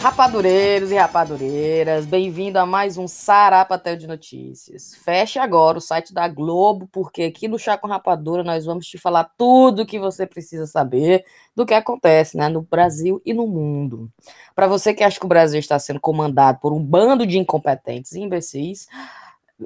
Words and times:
Rapadureiros 0.00 0.92
e 0.92 0.94
rapadureiras, 0.94 2.06
bem-vindo 2.06 2.56
a 2.56 2.64
mais 2.64 2.96
um 2.96 3.08
Sarapatel 3.08 3.96
de 3.96 4.06
Notícias. 4.06 4.94
Feche 4.94 5.40
agora 5.40 5.78
o 5.78 5.80
site 5.80 6.14
da 6.14 6.28
Globo, 6.28 6.88
porque 6.92 7.24
aqui 7.24 7.48
no 7.48 7.58
Chá 7.58 7.76
com 7.76 7.88
Rapadura 7.88 8.44
nós 8.44 8.64
vamos 8.64 8.86
te 8.86 8.96
falar 8.96 9.24
tudo 9.36 9.82
o 9.82 9.86
que 9.86 9.98
você 9.98 10.24
precisa 10.24 10.68
saber 10.68 11.24
do 11.54 11.66
que 11.66 11.74
acontece 11.74 12.36
né, 12.36 12.48
no 12.48 12.62
Brasil 12.62 13.20
e 13.26 13.34
no 13.34 13.48
mundo. 13.48 14.08
Para 14.54 14.68
você 14.68 14.94
que 14.94 15.02
acha 15.02 15.18
que 15.18 15.26
o 15.26 15.28
Brasil 15.28 15.58
está 15.58 15.76
sendo 15.80 15.98
comandado 15.98 16.60
por 16.60 16.72
um 16.72 16.82
bando 16.82 17.26
de 17.26 17.36
incompetentes 17.36 18.12
e 18.12 18.20
imbecis, 18.20 18.86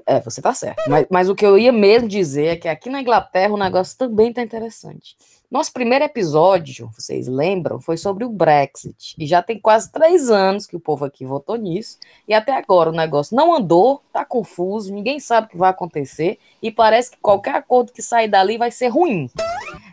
é, 0.07 0.21
você 0.21 0.41
tá 0.41 0.55
certo. 0.55 0.89
Mas, 0.89 1.07
mas 1.11 1.29
o 1.29 1.35
que 1.35 1.45
eu 1.45 1.59
ia 1.59 1.73
mesmo 1.73 2.09
dizer 2.09 2.47
é 2.47 2.57
que 2.57 2.69
aqui 2.69 2.89
na 2.89 3.01
Inglaterra 3.01 3.53
o 3.53 3.59
negócio 3.59 3.97
também 3.97 4.33
tá 4.33 4.43
interessante. 4.43 5.17
Nosso 5.51 5.71
primeiro 5.71 6.03
episódio, 6.03 6.89
vocês 6.99 7.29
lembram, 7.29 7.79
foi 7.79 7.99
sobre 7.99 8.25
o 8.25 8.31
Brexit. 8.31 9.15
E 9.19 9.27
já 9.27 9.43
tem 9.43 9.61
quase 9.61 9.93
três 9.93 10.31
anos 10.31 10.67
que 10.67 10.75
o 10.75 10.81
povo 10.81 11.05
aqui 11.05 11.27
votou 11.27 11.57
nisso. 11.57 11.99
E 12.27 12.33
até 12.33 12.57
agora 12.57 12.89
o 12.89 12.95
negócio 12.95 13.37
não 13.37 13.55
andou, 13.55 14.01
tá 14.11 14.25
confuso, 14.25 14.95
ninguém 14.95 15.21
sabe 15.21 15.47
o 15.47 15.51
que 15.51 15.59
vai 15.59 15.69
acontecer. 15.69 16.39
E 16.63 16.71
parece 16.71 17.11
que 17.11 17.19
qualquer 17.21 17.55
acordo 17.55 17.93
que 17.93 18.01
sair 18.01 18.29
dali 18.29 18.57
vai 18.57 18.71
ser 18.71 18.89
ruim. 18.89 19.29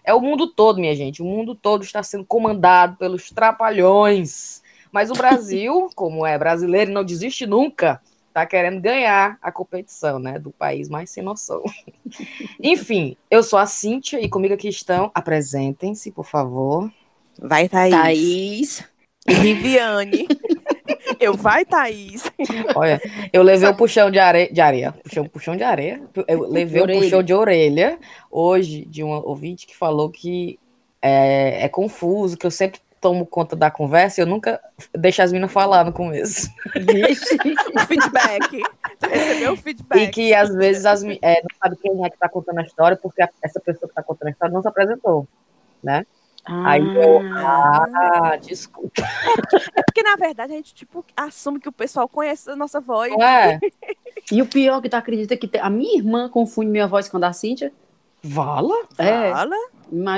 É 0.06 0.14
o 0.14 0.22
mundo 0.22 0.48
todo, 0.48 0.80
minha 0.80 0.96
gente. 0.96 1.22
O 1.22 1.26
mundo 1.26 1.54
todo 1.54 1.84
está 1.84 2.02
sendo 2.04 2.24
comandado 2.24 2.96
pelos 2.96 3.30
trapalhões. 3.30 4.62
Mas 4.94 5.12
o 5.12 5.14
Brasil, 5.14 5.90
como 5.94 6.26
é 6.26 6.38
brasileiro, 6.38 6.94
não 6.94 7.04
desiste 7.04 7.46
nunca 7.46 8.02
tá 8.34 8.46
querendo 8.46 8.82
ganhar 8.82 9.38
a 9.42 9.52
competição, 9.52 10.20
né, 10.20 10.40
do 10.40 10.52
país 10.52 10.90
mais 10.90 11.10
sem 11.10 11.24
noção. 11.24 11.64
Enfim, 12.62 13.16
eu 13.30 13.44
sou 13.44 13.60
a 13.60 13.66
Cíntia 13.66 14.20
e 14.22 14.30
comigo 14.30 14.54
aqui 14.54 14.70
estão, 14.70 15.12
apresentem-se, 15.14 16.12
por 16.12 16.26
favor. 16.26 16.92
Vai, 17.42 17.70
Thaís. 17.70 17.92
Thaís. 17.92 18.84
Riviane. 19.28 20.28
eu 21.20 21.34
vai, 21.36 21.66
Thaís. 21.66 22.24
Olha, 22.76 23.02
eu 23.32 23.44
levei 23.44 23.68
o 23.68 23.72
um 23.72 23.76
puxão 23.76 24.10
de 24.10 24.20
areia, 24.20 24.52
de 24.52 24.62
areia, 24.62 24.92
puxão, 24.92 25.26
puxão 25.26 25.56
de 25.56 25.64
areia, 25.64 26.02
eu 26.28 26.48
levei 26.48 26.82
o 26.82 26.86
um 26.86 27.00
puxão 27.00 27.24
de 27.24 27.34
orelha 27.34 28.00
hoje 28.32 28.86
de 28.86 29.04
um 29.04 29.10
ouvinte 29.10 29.68
que 29.68 29.76
falou 29.76 30.10
que 30.10 30.60
é, 31.02 31.66
é 31.66 31.70
confuso, 31.70 32.38
que 32.38 32.46
eu 32.46 32.52
sempre 32.52 32.80
tomo 33.00 33.26
conta 33.26 33.56
da 33.56 33.72
conversa, 33.72 34.22
eu 34.22 34.26
nunca 34.26 34.60
deixo 34.94 35.22
as 35.22 35.32
meninas 35.32 35.52
falar 35.52 35.84
no 35.84 35.94
começo. 35.94 36.50
Vixe, 36.76 37.36
o 37.36 37.80
feedback. 37.88 38.62
recebeu 39.02 39.54
o 39.54 39.58
feedback. 39.58 40.02
E 40.02 40.08
que 40.10 40.34
às 40.34 40.54
vezes 40.54 40.86
as, 40.86 41.04
é, 41.04 41.42
não 41.42 41.58
sabe 41.62 41.78
quem 41.78 42.06
é 42.06 42.10
que 42.10 42.16
está 42.16 42.30
contando 42.30 42.60
a 42.60 42.64
história, 42.64 42.98
porque 42.98 43.22
a, 43.22 43.30
essa 43.42 43.60
pessoa 43.60 43.88
que 43.88 43.92
está 43.92 44.04
contando 44.04 44.28
a 44.28 44.32
história 44.32 44.54
não 44.54 44.62
se 44.62 44.68
apresentou, 44.68 45.28
né? 45.82 46.06
Ah. 46.46 46.72
Aí 46.72 46.96
eu, 46.96 47.20
ah, 47.36 48.38
desculpa. 48.42 49.04
É 49.76 49.84
porque, 49.84 50.02
na 50.02 50.16
verdade, 50.16 50.54
a 50.54 50.56
gente, 50.56 50.74
tipo, 50.74 51.06
assume 51.16 51.60
que 51.60 51.70
o 51.70 51.74
pessoal 51.74 52.08
conhece 52.08 52.50
a 52.50 52.56
nossa 52.56 52.80
voz. 52.80 53.14
É. 53.20 53.60
e 54.32 54.42
o 54.42 54.48
pior 54.48 54.82
que 54.82 54.90
tu 54.90 54.96
acredita 54.96 55.38
que 55.38 55.50
a 55.58 55.70
minha 55.70 55.98
irmã 55.98 56.30
confunde 56.30 56.70
minha 56.70 56.88
voz 56.88 57.08
com 57.08 57.18
a 57.18 57.20
da 57.20 57.34
Cíntia? 57.34 57.72
Vala? 58.22 58.76
É. 58.98 59.32
Vala? 59.32 59.56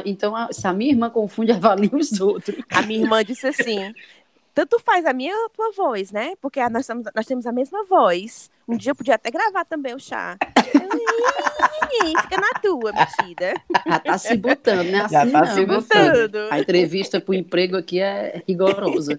Então, 0.05 0.33
se 0.51 0.67
a 0.67 0.73
minha 0.73 0.91
irmã 0.91 1.09
confunde, 1.09 1.51
avalia 1.53 1.89
os 1.93 2.19
outros. 2.19 2.57
A 2.71 2.81
minha 2.81 3.01
irmã 3.01 3.23
disse 3.23 3.47
assim: 3.47 3.93
tanto 4.53 4.79
faz 4.79 5.05
a 5.05 5.13
minha 5.13 5.33
ou 5.35 5.45
a 5.45 5.49
tua 5.49 5.71
voz, 5.71 6.11
né? 6.11 6.33
Porque 6.41 6.67
nós, 6.69 6.85
somos, 6.85 7.05
nós 7.15 7.25
temos 7.25 7.45
a 7.45 7.51
mesma 7.51 7.85
voz. 7.85 8.49
Um 8.67 8.75
dia 8.75 8.91
eu 8.91 8.95
podia 8.95 9.15
até 9.15 9.31
gravar 9.31 9.65
também 9.65 9.93
o 9.95 9.99
chá. 9.99 10.37
Fica 12.21 12.37
na 12.37 12.59
tua, 12.61 12.91
metida. 12.91 13.53
Já 13.87 13.99
tá 13.99 14.17
se 14.17 14.37
botando, 14.37 14.87
né? 14.87 15.01
Assim 15.01 15.13
Já 15.13 15.31
tá 15.31 15.45
não, 15.45 15.53
se 15.53 15.65
botando. 15.65 16.37
A 16.49 16.59
entrevista 16.59 17.19
pro 17.19 17.33
emprego 17.33 17.77
aqui 17.77 17.99
é 17.99 18.43
rigorosa. 18.47 19.17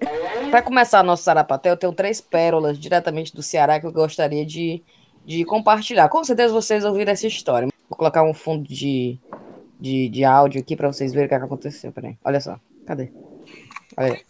Para 0.50 0.62
começar 0.62 1.03
nosso 1.03 1.22
Sarapatel, 1.22 1.72
eu 1.72 1.76
tenho 1.76 1.93
três 1.93 2.20
pérolas 2.20 2.78
diretamente 2.78 3.34
do 3.34 3.43
Ceará 3.43 3.81
que 3.81 3.87
eu 3.87 3.93
gostaria 3.93 4.44
de, 4.44 4.82
de 5.25 5.44
compartilhar. 5.44 6.09
Com 6.09 6.25
certeza 6.25 6.53
vocês 6.53 6.84
ouviram 6.84 7.12
essa 7.12 7.26
história. 7.26 7.72
Vou 7.92 7.98
colocar 7.98 8.22
um 8.22 8.32
fundo 8.32 8.66
de, 8.66 9.19
de, 9.78 10.08
de 10.08 10.25
áudio 10.25 10.62
aqui 10.62 10.75
para 10.75 10.91
vocês 10.91 11.12
verem 11.12 11.26
o 11.26 11.28
que, 11.28 11.34
é 11.34 11.38
que 11.38 11.44
aconteceu. 11.44 11.92
Peraí, 11.92 12.16
olha 12.25 12.41
só. 12.41 12.58
Cadê? 12.86 13.12
Olha 13.98 14.14
aí. 14.14 14.20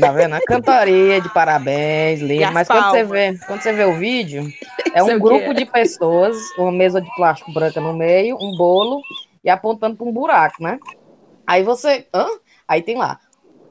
Tá 0.00 0.12
vendo? 0.12 0.34
A 0.34 0.40
cantoria 0.40 1.20
de 1.20 1.28
parabéns, 1.28 2.22
lindo. 2.22 2.50
Mas 2.52 2.66
quando 2.66 2.90
você, 2.90 3.04
vê, 3.04 3.38
quando 3.46 3.60
você 3.60 3.72
vê 3.74 3.84
o 3.84 3.98
vídeo, 3.98 4.50
é 4.94 5.02
um 5.02 5.18
grupo 5.18 5.52
de 5.52 5.66
pessoas, 5.66 6.38
uma 6.56 6.72
mesa 6.72 6.98
de 6.98 7.14
plástico 7.14 7.52
branca 7.52 7.82
no 7.82 7.92
meio, 7.92 8.38
um 8.40 8.56
bolo 8.56 9.02
e 9.44 9.50
apontando 9.50 9.94
para 9.94 10.06
um 10.06 10.12
buraco, 10.12 10.62
né? 10.62 10.80
Aí 11.46 11.62
você. 11.62 12.06
Hã? 12.14 12.28
Aí 12.66 12.80
tem 12.80 12.96
lá. 12.96 13.20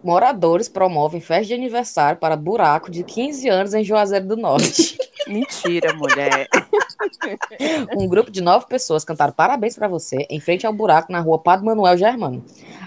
Moradores 0.04 0.70
promovem 0.70 1.20
festa 1.20 1.46
de 1.46 1.56
aniversário 1.56 2.20
para 2.20 2.36
buraco 2.36 2.92
de 2.92 3.04
15 3.04 3.50
anos 3.50 3.74
em 3.74 3.84
Juazeiro 3.84 4.28
do 4.28 4.38
Norte. 4.38 5.00
Mentira, 5.28 5.94
mulher. 5.94 6.48
um 7.96 8.08
grupo 8.08 8.32
de 8.32 8.42
nove 8.42 8.66
pessoas 8.68 9.04
cantaram 9.04 9.34
parabéns 9.34 9.76
para 9.76 9.88
você 9.88 10.26
em 10.30 10.40
frente 10.40 10.66
ao 10.66 10.74
buraco 10.74 11.12
na 11.12 11.20
rua 11.20 11.40
Padre 11.40 11.66
Manuel 11.66 11.98
Germano. 11.98 12.44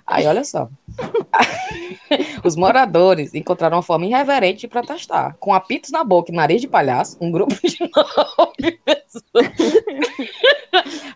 Aí, 0.07 0.27
olha 0.27 0.45
só. 0.45 0.69
Os 2.45 2.57
moradores 2.57 3.35
encontraram 3.35 3.77
uma 3.77 3.83
forma 3.83 4.07
irreverente 4.07 4.61
de 4.61 4.69
protestar. 4.69 5.37
Com 5.41 5.55
apitos 5.55 5.91
na 5.91 6.05
boca 6.05 6.31
e 6.31 6.35
nariz 6.35 6.61
de 6.61 6.69
palhaço, 6.69 7.17
um 7.21 7.31
grupo 7.31 7.55
de 7.55 7.79
nove 7.81 8.79
pessoas 8.85 9.53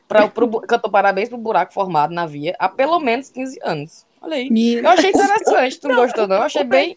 pra, 0.07 0.29
pro, 0.29 0.49
cantou 0.63 0.91
parabéns 0.91 1.29
pro 1.29 1.37
buraco 1.39 1.73
formado 1.73 2.15
na 2.15 2.27
via 2.27 2.57
há 2.59 2.69
pelo 2.69 2.99
menos 2.99 3.29
15 3.29 3.59
anos. 3.63 4.07
Olha 4.21 4.37
aí. 4.37 4.49
Eu 4.75 4.89
achei 4.89 5.11
interessante. 5.11 5.81
Tu 5.81 5.89
não, 5.89 5.97
gostou, 5.97 6.27
não? 6.27 6.37
Eu 6.37 6.43
achei 6.43 6.65
bem 6.65 6.97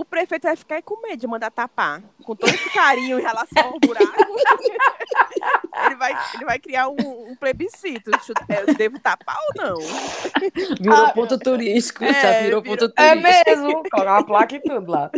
o 0.00 0.04
prefeito 0.04 0.44
vai 0.44 0.56
ficar 0.56 0.80
com 0.80 0.98
medo 1.02 1.18
de 1.18 1.26
mandar 1.26 1.50
tapar. 1.50 2.02
Com 2.24 2.34
todo 2.34 2.48
esse 2.48 2.70
carinho 2.70 3.18
em 3.18 3.22
relação 3.22 3.64
ao 3.64 3.78
buraco, 3.78 4.06
ele, 5.84 5.94
vai, 5.96 6.18
ele 6.34 6.44
vai 6.46 6.58
criar 6.58 6.88
um, 6.88 7.30
um 7.30 7.36
plebiscito. 7.36 8.10
Eu 8.48 8.74
devo 8.74 8.98
tapar 8.98 9.36
ou 9.36 9.62
não? 9.62 9.78
Virou 10.80 10.96
ah, 10.96 11.12
ponto 11.12 11.38
turístico. 11.38 12.02
É, 12.02 12.14
já 12.14 12.40
virou, 12.40 12.62
virou 12.62 12.78
ponto 12.78 12.94
turístico. 12.94 13.02
É 13.02 13.14
mesmo. 13.44 13.82
Colocar 13.90 14.04
uma 14.04 14.24
placa 14.24 14.56
e 14.56 14.60
tudo 14.60 14.90
lá. 14.90 15.10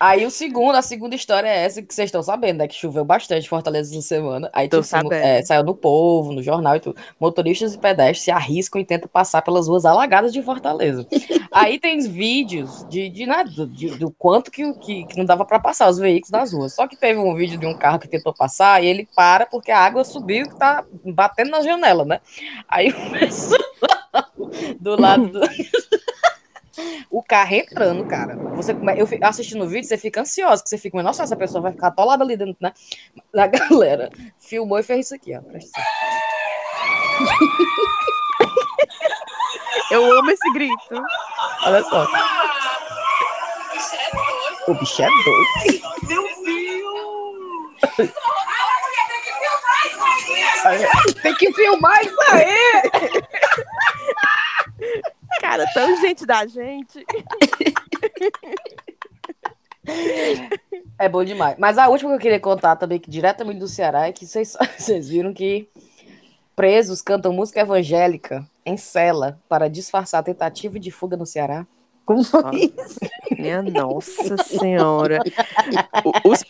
Aí 0.00 0.24
o 0.24 0.30
segundo, 0.30 0.76
a 0.76 0.80
segunda 0.80 1.14
história 1.14 1.46
é 1.46 1.62
essa 1.62 1.82
que 1.82 1.94
vocês 1.94 2.06
estão 2.06 2.22
sabendo, 2.22 2.60
né? 2.60 2.66
Que 2.66 2.74
choveu 2.74 3.04
bastante 3.04 3.44
em 3.44 3.48
Fortaleza 3.48 3.92
essa 3.92 4.00
semana. 4.00 4.48
Aí 4.50 4.66
tipo, 4.66 5.12
é, 5.12 5.42
saiu 5.42 5.62
no 5.62 5.74
povo, 5.74 6.32
no 6.32 6.42
jornal 6.42 6.74
e 6.76 6.80
tudo. 6.80 6.98
Motoristas 7.20 7.74
e 7.74 7.78
pedestres 7.78 8.22
se 8.22 8.30
arriscam 8.30 8.80
e 8.80 8.84
tentam 8.86 9.10
passar 9.12 9.42
pelas 9.42 9.68
ruas 9.68 9.84
alagadas 9.84 10.32
de 10.32 10.42
Fortaleza. 10.42 11.06
Aí 11.52 11.78
tem 11.78 12.00
vídeos 12.00 12.86
de, 12.88 13.10
de, 13.10 13.26
né, 13.26 13.44
do, 13.44 13.66
de, 13.66 13.90
do 13.98 14.10
quanto 14.12 14.50
que, 14.50 14.72
que, 14.78 15.04
que 15.04 15.18
não 15.18 15.26
dava 15.26 15.44
para 15.44 15.60
passar 15.60 15.90
os 15.90 15.98
veículos 15.98 16.30
nas 16.30 16.50
ruas. 16.50 16.72
Só 16.72 16.88
que 16.88 16.96
teve 16.96 17.20
um 17.20 17.34
vídeo 17.34 17.58
de 17.58 17.66
um 17.66 17.76
carro 17.76 17.98
que 17.98 18.08
tentou 18.08 18.32
passar 18.32 18.82
e 18.82 18.86
ele 18.86 19.06
para 19.14 19.44
porque 19.44 19.70
a 19.70 19.80
água 19.80 20.02
subiu 20.02 20.46
e 20.46 20.48
tá 20.48 20.82
batendo 21.04 21.50
na 21.50 21.60
janela, 21.60 22.06
né? 22.06 22.22
Aí 22.66 22.88
o 22.88 22.94
pessoal 23.18 23.60
do 24.80 24.98
lado 24.98 25.28
do 25.28 25.40
o 27.10 27.22
carro 27.22 27.54
entrando, 27.54 28.04
cara. 28.06 28.36
Você, 28.54 28.72
eu 28.72 29.06
assistindo 29.22 29.64
o 29.64 29.68
vídeo, 29.68 29.88
você 29.88 29.98
fica 29.98 30.20
ansioso, 30.20 30.62
que 30.62 30.70
você 30.70 30.78
fica, 30.78 31.02
nossa, 31.02 31.22
essa 31.22 31.36
pessoa 31.36 31.62
vai 31.62 31.72
ficar 31.72 31.88
atolada 31.88 32.24
ali 32.24 32.36
dentro, 32.36 32.56
né? 32.60 32.72
A 33.36 33.46
galera 33.46 34.10
filmou 34.38 34.78
e 34.78 34.82
fez 34.82 35.06
isso 35.06 35.14
aqui, 35.14 35.36
ó. 35.36 35.40
Presta 35.40 35.80
Eu 39.90 40.04
amo 40.04 40.30
esse 40.30 40.52
grito. 40.52 41.02
Olha 41.64 41.82
só. 41.82 42.06
O 44.68 44.74
bicho 44.74 45.02
é 45.02 45.08
doido. 45.08 45.48
Meu 46.06 46.22
Deus! 46.44 46.70
Tem 51.22 51.34
que 51.34 51.52
filmar 51.52 52.00
isso 52.02 52.20
aí! 52.30 52.82
Cara, 55.40 55.66
tão 55.72 55.96
gente 56.02 56.26
da 56.26 56.46
gente. 56.46 57.04
É 60.98 61.08
bom 61.08 61.24
demais. 61.24 61.56
Mas 61.58 61.78
a 61.78 61.88
última 61.88 62.10
que 62.10 62.16
eu 62.16 62.20
queria 62.20 62.38
contar 62.38 62.76
também, 62.76 63.00
que 63.00 63.10
diretamente 63.10 63.58
do 63.58 63.66
Ceará, 63.66 64.06
é 64.06 64.12
que 64.12 64.26
vocês, 64.26 64.54
viram 65.08 65.32
que 65.32 65.66
presos 66.54 67.00
cantam 67.00 67.32
música 67.32 67.60
evangélica 67.60 68.46
em 68.66 68.76
cela 68.76 69.40
para 69.48 69.66
disfarçar 69.66 70.20
a 70.20 70.24
tentativa 70.24 70.78
de 70.78 70.90
fuga 70.90 71.16
no 71.16 71.24
Ceará. 71.24 71.66
Como 72.10 72.24
foi 72.24 72.72
isso? 72.76 72.98
Minha 73.38 73.62
nossa 73.62 74.36
senhora. 74.42 75.20
Os, 76.24 76.44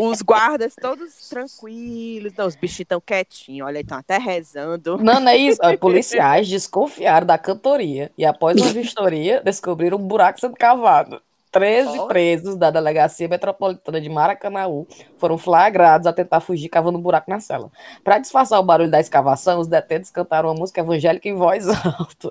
os 0.00 0.22
guardas 0.22 0.76
todos 0.80 1.28
tranquilos, 1.28 2.32
não, 2.38 2.46
os 2.46 2.54
bichos 2.54 2.78
estão 2.78 3.00
quietinhos, 3.00 3.66
olha, 3.66 3.80
estão 3.80 3.98
até 3.98 4.16
rezando. 4.16 4.98
Não, 4.98 5.18
não 5.18 5.32
é 5.32 5.36
isso. 5.36 5.58
Policiais 5.80 6.48
desconfiaram 6.48 7.26
da 7.26 7.36
cantoria 7.36 8.12
e 8.16 8.24
após 8.24 8.56
uma 8.56 8.72
vistoria 8.72 9.42
descobriram 9.42 9.98
um 9.98 10.06
buraco 10.06 10.38
sendo 10.38 10.54
cavado. 10.54 11.20
13 11.52 11.98
Ó. 11.98 12.06
presos 12.06 12.56
da 12.56 12.70
Delegacia 12.70 13.28
Metropolitana 13.28 14.00
de 14.00 14.08
Maracanaú 14.08 14.86
foram 15.18 15.36
flagrados 15.36 16.06
a 16.06 16.12
tentar 16.12 16.40
fugir 16.40 16.70
cavando 16.70 16.98
um 16.98 17.02
buraco 17.02 17.30
na 17.30 17.38
cela. 17.40 17.70
Para 18.02 18.18
disfarçar 18.18 18.58
o 18.58 18.64
barulho 18.64 18.90
da 18.90 18.98
escavação, 18.98 19.60
os 19.60 19.68
detentos 19.68 20.10
cantaram 20.10 20.48
uma 20.48 20.58
música 20.58 20.80
evangélica 20.80 21.28
em 21.28 21.34
voz 21.34 21.68
alta. 21.68 22.30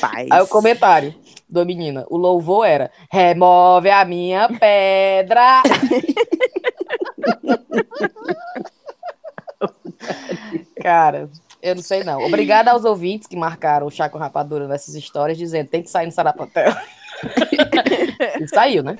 Paz. 0.00 0.28
Aí 0.30 0.40
o 0.42 0.48
comentário 0.48 1.14
da 1.48 1.64
menina, 1.64 2.04
o 2.10 2.16
louvor 2.16 2.66
era: 2.66 2.90
remove 3.10 3.88
a 3.90 4.04
minha 4.04 4.48
pedra. 4.48 5.62
Cara, 10.82 11.30
eu 11.62 11.74
não 11.74 11.82
sei 11.82 12.04
não. 12.04 12.24
Obrigada 12.24 12.70
aos 12.70 12.84
ouvintes 12.84 13.26
que 13.26 13.36
marcaram 13.36 13.86
o 13.86 13.90
Chaco 13.90 14.18
Rapadura 14.18 14.66
nessas 14.66 14.94
histórias, 14.94 15.38
dizendo 15.38 15.68
tem 15.68 15.82
que 15.82 15.90
sair 15.90 16.06
no 16.06 16.12
Sarapatel. 16.12 16.72
e 18.40 18.48
saiu, 18.48 18.82
né? 18.82 18.96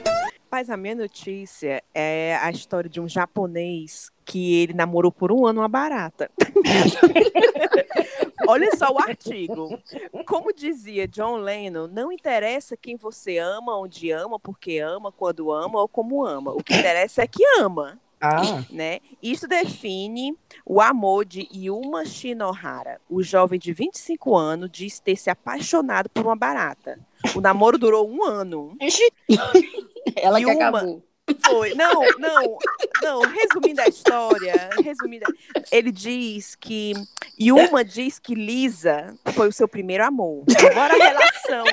Mas 0.51 0.69
a 0.69 0.77
minha 0.77 0.97
notícia 0.97 1.83
é 1.95 2.37
a 2.43 2.51
história 2.51 2.91
de 2.91 3.01
um 3.01 3.09
japonês 3.09 4.11
que 4.25 4.63
ele 4.63 4.73
namorou 4.73 5.13
por 5.13 5.31
um 5.31 5.47
ano 5.47 5.61
uma 5.61 5.69
barata. 5.69 6.29
Olha 8.49 8.77
só 8.77 8.91
o 8.91 8.99
artigo. 8.99 9.79
Como 10.27 10.53
dizia 10.53 11.07
John 11.07 11.37
Lennon, 11.37 11.87
não 11.87 12.11
interessa 12.11 12.77
quem 12.77 12.97
você 12.97 13.39
ama, 13.39 13.79
onde 13.79 14.11
ama, 14.11 14.41
porque 14.41 14.79
ama, 14.79 15.13
quando 15.13 15.53
ama 15.53 15.81
ou 15.81 15.89
como 15.89 16.25
ama. 16.25 16.51
O 16.51 16.65
que 16.65 16.75
interessa 16.75 17.23
é 17.23 17.29
que 17.29 17.45
ama. 17.61 17.97
Ah, 18.21 18.63
né? 18.71 19.01
Isso 19.23 19.49
define 19.49 20.37
o 20.65 20.81
amor 20.81 21.25
de 21.25 21.49
Yuma 21.55 22.05
Shinohara. 22.05 23.01
O 23.09 23.23
jovem 23.23 23.59
de 23.59 23.73
25 23.73 24.37
anos 24.37 24.71
diz 24.71 24.99
ter 25.01 25.17
se 25.17 25.31
apaixonado 25.31 26.09
por 26.11 26.25
uma 26.27 26.37
barata. 26.37 26.99
O 27.35 27.41
namoro 27.41 27.79
durou 27.79 28.09
um 28.11 28.25
ano. 28.25 28.77
Ela 30.17 30.41
E 30.41 30.45
que 30.45 30.51
uma- 30.51 30.69
acabou. 30.69 31.03
Foi. 31.47 31.75
Não, 31.75 32.03
não, 32.19 32.59
não. 33.01 33.21
Resumindo 33.21 33.81
a 33.83 33.87
história, 33.87 34.69
resumindo, 34.83 35.27
ele 35.71 35.93
diz 35.93 36.57
que 36.57 36.93
Yuma 37.41 37.85
diz 37.85 38.19
que 38.19 38.35
Lisa 38.35 39.15
foi 39.33 39.47
o 39.49 39.53
seu 39.53 39.69
primeiro 39.69 40.05
amor. 40.05 40.43
Embora 40.49 40.93
a 40.93 40.97
relação, 40.97 41.65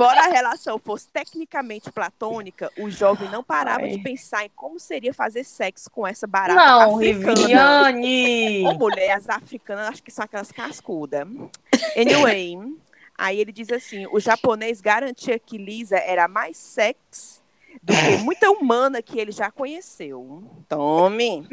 embora 0.00 0.24
a 0.24 0.28
relação 0.30 0.78
fosse 0.78 1.08
tecnicamente 1.08 1.92
platônica, 1.92 2.72
o 2.78 2.90
jovem 2.90 3.28
não 3.28 3.44
parava 3.44 3.82
Ai. 3.82 3.90
de 3.90 3.98
pensar 3.98 4.46
em 4.46 4.50
como 4.56 4.80
seria 4.80 5.12
fazer 5.12 5.44
sexo 5.44 5.90
com 5.90 6.06
essa 6.06 6.26
barata 6.26 6.58
não, 6.58 6.96
africana. 6.96 7.40
Riviane! 7.40 8.66
Ô, 8.66 8.72
mulher, 8.74 9.10
as 9.10 9.28
africanas, 9.28 9.88
acho 9.88 10.02
que 10.02 10.10
são 10.10 10.24
aquelas 10.24 10.50
cascudas. 10.50 11.28
Anyway, 11.94 12.56
aí 13.16 13.38
ele 13.38 13.52
diz 13.52 13.70
assim: 13.70 14.06
o 14.10 14.18
japonês 14.18 14.80
garantia 14.80 15.38
que 15.38 15.58
Lisa 15.58 15.96
era 15.96 16.26
mais 16.26 16.56
sex 16.56 17.39
do 17.82 17.94
que 17.94 18.18
muita 18.18 18.50
humana 18.50 19.00
que 19.02 19.18
ele 19.18 19.32
já 19.32 19.50
conheceu. 19.50 20.42
Tome! 20.68 21.48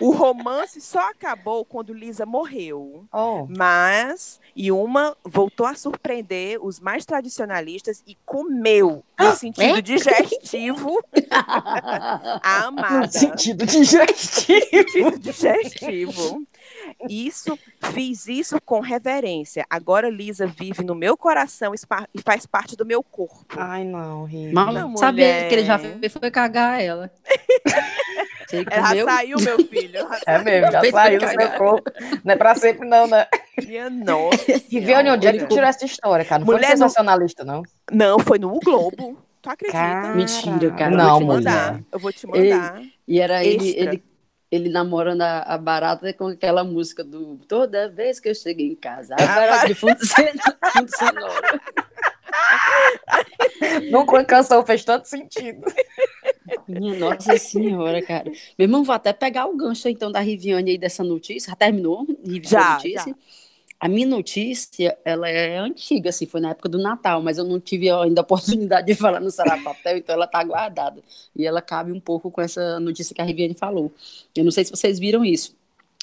O 0.00 0.10
romance 0.10 0.80
só 0.80 1.10
acabou 1.10 1.64
quando 1.64 1.94
Lisa 1.94 2.26
morreu. 2.26 3.06
Oh, 3.12 3.46
Mas 3.48 4.38
Yuma 4.56 5.16
voltou 5.24 5.66
a 5.66 5.74
surpreender 5.74 6.58
os 6.62 6.78
mais 6.78 7.04
tradicionalistas 7.06 8.02
e 8.06 8.16
comeu, 8.24 9.02
no 9.18 9.32
sentido 9.34 9.80
digestivo, 9.80 11.02
a 11.30 12.64
amada. 12.66 13.06
no 13.06 13.12
sentido 13.12 13.64
digestivo. 13.66 14.66
sentido 14.70 15.18
digestivo. 15.18 16.46
Isso, 17.08 17.58
fiz 17.92 18.26
isso 18.26 18.60
com 18.64 18.80
reverência. 18.80 19.64
Agora 19.70 20.08
Lisa 20.10 20.46
vive 20.46 20.84
no 20.84 20.94
meu 20.94 21.16
coração 21.16 21.72
e 21.74 21.78
e 22.14 22.20
faz 22.22 22.46
parte 22.46 22.76
do 22.76 22.84
meu 22.86 23.02
corpo. 23.02 23.44
Ai, 23.56 23.84
não. 23.84 24.28
Mal 24.52 24.72
Não, 24.72 24.96
saber 24.98 25.48
que 25.48 25.54
ele 25.54 25.64
já 25.64 25.78
mulher. 25.78 25.98
fez 25.98 26.12
foi 26.12 26.30
cagar 26.30 26.80
ela. 26.80 27.10
Ela 28.70 28.88
comeu? 28.90 29.04
saiu, 29.06 29.38
meu 29.40 29.58
filho. 29.66 29.98
É 29.98 30.24
saiu. 30.24 30.44
mesmo, 30.44 30.70
já 30.72 30.90
saiu 30.92 31.18
do 31.18 31.28
seu 31.28 31.50
corpo. 31.58 31.90
Não 32.24 32.32
é 32.32 32.36
pra 32.36 32.54
sempre, 32.54 32.86
não, 32.88 33.06
né? 33.08 33.26
Minha 33.66 33.90
nossa. 33.90 34.36
Riviane, 34.70 35.10
onde 35.10 35.26
é 35.26 35.32
que 35.32 35.46
tirou 35.46 35.64
essa 35.64 35.84
história, 35.84 36.24
cara? 36.24 36.38
Não 36.40 36.46
foi 36.46 36.54
Mulher, 36.54 36.68
não- 36.70 36.76
sensacionalista, 36.76 37.44
não? 37.44 37.62
Não, 37.90 38.18
foi 38.20 38.38
no 38.38 38.56
Globo. 38.60 39.18
Tu 39.42 39.50
acredita? 39.50 39.78
Cara, 39.78 40.14
Mentira, 40.14 40.70
cara. 40.72 40.92
Eu 40.92 40.96
Não, 40.96 41.10
vou 41.10 41.18
te 41.18 41.24
mulher. 41.24 41.36
mandar. 41.36 41.80
Eu 41.90 41.98
vou 41.98 42.12
te 42.12 42.26
mandar. 42.26 42.82
E 43.08 43.20
era 43.20 43.44
ele, 43.44 43.68
Extra. 43.68 43.80
ele, 43.82 43.88
ele 43.90 44.04
namorando 44.52 45.22
a, 45.22 45.40
a 45.40 45.58
barata 45.58 46.12
com 46.12 46.28
aquela 46.28 46.62
música 46.64 47.02
do 47.04 47.38
Toda 47.48 47.88
vez 47.88 48.20
que 48.20 48.28
eu 48.28 48.34
chego 48.34 48.60
em 48.60 48.74
casa, 48.74 49.14
a 49.14 49.26
barata 49.26 49.66
de 49.66 49.74
fundo, 49.74 49.98
sonoro. 50.04 51.60
Nunca 53.90 54.12
uma 54.12 54.24
canção 54.24 54.64
fez 54.64 54.84
tanto 54.84 55.06
sentido. 55.08 55.64
Minha 56.68 56.98
nossa 56.98 57.36
senhora, 57.38 58.02
cara. 58.02 58.30
Meu 58.58 58.66
irmão, 58.66 58.84
vou 58.84 58.94
até 58.94 59.12
pegar 59.12 59.46
o 59.46 59.56
gancho 59.56 59.88
então 59.88 60.10
da 60.10 60.20
Riviane 60.20 60.72
aí 60.72 60.78
dessa 60.78 61.02
notícia. 61.02 61.50
Já 61.50 61.56
terminou? 61.56 62.04
Riviane, 62.24 62.44
Já, 62.44 62.68
a 62.68 62.74
notícia? 62.74 63.12
já. 63.12 63.16
A 63.78 63.88
minha 63.88 64.06
notícia, 64.06 64.96
ela 65.04 65.28
é 65.28 65.58
antiga, 65.58 66.08
assim, 66.08 66.26
foi 66.26 66.40
na 66.40 66.50
época 66.50 66.68
do 66.68 66.78
Natal, 66.78 67.22
mas 67.22 67.36
eu 67.36 67.44
não 67.44 67.60
tive 67.60 67.90
ainda 67.90 68.22
a 68.22 68.24
oportunidade 68.24 68.86
de 68.86 68.94
falar 68.94 69.20
no 69.20 69.30
Sarapatel, 69.30 69.98
então 69.98 70.14
ela 70.14 70.26
tá 70.26 70.42
guardada. 70.42 71.02
E 71.34 71.46
ela 71.46 71.60
cabe 71.60 71.92
um 71.92 72.00
pouco 72.00 72.30
com 72.30 72.40
essa 72.40 72.80
notícia 72.80 73.14
que 73.14 73.20
a 73.20 73.24
Riviane 73.24 73.54
falou. 73.54 73.92
Eu 74.34 74.44
não 74.44 74.50
sei 74.50 74.64
se 74.64 74.70
vocês 74.70 74.98
viram 74.98 75.24
isso, 75.24 75.54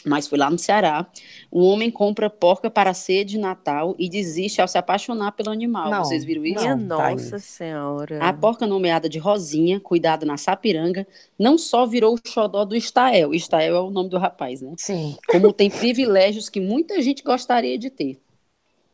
mas 0.05 0.27
foi 0.27 0.37
lá 0.37 0.49
no 0.49 0.57
Ceará. 0.57 1.05
Um 1.51 1.63
homem 1.63 1.89
compra 1.89 2.29
porca 2.29 2.69
para 2.69 2.89
a 2.89 2.93
ceia 2.93 3.23
de 3.23 3.37
Natal 3.37 3.95
e 3.97 4.09
desiste 4.09 4.61
ao 4.61 4.67
se 4.67 4.77
apaixonar 4.77 5.31
pelo 5.33 5.49
animal. 5.49 5.89
Não, 5.89 6.03
Vocês 6.03 6.23
viram 6.23 6.45
isso? 6.45 6.61
Minha 6.61 6.75
Não, 6.75 6.97
nossa 6.97 7.39
senhora. 7.39 8.19
A 8.21 8.33
porca 8.33 8.65
nomeada 8.67 9.07
de 9.07 9.19
Rosinha, 9.19 9.79
cuidada 9.79 10.25
na 10.25 10.37
Sapiranga, 10.37 11.07
não 11.37 11.57
só 11.57 11.85
virou 11.85 12.15
o 12.15 12.29
xodó 12.29 12.65
do 12.65 12.75
Estael, 12.75 13.33
Estael 13.33 13.75
é 13.75 13.79
o 13.79 13.89
nome 13.89 14.09
do 14.09 14.17
rapaz, 14.17 14.61
né? 14.61 14.73
Sim. 14.77 15.15
Como 15.27 15.53
tem 15.53 15.69
privilégios 15.69 16.49
que 16.49 16.59
muita 16.59 17.01
gente 17.01 17.23
gostaria 17.23 17.77
de 17.77 17.89
ter. 17.89 18.19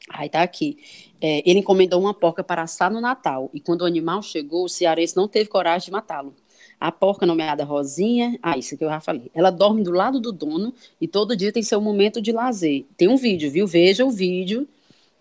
Aí 0.10 0.30
tá 0.30 0.42
aqui. 0.42 0.78
É, 1.22 1.44
ele 1.46 1.60
encomendou 1.60 2.00
uma 2.00 2.14
porca 2.14 2.44
para 2.44 2.64
assar 2.64 2.92
no 2.92 3.02
Natal, 3.02 3.50
e 3.54 3.60
quando 3.60 3.82
o 3.82 3.86
animal 3.86 4.22
chegou, 4.22 4.66
o 4.66 4.70
cearense 4.70 5.16
não 5.16 5.28
teve 5.28 5.50
coragem 5.50 5.86
de 5.86 5.92
matá-lo. 5.92 6.34
A 6.80 6.92
porca 6.92 7.26
nomeada 7.26 7.66
Rosinha, 7.66 8.40
ah, 8.42 8.58
isso 8.58 8.78
que 8.78 8.84
eu 8.84 8.90
já 8.90 9.02
falei. 9.02 9.30
Ela 9.34 9.50
dorme 9.50 9.84
do 9.84 9.92
lado 9.92 10.20
do 10.20 10.32
dono 10.32 10.74
e 11.00 11.08
todo 11.08 11.36
dia 11.36 11.52
tem 11.52 11.62
seu 11.62 11.82
momento 11.82 12.22
de 12.22 12.32
lazer. 12.32 12.86
Tem 12.96 13.10
um 13.10 13.18
vídeo, 13.18 13.52
viu? 13.52 13.68
Veja 13.68 14.06
o 14.06 14.10
vídeo 14.10 14.68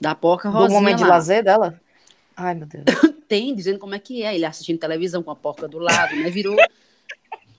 da 0.01 0.15
porca 0.15 0.49
Do 0.49 0.57
Rosinha 0.57 0.81
momento 0.81 0.99
de 0.99 1.05
lá 1.05 1.11
lazer 1.11 1.43
dela? 1.43 1.81
Ai, 2.37 2.55
meu 2.55 2.67
Deus. 2.67 2.85
tem, 3.27 3.55
dizendo 3.55 3.81
como 3.81 3.95
é 3.95 3.99
que 3.99 4.23
é. 4.23 4.35
Ele 4.35 4.45
assistindo 4.45 4.79
televisão 4.79 5.23
com 5.23 5.33
a 5.33 5.37
porca 5.37 5.67
do 5.67 5.79
lado, 5.79 6.15
né? 6.15 6.31
Virou, 6.31 6.57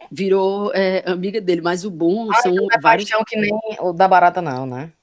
virou 0.10 0.72
é, 0.74 1.03
amiga 1.06 1.41
dele. 1.41 1.60
Mas 1.62 1.84
o 1.84 1.91
bom 1.91 2.34
são 2.36 2.53
Não 2.53 2.68
é 2.72 2.79
vários. 2.79 3.10
paixão 3.10 3.25
que 3.27 3.36
nem 3.36 3.51
o 3.82 3.91
da 3.91 4.08
barata, 4.08 4.41
não, 4.41 4.65
né? 4.65 4.94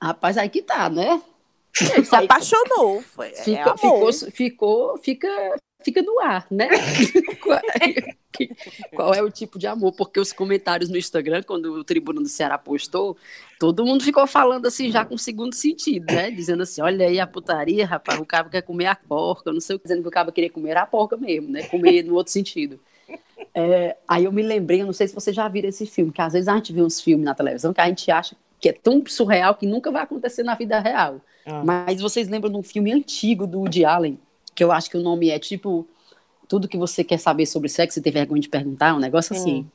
Rapaz, 0.00 0.38
aí 0.38 0.48
que 0.48 0.62
tá, 0.62 0.88
né? 0.88 1.20
Ele 1.94 2.04
se 2.04 2.16
apaixonou. 2.16 3.02
Foi, 3.02 3.28
é 3.28 3.42
Fica, 3.42 3.62
amor. 3.64 3.78
ficou, 3.78 4.30
ficou, 4.30 4.98
fica, 4.98 5.56
fica 5.86 6.02
no 6.02 6.18
ar, 6.18 6.44
né? 6.50 6.68
qual, 7.40 7.60
qual 8.92 9.14
é 9.14 9.22
o 9.22 9.30
tipo 9.30 9.56
de 9.56 9.68
amor? 9.68 9.92
Porque 9.92 10.18
os 10.18 10.32
comentários 10.32 10.90
no 10.90 10.96
Instagram, 10.96 11.42
quando 11.44 11.72
o 11.72 11.84
Tribuna 11.84 12.20
do 12.20 12.28
Ceará 12.28 12.58
postou, 12.58 13.16
todo 13.58 13.86
mundo 13.86 14.02
ficou 14.02 14.26
falando 14.26 14.66
assim, 14.66 14.90
já 14.90 15.04
com 15.04 15.16
segundo 15.16 15.54
sentido, 15.54 16.12
né? 16.12 16.30
Dizendo 16.30 16.64
assim: 16.64 16.82
olha 16.82 17.06
aí 17.06 17.20
a 17.20 17.26
putaria, 17.26 17.86
rapaz, 17.86 18.18
o 18.18 18.26
cara 18.26 18.48
quer 18.48 18.62
comer 18.62 18.86
a 18.86 18.96
porca, 18.96 19.52
não 19.52 19.60
sei 19.60 19.76
o 19.76 19.78
que, 19.78 19.84
dizendo 19.84 20.02
que 20.02 20.08
o 20.08 20.12
cara 20.12 20.32
queria 20.32 20.50
comer 20.50 20.76
a 20.76 20.84
porca 20.84 21.16
mesmo, 21.16 21.48
né? 21.48 21.62
Comer 21.68 22.02
no 22.02 22.14
outro 22.14 22.32
sentido. 22.32 22.80
É, 23.54 23.96
aí 24.08 24.24
eu 24.24 24.32
me 24.32 24.42
lembrei, 24.42 24.82
eu 24.82 24.86
não 24.86 24.92
sei 24.92 25.06
se 25.06 25.14
vocês 25.14 25.34
já 25.34 25.46
viram 25.46 25.68
esse 25.68 25.86
filme, 25.86 26.10
que 26.10 26.20
às 26.20 26.32
vezes 26.32 26.48
a 26.48 26.56
gente 26.56 26.72
vê 26.72 26.82
uns 26.82 27.00
filmes 27.00 27.24
na 27.24 27.34
televisão 27.34 27.72
que 27.72 27.80
a 27.80 27.86
gente 27.86 28.10
acha 28.10 28.36
que 28.60 28.68
é 28.68 28.72
tão 28.72 29.02
surreal 29.06 29.54
que 29.54 29.66
nunca 29.66 29.90
vai 29.90 30.02
acontecer 30.02 30.42
na 30.42 30.54
vida 30.54 30.80
real. 30.80 31.20
Ah. 31.46 31.62
Mas 31.64 32.00
vocês 32.00 32.28
lembram 32.28 32.50
de 32.50 32.56
um 32.56 32.62
filme 32.62 32.92
antigo 32.92 33.46
do 33.46 33.60
Woody 33.60 33.84
Allen, 33.84 34.18
que 34.56 34.64
eu 34.64 34.72
acho 34.72 34.90
que 34.90 34.96
o 34.96 35.02
nome 35.02 35.30
é 35.30 35.38
tipo 35.38 35.86
Tudo 36.48 36.66
que 36.66 36.78
você 36.78 37.04
quer 37.04 37.18
saber 37.18 37.46
sobre 37.46 37.68
sexo 37.68 37.98
e 37.98 38.02
tem 38.02 38.12
vergonha 38.12 38.40
de 38.40 38.48
perguntar, 38.48 38.94
um 38.94 38.98
negócio 39.00 39.36
assim. 39.36 39.66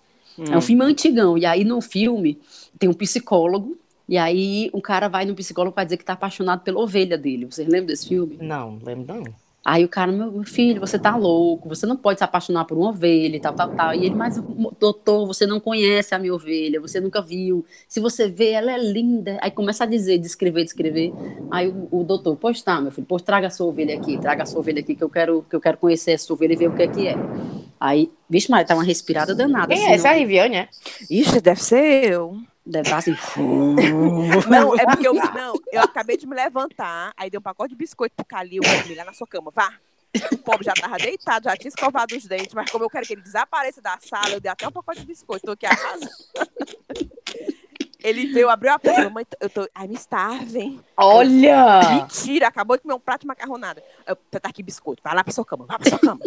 É 0.51 0.57
um 0.57 0.61
filme 0.61 0.83
antigão. 0.83 1.37
E 1.37 1.45
aí 1.45 1.63
no 1.63 1.81
filme 1.81 2.39
tem 2.79 2.89
um 2.89 2.93
psicólogo, 2.93 3.77
e 4.07 4.17
aí 4.17 4.69
um 4.73 4.81
cara 4.81 5.07
vai 5.07 5.25
no 5.25 5.35
psicólogo 5.35 5.73
para 5.73 5.83
dizer 5.83 5.97
que 5.97 6.05
tá 6.05 6.13
apaixonado 6.13 6.61
pela 6.61 6.79
ovelha 6.79 7.17
dele. 7.17 7.45
Vocês 7.45 7.67
lembram 7.67 7.87
desse 7.87 8.07
filme? 8.07 8.37
Não, 8.41 8.79
lembro 8.83 9.13
não. 9.13 9.23
Aí 9.63 9.85
o 9.85 9.89
cara, 9.89 10.11
meu 10.11 10.43
filho, 10.43 10.79
você 10.79 10.97
tá 10.97 11.15
louco, 11.15 11.69
você 11.69 11.85
não 11.85 11.95
pode 11.95 12.17
se 12.17 12.23
apaixonar 12.23 12.65
por 12.65 12.75
uma 12.75 12.89
ovelha 12.89 13.35
e 13.35 13.39
tal, 13.39 13.53
tal, 13.53 13.69
tal. 13.69 13.93
E 13.93 14.05
ele, 14.05 14.15
mas 14.15 14.41
doutor, 14.79 15.27
você 15.27 15.45
não 15.45 15.59
conhece 15.59 16.15
a 16.15 16.19
minha 16.19 16.33
ovelha, 16.33 16.81
você 16.81 16.99
nunca 16.99 17.21
viu. 17.21 17.63
Se 17.87 17.99
você 17.99 18.27
vê, 18.27 18.51
ela 18.51 18.71
é 18.71 18.77
linda. 18.77 19.37
Aí 19.39 19.51
começa 19.51 19.83
a 19.83 19.87
dizer, 19.87 20.17
descrever, 20.17 20.63
descrever. 20.63 21.13
Aí 21.51 21.67
o, 21.67 21.87
o 21.91 22.03
doutor, 22.03 22.35
pois 22.37 22.59
tá, 22.63 22.81
meu 22.81 22.91
filho, 22.91 23.05
pois 23.07 23.21
traga 23.21 23.47
a 23.47 23.49
sua 23.51 23.67
ovelha 23.67 23.95
aqui, 23.95 24.17
traga 24.17 24.41
a 24.41 24.45
sua 24.47 24.59
ovelha 24.59 24.79
aqui 24.79 24.95
que 24.95 25.03
eu 25.03 25.09
quero, 25.09 25.45
que 25.47 25.55
eu 25.55 25.61
quero 25.61 25.77
conhecer 25.77 26.13
essa 26.13 26.33
ovelha 26.33 26.53
e 26.53 26.57
ver 26.57 26.67
o 26.67 26.75
que 26.75 26.81
é 26.81 26.87
que 26.87 27.07
é. 27.07 27.15
Aí, 27.79 28.11
vixe, 28.27 28.49
Maria, 28.49 28.65
tá 28.65 28.73
uma 28.73 28.83
respirada 28.83 29.35
danada. 29.35 29.67
Quem 29.67 29.83
assim, 29.83 29.91
é? 29.91 29.95
Essa 29.95 30.07
é 30.07 30.11
a 30.11 30.13
Riviane, 30.15 30.55
é? 30.55 30.69
Ixi, 31.07 31.39
deve 31.39 31.63
ser 31.63 32.11
eu. 32.11 32.35
Deve 32.65 32.87
estar 32.87 32.97
assim. 32.97 33.15
Não, 34.49 34.79
é 34.79 34.85
porque 34.85 35.07
eu, 35.07 35.13
não, 35.13 35.53
eu 35.71 35.81
acabei 35.81 36.15
de 36.15 36.27
me 36.27 36.35
levantar, 36.35 37.11
aí 37.17 37.29
dei 37.29 37.39
um 37.39 37.41
pacote 37.41 37.69
de 37.69 37.75
biscoito 37.75 38.15
pro 38.15 38.25
Calil, 38.25 38.61
lá 38.95 39.05
na 39.05 39.13
sua 39.13 39.25
cama, 39.25 39.51
vá. 39.53 39.73
O 40.31 40.37
pobre 40.37 40.65
já 40.65 40.73
tava 40.73 40.97
deitado, 40.97 41.45
já 41.45 41.55
tinha 41.55 41.69
escovado 41.69 42.15
os 42.15 42.25
dentes, 42.25 42.53
mas 42.53 42.69
como 42.69 42.83
eu 42.83 42.89
quero 42.89 43.05
que 43.05 43.13
ele 43.13 43.21
desapareça 43.21 43.81
da 43.81 43.97
sala, 43.99 44.33
eu 44.33 44.41
dei 44.41 44.51
até 44.51 44.67
um 44.67 44.71
pacote 44.71 44.99
de 44.99 45.07
biscoito, 45.07 45.45
tô 45.45 45.53
aqui 45.53 45.65
arrasando. 45.65 46.11
Ele 48.03 48.27
veio, 48.27 48.49
abriu 48.49 48.73
a 48.73 48.79
porta, 48.79 49.03
mamãe, 49.03 49.25
eu 49.39 49.49
tô, 49.49 49.61
I'm 49.79 49.93
starving. 49.93 50.83
Olha! 50.97 51.79
Mentira, 51.95 52.47
acabou 52.47 52.75
de 52.75 52.83
comer 52.83 52.95
um 52.95 52.99
prato 52.99 53.21
de 53.21 53.27
macarronada. 53.27 53.81
Eu, 54.05 54.15
tá 54.15 54.49
aqui 54.49 54.61
biscoito, 54.61 55.01
vai 55.03 55.15
lá 55.15 55.23
pra 55.23 55.31
sua 55.31 55.45
cama, 55.45 55.65
vai 55.65 55.77
pra 55.77 55.89
sua 55.89 55.99
cama. 55.99 56.19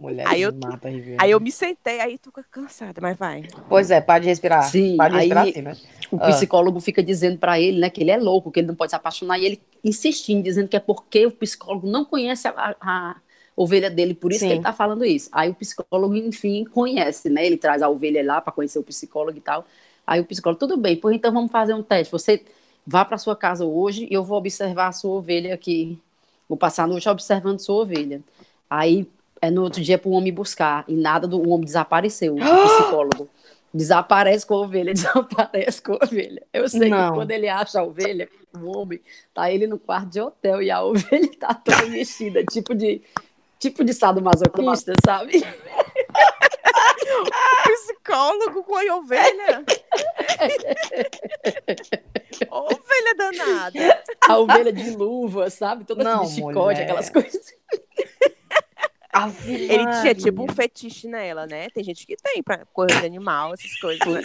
Mulher 0.00 0.26
Aí 0.26 0.42
eu- 0.42 0.52
mata. 0.54 0.88
Aí 1.18 1.30
eu 1.30 1.40
me 1.40 1.50
sentei, 1.50 2.00
aí 2.00 2.18
tô 2.18 2.30
cansada, 2.50 3.00
mas 3.00 3.16
vai. 3.16 3.44
Pois 3.68 3.90
é, 3.90 4.00
para 4.00 4.20
de 4.20 4.26
respirar. 4.26 4.62
Sim, 4.64 4.96
para 4.96 5.10
de 5.10 5.16
respirar 5.16 5.44
aí- 5.44 5.50
assim, 5.50 5.62
né? 5.62 5.76
O 6.10 6.16
Ah. 6.16 6.26
psicólogo 6.28 6.80
fica 6.80 7.02
dizendo 7.02 7.38
pra 7.38 7.60
ele, 7.60 7.78
né, 7.80 7.90
que 7.90 8.00
ele 8.00 8.10
é 8.10 8.16
louco, 8.16 8.50
que 8.50 8.60
ele 8.60 8.66
não 8.68 8.74
pode 8.74 8.90
se 8.90 8.96
apaixonar, 8.96 9.38
e 9.38 9.44
ele 9.46 9.60
insistindo, 9.82 10.42
dizendo 10.42 10.68
que 10.68 10.76
é 10.76 10.80
porque 10.80 11.26
o 11.26 11.30
psicólogo 11.30 11.86
não 11.86 12.04
conhece 12.04 12.46
a, 12.48 12.52
a- 12.56 12.76
a 12.80 13.16
ovelha 13.56 13.90
dele, 13.90 14.14
por 14.14 14.30
isso 14.30 14.40
Sim. 14.40 14.48
que 14.48 14.52
ele 14.54 14.62
tá 14.62 14.72
falando 14.72 15.04
isso. 15.04 15.28
Aí 15.32 15.50
o 15.50 15.54
psicólogo, 15.54 16.14
enfim, 16.16 16.64
conhece, 16.64 17.28
né? 17.30 17.46
Ele 17.46 17.56
traz 17.56 17.82
a 17.82 17.88
ovelha 17.88 18.24
lá 18.24 18.40
para 18.40 18.52
conhecer 18.52 18.78
o 18.78 18.82
psicólogo 18.82 19.38
e 19.38 19.40
tal. 19.40 19.64
Aí 20.06 20.20
o 20.20 20.24
psicólogo, 20.24 20.58
tudo 20.60 20.76
bem, 20.76 20.96
pois 20.96 21.16
então 21.16 21.32
vamos 21.32 21.50
fazer 21.50 21.74
um 21.74 21.82
teste. 21.82 22.12
Você 22.12 22.42
vá 22.86 23.04
para 23.04 23.18
sua 23.18 23.34
casa 23.34 23.64
hoje 23.64 24.06
e 24.10 24.14
eu 24.14 24.22
vou 24.22 24.38
observar 24.38 24.88
a 24.88 24.92
sua 24.92 25.10
ovelha 25.16 25.54
aqui. 25.54 25.98
Vou 26.48 26.56
passar 26.56 26.84
a 26.84 26.86
noite 26.86 27.08
observando 27.08 27.58
sua 27.58 27.82
ovelha. 27.82 28.20
Aí 28.70 29.08
é 29.40 29.50
no 29.50 29.62
outro 29.62 29.82
dia 29.82 29.98
para 29.98 30.08
o 30.08 30.12
homem 30.12 30.32
buscar 30.32 30.84
e 30.88 30.94
nada 30.94 31.26
do 31.26 31.38
o 31.40 31.50
homem 31.50 31.64
desapareceu, 31.66 32.34
o 32.34 32.38
psicólogo. 32.82 33.28
Desaparece 33.74 34.46
com 34.46 34.54
a 34.54 34.58
ovelha, 34.60 34.94
desaparece 34.94 35.82
com 35.82 35.92
a 35.94 35.98
ovelha. 36.04 36.42
Eu 36.52 36.68
sei 36.68 36.88
Não. 36.88 37.10
que 37.10 37.14
quando 37.16 37.30
ele 37.30 37.48
acha 37.48 37.80
a 37.80 37.84
ovelha, 37.84 38.28
o 38.56 38.78
homem, 38.78 39.00
tá 39.34 39.50
ele 39.50 39.66
no 39.66 39.78
quarto 39.78 40.08
de 40.08 40.20
hotel 40.20 40.62
e 40.62 40.70
a 40.70 40.80
ovelha 40.82 41.30
tá 41.38 41.52
toda 41.54 41.84
vestida, 41.86 42.42
tipo 42.44 42.74
de 42.74 43.02
tipo 43.58 43.84
de 43.84 43.92
sadomasoquista, 43.92 44.92
sabe? 45.04 45.42
Psicólogo 47.64 48.62
com 48.64 48.76
a 48.76 48.96
ovelha? 48.96 49.64
ovelha 52.50 53.14
danada. 53.16 54.02
A 54.28 54.38
ovelha 54.38 54.72
de 54.72 54.90
luva, 54.90 55.50
sabe? 55.50 55.84
Toda 55.84 56.04
Não, 56.04 56.22
assim 56.22 56.28
de 56.28 56.34
chicote, 56.36 56.56
mulher. 56.56 56.82
aquelas 56.82 57.10
coisas. 57.10 57.54
Ave 59.24 59.52
Ele 59.54 59.84
tinha 60.00 60.14
tipo 60.14 60.42
um 60.42 60.48
fetiche 60.48 61.06
nela, 61.08 61.46
né? 61.46 61.68
Tem 61.70 61.82
gente 61.84 62.06
que 62.06 62.16
tem 62.16 62.42
pra 62.42 62.64
coisa 62.72 62.98
de 63.00 63.06
animal, 63.06 63.54
essas 63.54 63.78
coisas. 63.78 64.06
Né? 64.06 64.22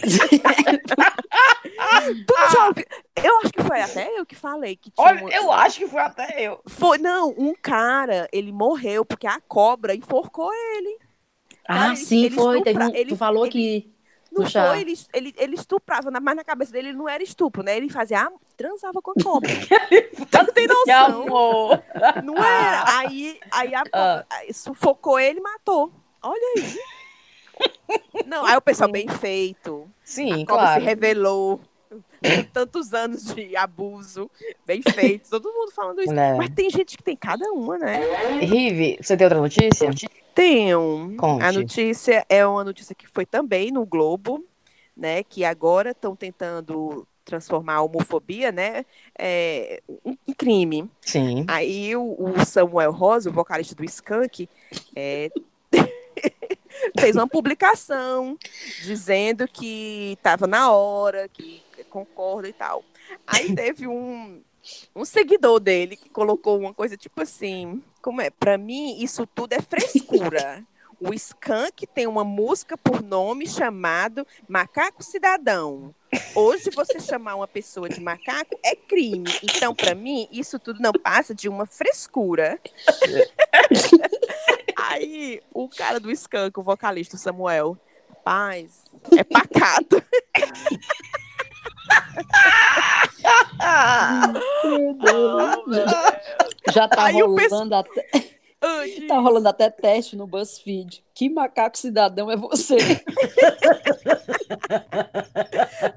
Tu 2.28 2.34
já 2.54 2.68
ouviu? 2.68 2.86
Eu 3.24 3.40
acho 3.40 3.52
que 3.54 3.64
foi 3.64 3.82
até 3.82 4.20
eu 4.20 4.26
que 4.26 4.36
falei 4.36 4.76
que 4.76 4.92
tinha 4.92 5.06
Olha, 5.08 5.22
uma- 5.22 5.30
eu 5.32 5.52
acho 5.52 5.80
que 5.80 5.88
foi 5.88 6.02
até 6.02 6.48
eu. 6.48 6.60
Foi, 6.68 6.98
não, 6.98 7.30
um 7.38 7.54
cara, 7.60 8.28
ele 8.32 8.52
morreu 8.52 9.06
porque 9.06 9.28
a 9.28 9.40
cobra 9.42 9.96
enforcou 9.96 10.52
ele. 10.54 10.98
Ah, 11.68 11.96
sim, 11.96 12.26
ele 12.26 12.36
foi. 12.36 12.62
Teve 12.64 12.78
um- 12.80 12.82
estupra- 12.82 13.00
ele- 13.00 13.10
tu 13.10 13.16
falou 13.18 13.46
ele- 13.46 13.52
que 13.52 13.91
Não 14.32 14.44
No 14.44 14.50
chá. 14.50 14.70
foi, 14.70 14.82
ele, 14.82 14.98
ele, 15.14 15.36
ele 15.38 15.56
estuprava, 15.56 16.10
mas 16.22 16.36
na 16.36 16.44
cabeça 16.44 16.72
dele 16.72 16.94
não 16.94 17.10
era 17.10 17.22
estupro, 17.22 17.62
né? 17.64 17.76
Ele 17.76 17.90
fazia, 17.90 18.22
ah, 18.22 18.32
transava 18.56 19.02
com 19.02 19.12
a 19.12 19.24
cobra. 19.24 19.50
Tu 20.32 20.38
não 20.38 20.54
tem 20.54 20.68
noção. 20.68 21.24
amor! 21.24 21.84
Não 22.24 22.38
era. 22.38 22.98
Aí, 23.00 23.38
aí 23.52 23.76
a 23.76 23.82
Ah. 23.82 23.84
cobra 23.84 24.28
aí 24.32 24.54
sufocou 24.54 25.20
ele 25.20 25.40
e 25.40 25.44
matou. 25.44 25.92
Olha 26.24 26.42
aí. 26.58 26.80
Não, 28.26 28.46
aí 28.46 28.56
o 28.56 28.62
pessoal 28.62 28.90
bem 28.92 29.08
feito. 29.10 29.90
Sim, 30.04 30.44
a 30.44 30.46
cobra 30.46 30.64
claro. 30.64 30.82
se 30.82 30.88
revelou. 30.88 31.60
Tantos 32.54 32.94
anos 32.94 33.34
de 33.34 33.56
abuso. 33.58 34.30
Bem 34.66 34.82
feito. 34.82 35.30
Todo 35.30 35.52
mundo 35.52 35.72
falando 35.72 36.00
isso. 36.00 36.10
Mulher. 36.10 36.38
Mas 36.38 36.50
tem 36.52 36.70
gente 36.70 36.96
que 36.96 37.04
tem 37.04 37.18
cada 37.18 37.52
uma, 37.52 37.78
né? 37.80 38.00
Rive, 38.40 38.98
você 39.02 39.18
tem 39.18 39.26
outra 39.26 39.40
notícia? 39.42 39.90
Tenho. 40.34 41.16
Conte. 41.18 41.44
A 41.44 41.52
notícia 41.52 42.26
é 42.30 42.46
uma 42.46 42.64
notícia 42.64 42.96
que 42.96 43.08
foi 43.08 43.26
também 43.26 43.72
no 43.72 43.86
Globo, 43.86 44.46
né? 44.96 45.24
Que 45.24 45.44
agora 45.44 45.92
estão 45.92 46.16
tentando 46.16 47.08
transformar 47.24 47.76
a 47.76 47.82
homofobia, 47.82 48.52
né? 48.52 48.86
É, 49.18 49.82
em 50.06 50.34
crime. 50.34 50.90
Sim. 51.02 51.46
Aí 51.48 51.96
o, 51.96 52.16
o 52.18 52.46
Samuel 52.46 52.92
Rosa, 52.92 53.30
o 53.30 53.34
vocalista 53.34 53.76
do 53.76 53.86
Skank, 53.86 54.50
é, 54.96 55.30
fez 57.00 57.16
uma 57.16 57.28
publicação 57.28 58.38
dizendo 58.82 59.48
que 59.48 60.14
estava 60.14 60.48
na 60.48 60.72
hora, 60.72 61.28
que 61.30 61.62
concorda 61.90 62.48
e 62.48 62.54
tal. 62.54 62.84
Aí 63.28 63.54
teve 63.54 63.88
um, 63.88 64.42
um 64.96 65.06
seguidor 65.06 65.60
dele 65.60 65.96
que 65.96 66.10
colocou 66.10 66.60
uma 66.60 66.74
coisa 66.74 66.98
tipo 66.98 67.22
assim, 67.22 67.82
como 68.02 68.22
é? 68.22 68.30
Para 68.30 68.58
mim 68.58 69.02
isso 69.02 69.26
tudo 69.28 69.54
é 69.54 69.62
frescura. 69.62 70.64
O 71.04 71.16
Skank 71.16 71.88
tem 71.88 72.06
uma 72.06 72.24
música 72.24 72.78
por 72.78 73.02
nome 73.02 73.48
chamado 73.48 74.26
Macaco 74.48 75.04
Cidadão. 75.04 75.96
Hoje 76.36 76.70
você 76.70 77.00
chamar 77.00 77.34
uma 77.34 77.48
pessoa 77.48 77.90
de 77.90 78.00
macaco 78.00 78.56
é 78.64 78.76
crime. 78.76 79.28
Então, 79.42 79.74
para 79.74 79.96
mim, 79.96 80.28
isso 80.32 80.60
tudo 80.60 80.80
não 80.80 80.92
passa 80.92 81.34
de 81.34 81.50
uma 81.50 81.66
frescura. 81.66 82.60
Aí, 84.78 85.42
o 85.52 85.68
cara 85.68 86.00
do 86.00 86.12
Skank, 86.12 86.60
o 86.60 86.64
vocalista 86.64 87.18
Samuel, 87.18 87.76
rapaz, 88.10 88.84
é 89.18 89.24
pacato. 89.24 90.04
já 96.74 96.88
tá 96.88 97.06
Aí 97.06 97.22
rolando 97.22 97.76
até. 97.76 98.08
Ai, 98.64 98.92
Tá 99.08 99.18
rolando 99.18 99.50
até 99.50 99.72
teste 99.72 100.16
no 100.16 100.28
BuzzFeed. 100.28 101.04
Que 101.16 101.28
macaco 101.30 101.78
cidadão 101.78 102.30
é 102.30 102.38
você? 102.38 102.78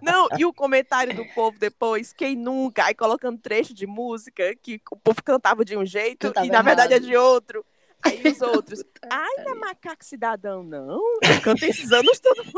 Não, 0.00 0.28
e 0.38 0.46
o 0.46 0.52
comentário 0.52 1.14
do 1.14 1.26
povo 1.34 1.58
depois, 1.58 2.14
quem 2.14 2.34
nunca, 2.34 2.86
aí 2.86 2.94
colocando 2.94 3.38
trecho 3.38 3.74
de 3.74 3.86
música 3.86 4.54
que 4.56 4.80
o 4.90 4.96
povo 4.96 5.22
cantava 5.22 5.62
de 5.64 5.76
um 5.76 5.84
jeito 5.84 6.28
Cantava 6.28 6.46
e 6.46 6.50
na 6.50 6.62
verdade 6.62 6.94
é 6.94 6.96
errado. 6.96 7.06
de 7.06 7.16
outro. 7.16 7.64
Aí 8.04 8.22
os 8.30 8.40
outros, 8.40 8.84
ai, 9.10 9.44
não 9.44 9.52
é 9.52 9.54
macaco 9.54 10.04
cidadão, 10.04 10.62
não. 10.62 11.00
Canto 11.42 11.64
esses 11.64 11.90
anos 11.92 12.18
todo 12.20 12.44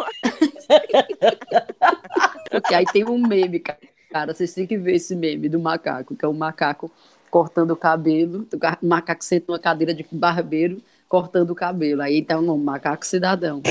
Porque 2.51 2.75
aí 2.75 2.85
tem 2.87 3.05
um 3.05 3.19
meme, 3.19 3.61
ca- 3.61 3.77
cara. 4.11 4.35
Vocês 4.35 4.53
têm 4.55 4.67
que 4.67 4.77
ver 4.77 4.97
esse 4.97 5.15
meme 5.15 5.49
do 5.49 5.59
macaco, 5.59 6.15
que 6.17 6.25
é 6.25 6.29
um 6.29 6.33
macaco 6.33 6.91
cortando 7.31 7.73
o 7.73 7.77
cabelo. 7.77 8.47
O 8.53 8.59
ca- 8.59 8.79
macaco 8.83 9.25
senta 9.25 9.47
numa 9.49 9.59
cadeira 9.59 9.95
de 9.95 10.07
barbeiro 10.11 10.83
cortando 11.09 11.51
o 11.51 11.55
cabelo. 11.55 12.03
Aí 12.03 12.23
tá 12.23 12.39
o 12.39 12.43
nome, 12.43 12.65
macaco 12.65 13.07
cidadão. 13.07 13.63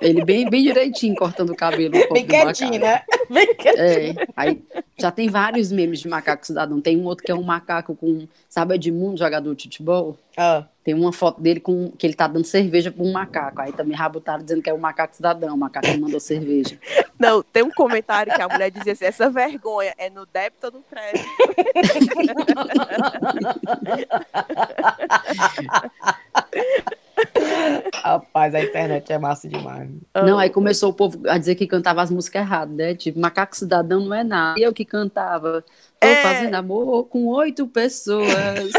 Ele 0.00 0.24
bem, 0.24 0.48
bem 0.48 0.62
direitinho 0.62 1.14
cortando 1.14 1.50
o 1.50 1.56
cabelo. 1.56 1.94
o 2.10 2.14
Bem 2.14 2.26
quietinho, 2.26 2.80
né? 2.80 3.02
Bem 3.30 3.54
quietinho. 3.54 4.20
É, 4.20 4.26
aí 4.36 4.62
já 4.98 5.10
tem 5.10 5.28
vários 5.28 5.70
memes 5.70 6.00
de 6.00 6.08
macaco 6.08 6.46
cidadão. 6.46 6.80
Tem 6.80 6.96
um 6.96 7.04
outro 7.04 7.24
que 7.24 7.30
é 7.30 7.34
um 7.34 7.42
macaco 7.42 7.94
com, 7.94 8.26
sabe, 8.48 8.74
Edmundo, 8.74 9.16
jogador 9.16 9.54
de 9.54 9.64
futebol? 9.64 10.16
Ah, 10.36 10.64
Tem 10.82 10.94
uma 10.94 11.12
foto 11.12 11.40
dele 11.40 11.60
com 11.60 11.90
que 11.92 12.06
ele 12.06 12.14
tá 12.14 12.26
dando 12.26 12.44
cerveja 12.44 12.90
pra 12.90 13.04
um 13.04 13.12
macaco. 13.12 13.60
Aí 13.60 13.72
também 13.72 13.96
rabutaram 13.96 14.42
dizendo 14.42 14.62
que 14.62 14.70
é 14.70 14.74
o 14.74 14.78
macaco 14.78 15.14
cidadão, 15.14 15.54
o 15.54 15.58
macaco 15.58 15.86
que 15.86 15.98
mandou 15.98 16.20
cerveja. 16.20 16.78
Não, 17.18 17.42
tem 17.42 17.62
um 17.62 17.70
comentário 17.70 18.34
que 18.34 18.42
a 18.42 18.48
mulher 18.48 18.70
dizia 18.70 18.92
assim: 18.94 19.04
essa 19.04 19.30
vergonha 19.30 19.94
é 19.98 20.08
no 20.10 20.26
débito 20.26 20.66
ou 20.66 20.72
no 20.72 20.82
crédito? 20.82 21.24
rapaz, 28.02 28.54
a 28.54 28.62
internet 28.62 29.12
é 29.12 29.18
massa 29.18 29.48
demais. 29.48 29.88
Não, 30.14 30.38
aí 30.38 30.50
começou 30.50 30.90
o 30.90 30.94
povo 30.94 31.20
a 31.28 31.38
dizer 31.38 31.54
que 31.54 31.66
cantava 31.66 32.02
as 32.02 32.10
músicas 32.10 32.42
erradas, 32.42 32.74
né? 32.76 32.94
Tipo, 32.94 33.18
macaco 33.20 33.56
cidadão 33.56 34.00
não 34.04 34.14
é 34.14 34.24
nada. 34.24 34.60
Eu 34.60 34.72
que 34.72 34.84
cantava. 34.84 35.64
Tô 36.00 36.06
É. 36.06 36.22
fazendo 36.22 36.54
amor 36.54 37.04
com 37.08 37.26
oito 37.26 37.66
pessoas. 37.66 38.30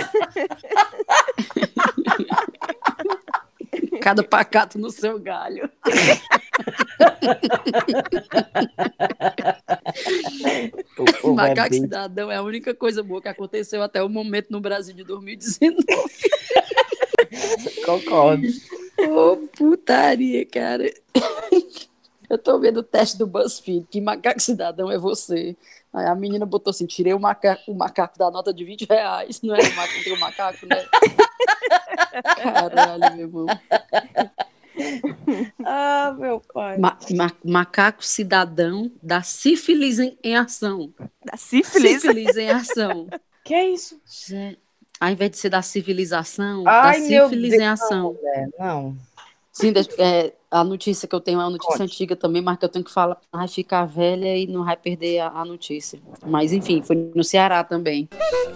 Cada 4.02 4.24
pacato 4.24 4.80
no 4.80 4.90
seu 4.90 5.20
galho. 5.20 5.70
O 11.24 11.32
é 11.32 11.34
Macaco 11.34 11.70
bem- 11.70 11.82
cidadão 11.82 12.32
é 12.32 12.36
a 12.36 12.42
única 12.44 12.74
coisa 12.74 13.04
boa 13.04 13.22
que 13.22 13.28
aconteceu 13.28 13.82
até 13.84 14.02
o 14.04 14.10
momento 14.10 14.48
no 14.50 14.60
Brasil 14.60 14.96
de 14.96 15.04
2019. 15.04 15.76
Concordo. 17.86 18.48
Ô, 19.10 19.38
putaria, 19.48 20.46
cara. 20.46 20.92
Eu 22.30 22.38
tô 22.38 22.60
vendo 22.60 22.78
o 22.78 22.84
teste 22.84 23.18
do 23.18 23.28
BuzzFeed, 23.28 23.88
que 23.90 24.00
macaco 24.00 24.40
cidadão 24.40 24.92
é 24.92 24.98
você. 24.98 25.56
Aí 25.94 26.06
a 26.06 26.16
menina 26.16 26.46
botou 26.46 26.72
assim, 26.72 26.86
tirei 26.86 27.14
o 27.14 27.20
macaco, 27.20 27.70
o 27.70 27.76
macaco 27.76 28.18
da 28.18 28.32
nota 28.32 28.54
de 28.54 28.64
20 28.64 28.86
reais. 28.86 29.42
Não 29.42 29.56
é 29.56 29.60
o 29.60 29.76
macaco, 29.76 30.04
tem 30.04 30.14
o 30.14 30.20
macaco, 30.20 30.66
né? 30.66 30.86
Caralho, 32.38 33.16
meu 33.16 33.28
irmão. 33.28 33.46
ah, 35.66 36.16
meu 36.18 36.40
pai. 36.54 36.78
Ma 36.78 36.98
ma 37.14 37.32
macaco 37.44 38.06
cidadão 38.06 38.90
da 39.04 39.22
sífilis 39.22 40.00
em, 40.00 40.18
em 40.24 40.36
ação. 40.36 40.94
Da 41.26 41.36
sífilis? 41.36 42.02
Sífilis 42.02 42.38
em 42.38 42.50
ação. 42.50 43.08
Que 43.44 43.54
é 43.54 43.70
isso? 43.70 44.00
Gente, 44.06 44.60
ao 45.02 45.10
invés 45.10 45.32
de 45.32 45.38
ser 45.38 45.50
da 45.50 45.62
civilização, 45.64 46.64
Ai, 46.68 47.02
da 47.02 47.08
meu 47.10 47.24
sífilis 47.28 47.50
Deus, 47.50 47.62
em 47.62 47.66
ação. 47.68 48.16
É, 48.24 48.48
não. 48.60 48.96
Sim, 49.52 49.74
é, 49.98 50.32
a 50.50 50.64
notícia 50.64 51.06
que 51.08 51.14
eu 51.14 51.20
tenho 51.20 51.38
é 51.42 51.44
uma 51.44 51.50
notícia 51.50 51.74
Conte. 51.80 51.84
antiga 51.92 52.16
também, 52.16 52.42
mas 52.42 52.58
que 52.58 52.64
eu 52.64 52.70
tenho 52.70 52.86
que 52.86 52.92
falar, 52.92 53.18
vai 53.34 53.48
ficar 53.50 53.84
velha 53.86 54.38
e 54.38 54.48
não 54.48 54.64
vai 54.64 54.78
perder 54.78 55.20
a, 55.20 55.28
a 55.28 55.44
notícia. 55.44 56.00
Mas 56.26 56.54
enfim, 56.54 56.82
foi 56.82 56.96
no 57.14 57.22
Ceará 57.24 57.62
também. 57.62 58.08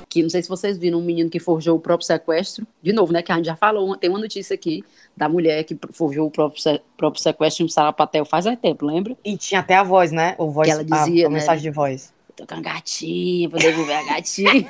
Que 0.07 0.23
não 0.23 0.29
sei 0.29 0.41
se 0.41 0.47
vocês 0.47 0.77
viram 0.77 0.99
um 0.99 1.03
menino 1.03 1.29
que 1.29 1.37
forjou 1.39 1.75
o 1.75 1.79
próprio 1.81 2.07
sequestro. 2.07 2.65
De 2.81 2.93
novo, 2.93 3.11
né? 3.11 3.21
Que 3.21 3.31
a 3.33 3.35
gente 3.35 3.45
já 3.45 3.57
falou, 3.57 3.97
tem 3.97 4.09
uma 4.09 4.19
notícia 4.19 4.53
aqui 4.53 4.85
da 5.17 5.27
mulher 5.27 5.65
que 5.65 5.77
forjou 5.91 6.27
o 6.27 6.31
próprio, 6.31 6.61
se- 6.61 6.81
próprio 6.95 7.21
sequestro 7.21 7.63
em 7.63 7.65
um 7.65 7.69
sarapatel 7.69 8.23
faz 8.23 8.45
mais 8.45 8.57
tempo, 8.57 8.85
lembra? 8.85 9.17
E 9.25 9.35
tinha 9.35 9.59
até 9.59 9.75
a 9.75 9.83
voz, 9.83 10.13
né? 10.13 10.35
O 10.37 10.49
voz, 10.49 10.67
Que 10.67 10.71
ela 10.71 10.83
dizia, 10.85 11.25
a, 11.25 11.27
a 11.27 11.29
né? 11.29 11.39
mensagem 11.39 11.61
de 11.63 11.71
voz. 11.71 12.13
Tô 12.35 12.45
com 12.45 12.55
a 12.55 12.61
gatinha, 12.61 13.47
vou 13.47 13.59
devolver 13.59 13.97
a 13.97 14.03
gatinha. 14.03 14.51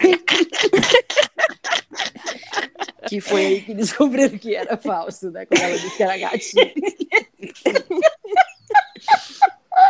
que 3.09 3.19
foi 3.21 3.45
aí 3.45 3.61
que 3.61 3.73
descobriram 3.73 4.37
que 4.37 4.55
era 4.55 4.77
falso, 4.77 5.31
né? 5.31 5.45
Quando 5.45 5.61
ela 5.61 5.77
disse 5.77 5.97
que 5.97 6.03
era 6.03 6.17
gatinha. 6.17 6.73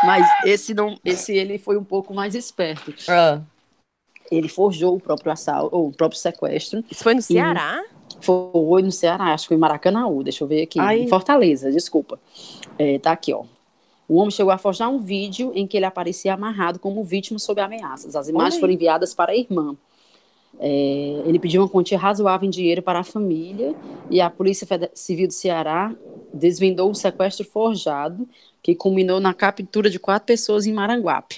Mas 0.05 0.27
esse 0.46 0.74
não, 0.74 0.98
esse 1.03 1.34
ele 1.34 1.58
foi 1.58 1.77
um 1.77 1.84
pouco 1.84 2.13
mais 2.13 2.36
esperto. 2.36 2.94
Ah, 3.10 3.41
Ele 4.32 4.48
forjou 4.48 4.96
o 4.96 5.00
próprio 5.00 5.32
assalto, 5.32 5.75
ou 5.75 5.88
o 5.88 5.91
próprio 5.91 6.20
sequestro. 6.20 6.84
Isso 6.89 7.03
foi 7.03 7.13
no 7.13 7.22
Ceará? 7.22 7.84
Foi 8.22 8.82
no 8.82 8.91
Ceará, 8.91 9.34
acho 9.34 9.44
que 9.44 9.50
foi 9.50 9.58
em 9.58 9.60
Maracanãú, 9.60 10.24
deixa 10.24 10.44
eu 10.44 10.48
ver 10.48 10.63
aqui. 10.63 10.79
Ai. 10.79 11.01
Em 11.01 11.08
Fortaleza, 11.08 11.72
desculpa. 11.72 12.20
É, 12.77 12.98
tá 13.00 13.12
aqui, 13.12 13.34
ó. 13.34 13.44
O 14.08 14.18
homem 14.18 14.32
chegou 14.32 14.52
a 14.52 14.58
forjar 14.58 14.90
um 14.90 15.00
vídeo 15.00 15.52
em 15.56 15.66
que 15.66 15.76
ele 15.78 15.86
aparecia 15.86 16.34
amarrado 16.34 16.80
como 16.80 17.04
vítima 17.04 17.40
sob 17.40 17.60
ameaças. 17.62 18.16
As 18.16 18.28
imagens 18.28 18.56
aí. 18.56 18.60
foram 18.60 18.74
enviadas 18.74 19.14
para 19.14 19.32
a 19.32 19.36
irmã. 19.36 19.76
É, 20.60 21.24
ele 21.26 21.38
pediu 21.40 21.62
uma 21.62 21.70
quantia 21.70 21.98
razoável 21.98 22.48
em 22.48 22.50
dinheiro 22.50 22.82
para 22.82 23.00
a 23.00 23.04
família 23.04 23.76
e 24.10 24.22
a 24.22 24.30
Polícia 24.30 24.68
Civil 24.94 25.28
do 25.28 25.34
Ceará 25.34 25.94
desvendou 26.34 26.90
o 26.92 26.96
sequestro 26.96 27.46
forjado, 27.46 28.28
que 28.64 28.74
culminou 28.76 29.20
na 29.20 29.34
captura 29.34 29.90
de 29.90 30.00
quatro 30.00 30.26
pessoas 30.28 30.66
em 30.66 30.74
Maranguape. 30.74 31.36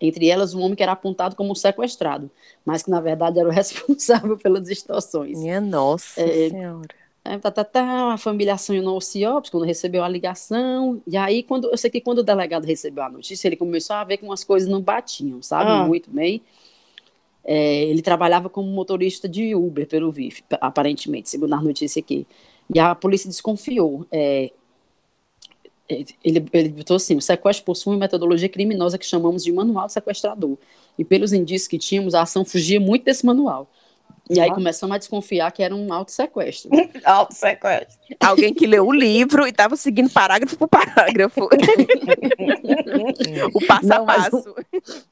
Entre 0.00 0.28
elas, 0.28 0.52
um 0.52 0.60
homem 0.62 0.74
que 0.74 0.82
era 0.82 0.92
apontado 0.92 1.36
como 1.36 1.54
sequestrado, 1.54 2.28
mas 2.64 2.82
que 2.82 2.90
na 2.90 3.00
verdade 3.00 3.38
era 3.38 3.48
o 3.48 3.52
responsável 3.52 4.36
pelas 4.36 4.68
extorsões. 4.68 5.38
Minha 5.38 5.60
nossa 5.60 6.20
É, 6.20 6.48
senhora. 6.50 7.01
É, 7.24 7.38
tá, 7.38 7.52
tá, 7.52 7.62
tá, 7.62 8.12
a 8.12 8.18
família 8.18 8.54
acionou 8.54 8.96
o 8.96 9.00
CIOPS 9.00 9.48
quando 9.48 9.64
recebeu 9.64 10.02
a 10.02 10.08
ligação. 10.08 11.00
E 11.06 11.16
aí, 11.16 11.42
quando, 11.42 11.70
eu 11.70 11.76
sei 11.76 11.88
que 11.88 12.00
quando 12.00 12.18
o 12.18 12.22
delegado 12.22 12.64
recebeu 12.64 13.04
a 13.04 13.08
notícia, 13.08 13.46
ele 13.46 13.56
começou 13.56 13.94
a 13.94 14.02
ver 14.02 14.16
que 14.16 14.24
umas 14.24 14.42
coisas 14.42 14.68
não 14.68 14.80
batiam, 14.80 15.40
sabe? 15.40 15.70
Ah. 15.70 15.86
Muito 15.86 16.10
bem. 16.10 16.42
É, 17.44 17.84
ele 17.84 18.02
trabalhava 18.02 18.48
como 18.48 18.68
motorista 18.68 19.28
de 19.28 19.54
Uber, 19.54 19.86
pelo 19.86 20.10
VIF, 20.10 20.42
aparentemente, 20.60 21.28
segundo 21.28 21.54
a 21.54 21.60
notícia 21.60 22.00
aqui. 22.00 22.26
E 22.72 22.78
a 22.80 22.94
polícia 22.94 23.28
desconfiou. 23.28 24.04
É, 24.10 24.50
ele, 25.88 26.44
ele 26.52 26.68
botou 26.70 26.96
assim: 26.96 27.16
o 27.16 27.22
sequestro 27.22 27.64
possui 27.64 27.94
uma 27.94 28.00
metodologia 28.00 28.48
criminosa 28.48 28.98
que 28.98 29.06
chamamos 29.06 29.44
de 29.44 29.52
manual 29.52 29.86
do 29.86 29.92
sequestrador. 29.92 30.56
E 30.98 31.04
pelos 31.04 31.32
indícios 31.32 31.68
que 31.68 31.78
tínhamos, 31.78 32.14
a 32.14 32.22
ação 32.22 32.44
fugia 32.44 32.80
muito 32.80 33.04
desse 33.04 33.24
manual. 33.24 33.68
E 34.34 34.40
aí 34.40 34.50
começamos 34.52 34.94
a 34.94 34.98
desconfiar 34.98 35.50
que 35.52 35.62
era 35.62 35.74
um 35.74 35.92
auto-sequestro. 35.92 36.70
Auto 37.04 37.34
sequestro. 37.34 37.98
Alguém 38.20 38.54
que 38.54 38.66
leu 38.66 38.86
o 38.86 38.92
livro 38.92 39.46
e 39.46 39.50
estava 39.50 39.76
seguindo 39.76 40.10
parágrafo 40.10 40.56
por 40.56 40.68
parágrafo. 40.68 41.48
o 43.52 43.66
passo 43.66 43.86
Não, 43.86 44.02
a 44.02 44.04
passo. 44.04 44.54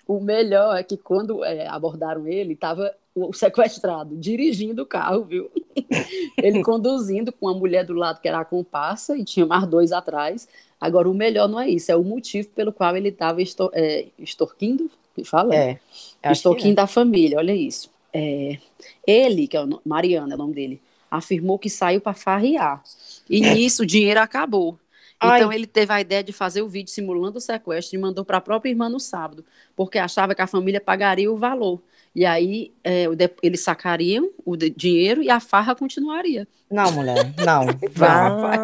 O 0.06 0.20
melhor 0.20 0.76
é 0.76 0.82
que 0.82 0.96
quando 0.96 1.44
é, 1.44 1.66
abordaram 1.66 2.26
ele, 2.26 2.54
estava 2.54 2.94
o 3.14 3.32
sequestrado 3.32 4.16
dirigindo 4.16 4.82
o 4.82 4.86
carro, 4.86 5.24
viu? 5.24 5.50
Ele 6.38 6.62
conduzindo 6.62 7.32
com 7.32 7.48
a 7.48 7.54
mulher 7.54 7.84
do 7.84 7.92
lado 7.92 8.20
que 8.20 8.28
era 8.28 8.38
a 8.38 8.44
comparsa 8.44 9.16
e 9.16 9.24
tinha 9.24 9.44
mais 9.44 9.66
dois 9.66 9.92
atrás. 9.92 10.48
Agora, 10.80 11.08
o 11.08 11.14
melhor 11.14 11.48
não 11.48 11.60
é 11.60 11.68
isso, 11.68 11.90
é 11.92 11.96
o 11.96 12.02
motivo 12.02 12.48
pelo 12.50 12.72
qual 12.72 12.96
ele 12.96 13.08
estava 13.08 13.42
extor 13.42 13.70
é, 13.74 14.06
extorquindo, 14.18 14.90
fala? 15.24 15.54
É. 15.54 15.78
acho 16.22 16.38
extorquindo 16.38 16.76
que 16.76 16.80
a 16.80 16.86
família, 16.86 17.36
olha 17.36 17.52
isso. 17.52 17.90
É, 18.12 18.58
ele, 19.06 19.46
que 19.46 19.56
é 19.56 19.62
o 19.62 19.80
Mariana, 19.84 20.32
é 20.32 20.34
o 20.34 20.38
nome 20.38 20.54
dele, 20.54 20.80
afirmou 21.10 21.58
que 21.58 21.70
saiu 21.70 22.00
para 22.00 22.14
farrear. 22.14 22.82
E 23.28 23.40
nisso 23.40 23.82
o 23.82 23.86
dinheiro 23.86 24.20
acabou. 24.20 24.78
Ai. 25.20 25.38
Então 25.38 25.52
ele 25.52 25.66
teve 25.66 25.92
a 25.92 26.00
ideia 26.00 26.24
de 26.24 26.32
fazer 26.32 26.62
o 26.62 26.68
vídeo 26.68 26.90
simulando 26.90 27.38
o 27.38 27.40
sequestro 27.40 27.96
e 27.96 28.00
mandou 28.00 28.24
para 28.24 28.38
a 28.38 28.40
própria 28.40 28.70
irmã 28.70 28.88
no 28.88 28.98
sábado, 28.98 29.44
porque 29.76 29.98
achava 29.98 30.34
que 30.34 30.40
a 30.40 30.46
família 30.46 30.80
pagaria 30.80 31.30
o 31.30 31.36
valor. 31.36 31.80
E 32.14 32.24
aí 32.24 32.72
é, 32.82 33.04
eles 33.42 33.60
sacariam 33.60 34.30
o 34.44 34.56
dinheiro 34.56 35.22
e 35.22 35.30
a 35.30 35.38
farra 35.38 35.74
continuaria. 35.74 36.42
é. 36.42 36.74
Não, 36.74 36.90
mulher, 36.92 37.32
não. 37.44 37.66
Vá. 37.92 38.58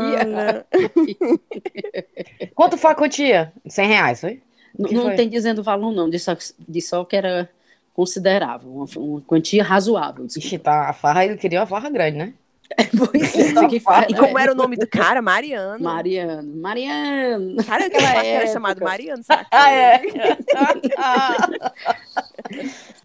Quanto 2.55 2.77
foi 2.77 2.91
a 2.91 2.95
quantia? 2.95 3.53
100 3.69 3.89
reais, 3.89 4.21
foi? 4.21 4.43
Não, 4.79 4.91
não 4.91 5.03
foi? 5.05 5.15
tem 5.15 5.29
dizendo 5.29 5.61
o 5.61 5.65
valor, 5.65 5.93
não, 5.93 6.09
disse 6.09 6.25
só, 6.25 6.37
disse 6.69 6.89
só 6.89 7.05
que 7.05 7.17
era 7.17 7.49
considerável, 7.97 8.71
uma, 8.71 8.87
uma 8.97 9.21
quantia 9.23 9.65
razoável. 9.65 10.27
desculpa. 10.27 10.47
Ixi, 10.47 10.59
tá, 10.59 10.91
a 10.91 10.93
farra, 10.93 11.25
ele 11.25 11.39
queria 11.39 11.61
uma 11.61 11.67
farra 11.67 11.89
grande, 11.89 12.19
né? 12.19 12.35
Pois 12.99 13.35
é, 13.57 13.69
que 13.69 13.81
fala. 13.81 14.07
E 14.11 14.15
como 14.15 14.39
era 14.39 14.53
o 14.53 14.55
nome 14.55 14.77
do 14.77 14.87
cara? 14.87 15.23
Mariano. 15.23 15.83
Mariano. 15.83 16.57
Mariano. 16.57 17.65
Cara, 17.65 17.87
aquela 17.87 18.09
era 18.11 18.25
época. 18.43 18.53
chamado 18.53 18.85
Mariano, 18.85 19.23
sabe? 19.23 19.47
Ah, 19.53 19.71
é? 19.71 20.03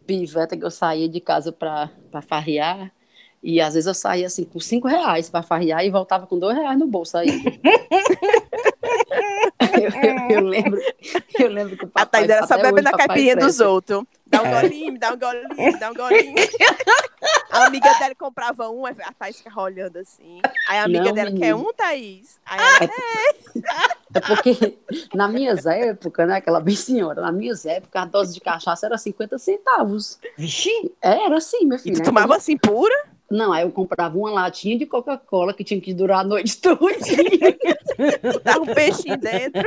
Piveta 0.05 0.57
que 0.57 0.65
eu 0.65 0.71
saía 0.71 1.07
de 1.07 1.21
casa 1.21 1.51
pra, 1.51 1.89
pra 2.11 2.21
farrear. 2.21 2.91
E 3.43 3.61
às 3.61 3.73
vezes 3.75 3.87
eu 3.87 3.93
saía 3.93 4.27
assim 4.27 4.43
com 4.43 4.59
cinco 4.59 4.87
reais 4.87 5.29
pra 5.29 5.41
farrear 5.41 5.83
e 5.85 5.89
voltava 5.89 6.27
com 6.27 6.37
dois 6.37 6.55
reais 6.57 6.77
no 6.77 6.85
bolso 6.87 7.17
aí. 7.17 7.29
eu, 9.89 9.91
eu- 10.03 10.21
eu 10.29 10.41
lembro, 10.41 10.81
eu 11.39 11.49
lembro 11.49 11.77
que 11.77 11.85
o 11.85 11.87
A 11.95 12.05
papai, 12.05 12.21
Thaís 12.21 12.29
era 12.29 12.47
só 12.47 12.53
até 12.55 12.63
bebendo 12.63 12.79
hoje, 12.79 12.87
a 12.87 12.91
papai 12.91 13.07
caipirinha 13.07 13.35
dos 13.35 13.59
outros. 13.59 14.03
Dá 14.25 14.41
um 14.41 14.47
É. 14.47 14.61
golinho, 14.61 14.99
dá 14.99 15.13
um 15.13 15.17
golinho, 15.19 15.79
dá 15.79 15.91
um 15.91 15.95
golinho. 15.95 16.35
A 17.51 17.65
amiga 17.65 17.93
dela 17.93 18.15
comprava 18.15 18.69
um, 18.69 18.85
a 18.85 18.93
Thaís 19.19 19.37
ficava 19.37 19.61
olhando 19.61 19.97
assim. 19.97 20.41
Aí 20.65 20.77
a 20.77 20.83
amiga 20.83 21.05
Não, 21.05 21.13
dela 21.13 21.31
quer 21.33 21.53
um, 21.53 21.73
Thaís. 21.73 22.39
Aí 22.45 22.59
ela, 22.59 22.79
É 24.13 24.19
porque 24.21 24.77
nas 25.13 25.31
minhas 25.31 25.65
épocas, 25.65 26.27
né, 26.27 26.35
aquela 26.35 26.59
bem 26.59 26.75
senhora, 26.75 27.21
nas 27.21 27.33
minhas 27.33 27.65
épocas 27.65 28.01
a 28.01 28.05
dose 28.05 28.33
de 28.33 28.39
cachaça 28.41 28.85
era 28.85 28.97
50 28.97 29.37
centavos. 29.37 30.17
Vixe, 30.37 30.69
Era 31.01 31.37
assim, 31.37 31.65
minha 31.65 31.77
e 31.77 31.79
filha. 31.79 31.95
tu 31.95 31.99
né? 31.99 32.05
tomava 32.05 32.35
assim 32.35 32.57
pura? 32.57 32.93
Não, 33.31 33.51
aí 33.53 33.63
eu 33.63 33.71
comprava 33.71 34.17
uma 34.17 34.29
latinha 34.29 34.77
de 34.77 34.85
Coca-Cola 34.85 35.53
que 35.53 35.63
tinha 35.63 35.79
que 35.79 35.93
durar 35.93 36.19
a 36.19 36.23
noite 36.23 36.57
toda. 36.61 36.79
Dava 38.43 38.59
um 38.61 38.65
peixinho 38.73 39.17
dentro. 39.17 39.61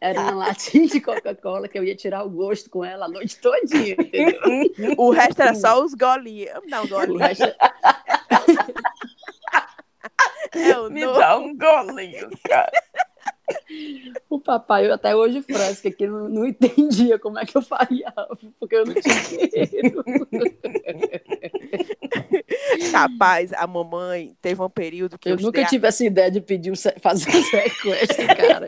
Era 0.00 0.20
uma 0.20 0.34
latinha 0.34 0.86
de 0.88 1.00
Coca-Cola 1.00 1.68
que 1.68 1.78
eu 1.78 1.84
ia 1.84 1.94
tirar 1.94 2.24
o 2.24 2.30
gosto 2.30 2.70
com 2.70 2.84
ela 2.84 3.06
a 3.06 3.08
noite 3.08 3.38
todinha, 3.38 3.94
entendeu? 3.98 4.40
O 4.96 5.10
resto 5.10 5.40
era 5.42 5.54
só 5.54 5.82
os 5.84 5.94
golinhos. 5.94 6.50
Dá 6.68 6.82
um 6.82 6.86
O 7.12 7.16
resto, 7.16 7.44
É 10.52 10.78
o 10.78 10.90
me 10.90 11.04
novo. 11.04 11.18
dá 11.18 11.36
um 11.38 11.56
golinho, 11.56 12.30
cara. 12.48 12.70
O 14.28 14.40
papai, 14.40 14.86
eu 14.86 14.94
até 14.94 15.14
hoje 15.14 15.42
fresca, 15.42 15.90
que 15.90 16.06
não, 16.06 16.28
não 16.28 16.46
entendia 16.46 17.18
como 17.18 17.38
é 17.38 17.46
que 17.46 17.56
eu 17.56 17.62
faria, 17.62 18.12
porque 18.58 18.76
eu 18.76 18.86
não 18.86 18.94
tinha 18.94 19.14
dinheiro. 19.50 20.04
Rapaz, 22.92 23.52
a 23.52 23.66
mamãe 23.66 24.36
teve 24.40 24.62
um 24.62 24.70
período 24.70 25.18
que 25.18 25.28
eu, 25.28 25.32
Eu 25.32 25.36
nunca 25.36 25.48
estudei 25.48 25.64
a- 25.64 25.68
tive 25.68 25.86
essa 25.88 26.04
ideia 26.04 26.30
de 26.30 26.40
pedir 26.40 26.70
um 26.72 26.76
fazer 27.00 27.28
um 27.30 27.42
sequestro, 27.42 28.26
cara. 28.36 28.66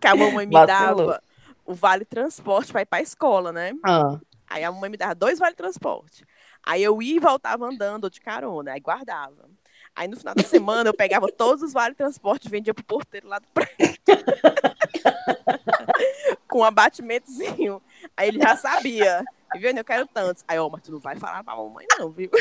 que 0.00 0.06
a 0.06 0.16
mamãe 0.16 0.46
me 0.46 0.52
Vacilou. 0.54 0.96
dava 1.06 1.22
o 1.64 1.74
vale 1.74 2.04
transporte 2.04 2.72
para 2.72 2.82
ir 2.82 2.86
para 2.86 2.98
a 2.98 3.02
escola, 3.02 3.52
né? 3.52 3.72
Ah, 3.84 4.18
Aí 4.48 4.64
a 4.64 4.70
mamãe 4.72 4.90
me 4.90 4.96
dava 4.96 5.14
dois 5.14 5.38
vale 5.38 5.54
transporte. 5.54 6.24
Aí 6.64 6.82
eu 6.82 7.00
ia 7.02 7.16
e 7.16 7.20
voltava 7.20 7.66
andando 7.66 8.08
de 8.10 8.20
carona, 8.20 8.72
aí 8.72 8.80
guardava. 8.80 9.48
Aí 9.94 10.08
no 10.08 10.16
final 10.16 10.34
da 10.34 10.42
semana 10.42 10.88
eu 10.88 10.94
pegava 10.94 11.30
todos 11.30 11.62
os 11.62 11.72
vale 11.72 11.94
transporte 11.94 12.46
e 12.46 12.50
vendia 12.50 12.72
pro 12.72 12.84
porteiro 12.84 13.28
lá 13.28 13.38
do 13.38 13.46
prédio. 13.48 13.98
Com 16.48 16.60
um 16.60 16.64
abatimentozinho. 16.64 17.82
Aí 18.16 18.28
ele 18.28 18.40
já 18.40 18.56
sabia. 18.56 19.22
Viu? 19.54 19.70
Eu 19.70 19.84
quero 19.84 20.06
tantos. 20.06 20.44
Aí, 20.48 20.58
ó, 20.58 20.68
mas 20.68 20.82
tu 20.82 20.92
não 20.92 20.98
vai 20.98 21.16
falar 21.16 21.44
pra 21.44 21.56
mamãe, 21.56 21.86
não, 21.98 22.10
viu? 22.10 22.30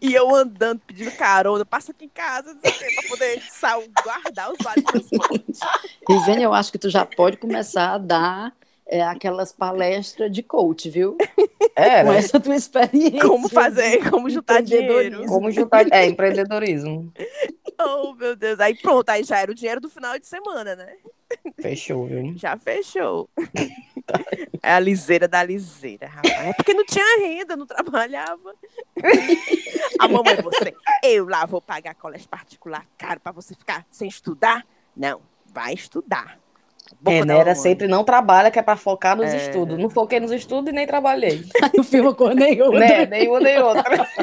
E 0.00 0.12
eu 0.12 0.34
andando, 0.34 0.80
pedindo 0.80 1.12
carona, 1.12 1.64
passa 1.64 1.92
aqui 1.92 2.06
em 2.06 2.08
casa, 2.08 2.56
quê, 2.60 2.70
pra 2.70 3.08
poder 3.08 3.40
guardar 4.02 4.52
os 4.52 4.58
vale 4.60 4.82
transporte. 4.82 5.60
Rivene, 6.08 6.42
eu 6.42 6.52
acho 6.52 6.72
que 6.72 6.78
tu 6.78 6.90
já 6.90 7.06
pode 7.06 7.36
começar 7.36 7.94
a 7.94 7.98
dar 7.98 8.52
é, 8.86 9.02
aquelas 9.02 9.52
palestras 9.52 10.32
de 10.32 10.42
coach, 10.42 10.90
viu? 10.90 11.16
Era. 11.74 12.04
Com 12.04 12.12
essa 12.12 12.38
tua 12.40 12.54
experiência. 12.56 13.20
Como 13.22 13.48
fazer, 13.48 14.08
como 14.10 14.28
juntar 14.28 14.62
dinheiro. 14.62 15.24
Como 15.26 15.50
juntar. 15.50 15.86
É, 15.92 16.06
empreendedorismo. 16.06 17.12
Oh, 17.84 18.14
meu 18.14 18.36
Deus. 18.36 18.60
Aí 18.60 18.76
pronto, 18.76 19.08
aí 19.08 19.24
já 19.24 19.38
era 19.38 19.50
o 19.50 19.54
dinheiro 19.54 19.80
do 19.80 19.88
final 19.88 20.16
de 20.16 20.26
semana, 20.26 20.76
né? 20.76 20.94
Fechou, 21.60 22.06
viu? 22.06 22.34
Já 22.36 22.56
fechou. 22.56 23.28
É 24.62 24.74
a 24.74 24.80
liseira 24.80 25.26
da 25.26 25.42
liseira, 25.42 26.06
rapaz. 26.06 26.32
É 26.34 26.52
porque 26.52 26.74
não 26.74 26.84
tinha 26.84 27.18
renda, 27.18 27.56
não 27.56 27.66
trabalhava. 27.66 28.54
A 29.98 30.06
mamãe, 30.08 30.36
você, 30.36 30.74
eu 31.02 31.26
lá 31.26 31.46
vou 31.46 31.60
pagar 31.60 31.94
colégio 31.94 32.28
particular 32.28 32.86
caro 32.96 33.18
pra 33.18 33.32
você 33.32 33.54
ficar 33.54 33.86
sem 33.90 34.08
estudar? 34.08 34.64
Não, 34.96 35.20
vai 35.46 35.74
estudar. 35.74 36.38
Boca 37.00 37.16
É, 37.16 37.24
né? 37.24 37.38
Era 37.38 37.54
sempre 37.54 37.86
não 37.88 38.04
trabalha, 38.04 38.50
que 38.50 38.58
é 38.58 38.62
pra 38.62 38.76
focar 38.76 39.16
nos 39.16 39.32
É. 39.32 39.36
estudos. 39.36 39.78
Não 39.78 39.88
foquei 39.90 40.20
nos 40.20 40.30
estudos 40.30 40.70
e 40.70 40.74
nem 40.74 40.86
trabalhei. 40.86 41.42
Não 41.76 41.82
filma 41.84 42.14
com 42.14 42.28
nenhum. 42.28 42.70
né? 42.72 43.06
Nenhuma 43.06 43.40
nem 43.40 43.58
outra. 43.60 44.06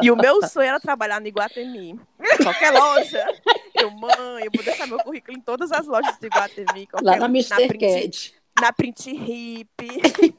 E 0.00 0.12
o 0.12 0.16
meu 0.16 0.46
sonho 0.46 0.68
era 0.68 0.78
trabalhar 0.78 1.20
no 1.20 1.26
Iguatemi. 1.26 1.98
Qualquer 2.40 2.70
loja. 2.72 3.26
Eu, 3.74 3.90
mãe, 3.90 4.44
eu 4.44 4.50
vou 4.54 4.64
deixar 4.64 4.86
meu 4.86 4.96
currículo 4.98 5.36
em 5.36 5.40
todas 5.40 5.72
as 5.72 5.84
lojas 5.86 6.16
do 6.18 6.26
Iguatemi. 6.26 6.86
Qualquer, 6.86 7.04
Lá 7.04 7.16
na 7.16 7.26
Mr. 7.26 7.66
print, 7.66 7.80
Cat. 7.80 8.34
Na 8.60 8.72
Print 8.72 9.10
Hip. 9.10 9.68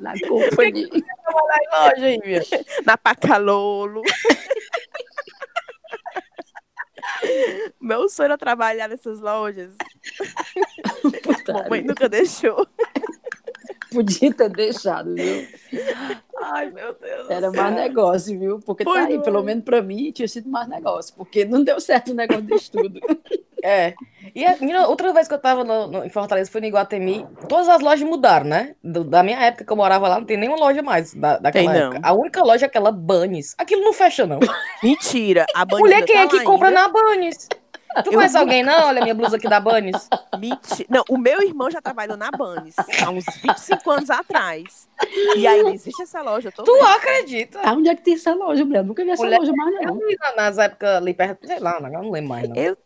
Na 0.00 0.14
minha. 0.14 0.50
na 2.84 2.96
Pacalolo. 2.96 4.02
Meu 7.80 8.08
sonho 8.08 8.26
era 8.26 8.38
trabalhar 8.38 8.88
nessas 8.88 9.20
lojas. 9.20 9.74
Mamãe 11.48 11.82
nunca 11.82 12.08
deixou. 12.08 12.66
Podia 13.92 14.32
ter 14.32 14.50
deixado, 14.50 15.14
viu? 15.14 15.48
Ai, 16.40 16.70
meu 16.70 16.94
Deus. 16.94 17.26
do 17.26 17.32
Era 17.32 17.50
mais 17.50 17.74
negócio, 17.74 18.38
viu? 18.38 18.60
Porque 18.60 18.84
Pois 18.84 19.02
tá 19.02 19.08
aí, 19.08 19.20
pelo 19.20 19.40
é. 19.40 19.42
menos 19.42 19.64
pra 19.64 19.82
mim, 19.82 20.12
tinha 20.12 20.28
sido 20.28 20.48
mais 20.48 20.68
negócio. 20.68 21.14
Porque 21.16 21.44
não 21.44 21.64
deu 21.64 21.80
certo 21.80 22.12
o 22.12 22.14
negócio 22.14 22.42
de 22.42 22.54
estudo. 22.54 23.00
É. 23.62 23.94
E 24.34 24.44
a, 24.44 24.86
outra 24.88 25.12
vez 25.12 25.26
que 25.28 25.34
eu 25.34 25.38
tava 25.38 25.64
no- 25.64 25.86
no- 25.88 26.04
em 26.04 26.08
Fortaleza, 26.08 26.50
fui 26.50 26.60
no 26.60 26.66
Iguatemi, 26.66 27.26
todas 27.48 27.68
as 27.68 27.80
lojas 27.80 28.08
mudaram, 28.08 28.46
né? 28.46 28.74
Do- 28.82 29.04
da 29.04 29.22
minha 29.22 29.38
época 29.40 29.64
que 29.64 29.72
eu 29.72 29.76
morava 29.76 30.08
lá, 30.08 30.18
não 30.18 30.24
tem 30.26 30.36
nenhuma 30.36 30.58
loja 30.58 30.82
mais 30.82 31.14
da, 31.14 31.38
daquela 31.38 31.72
Tem, 31.72 31.82
época. 31.82 32.00
A 32.02 32.12
única 32.12 32.42
loja 32.42 32.66
é 32.66 32.68
aquela 32.68 32.90
Bunnies. 32.92 33.54
Aquilo 33.58 33.82
não 33.82 33.92
fecha, 33.92 34.26
não. 34.26 34.38
Mentira. 34.82 35.46
A 35.54 35.64
Bunnies 35.64 35.82
Mulher, 35.84 35.94
ainda 35.96 36.06
quem 36.06 36.16
tá 36.16 36.22
é 36.22 36.28
que 36.28 36.36
lá 36.38 36.44
compra 36.44 36.68
ainda? 36.68 36.80
na 36.82 36.88
Bunnies? 36.88 37.48
Tu 38.04 38.10
Eu 38.10 38.12
conhece 38.14 38.34
vi. 38.34 38.38
alguém, 38.40 38.62
não? 38.62 38.86
Olha 38.86 39.00
a 39.00 39.02
minha 39.02 39.14
blusa 39.14 39.36
aqui 39.36 39.48
da 39.48 39.58
Bunnies. 39.60 40.08
Mentira. 40.38 40.86
Não, 40.88 41.04
o 41.08 41.18
meu 41.18 41.42
irmão 41.42 41.70
já 41.70 41.80
trabalhou 41.80 42.16
na 42.16 42.30
Bunnies 42.30 42.76
há 43.04 43.10
uns 43.10 43.24
25 43.42 43.90
anos 43.90 44.10
atrás. 44.10 44.88
E 45.36 45.46
ainda 45.46 45.70
existe 45.70 46.02
essa 46.02 46.22
loja. 46.22 46.48
Eu 46.48 46.52
tô 46.52 46.62
Tu 46.62 46.72
vendo. 46.72 46.86
acredita? 46.86 47.60
Ah, 47.64 47.72
onde 47.72 47.88
é 47.88 47.94
que 47.96 48.02
tem 48.02 48.14
essa 48.14 48.32
loja, 48.34 48.64
mulher? 48.64 48.84
Nunca 48.84 49.04
vi 49.04 49.10
essa 49.10 49.22
Mulher- 49.22 49.38
loja 49.38 49.52
mais, 49.56 49.74
Eu 49.76 49.82
não. 49.88 49.98
vi 49.98 50.16
na- 50.20 50.36
nas 50.36 50.58
épocas 50.58 50.88
ali 50.96 51.14
perto, 51.14 51.46
sei 51.46 51.58
lá, 51.58 51.78
eu 51.82 51.90
não 51.90 52.10
lembro 52.10 52.28
mais, 52.28 52.48
não. 52.48 52.54
Eu, 52.56 52.76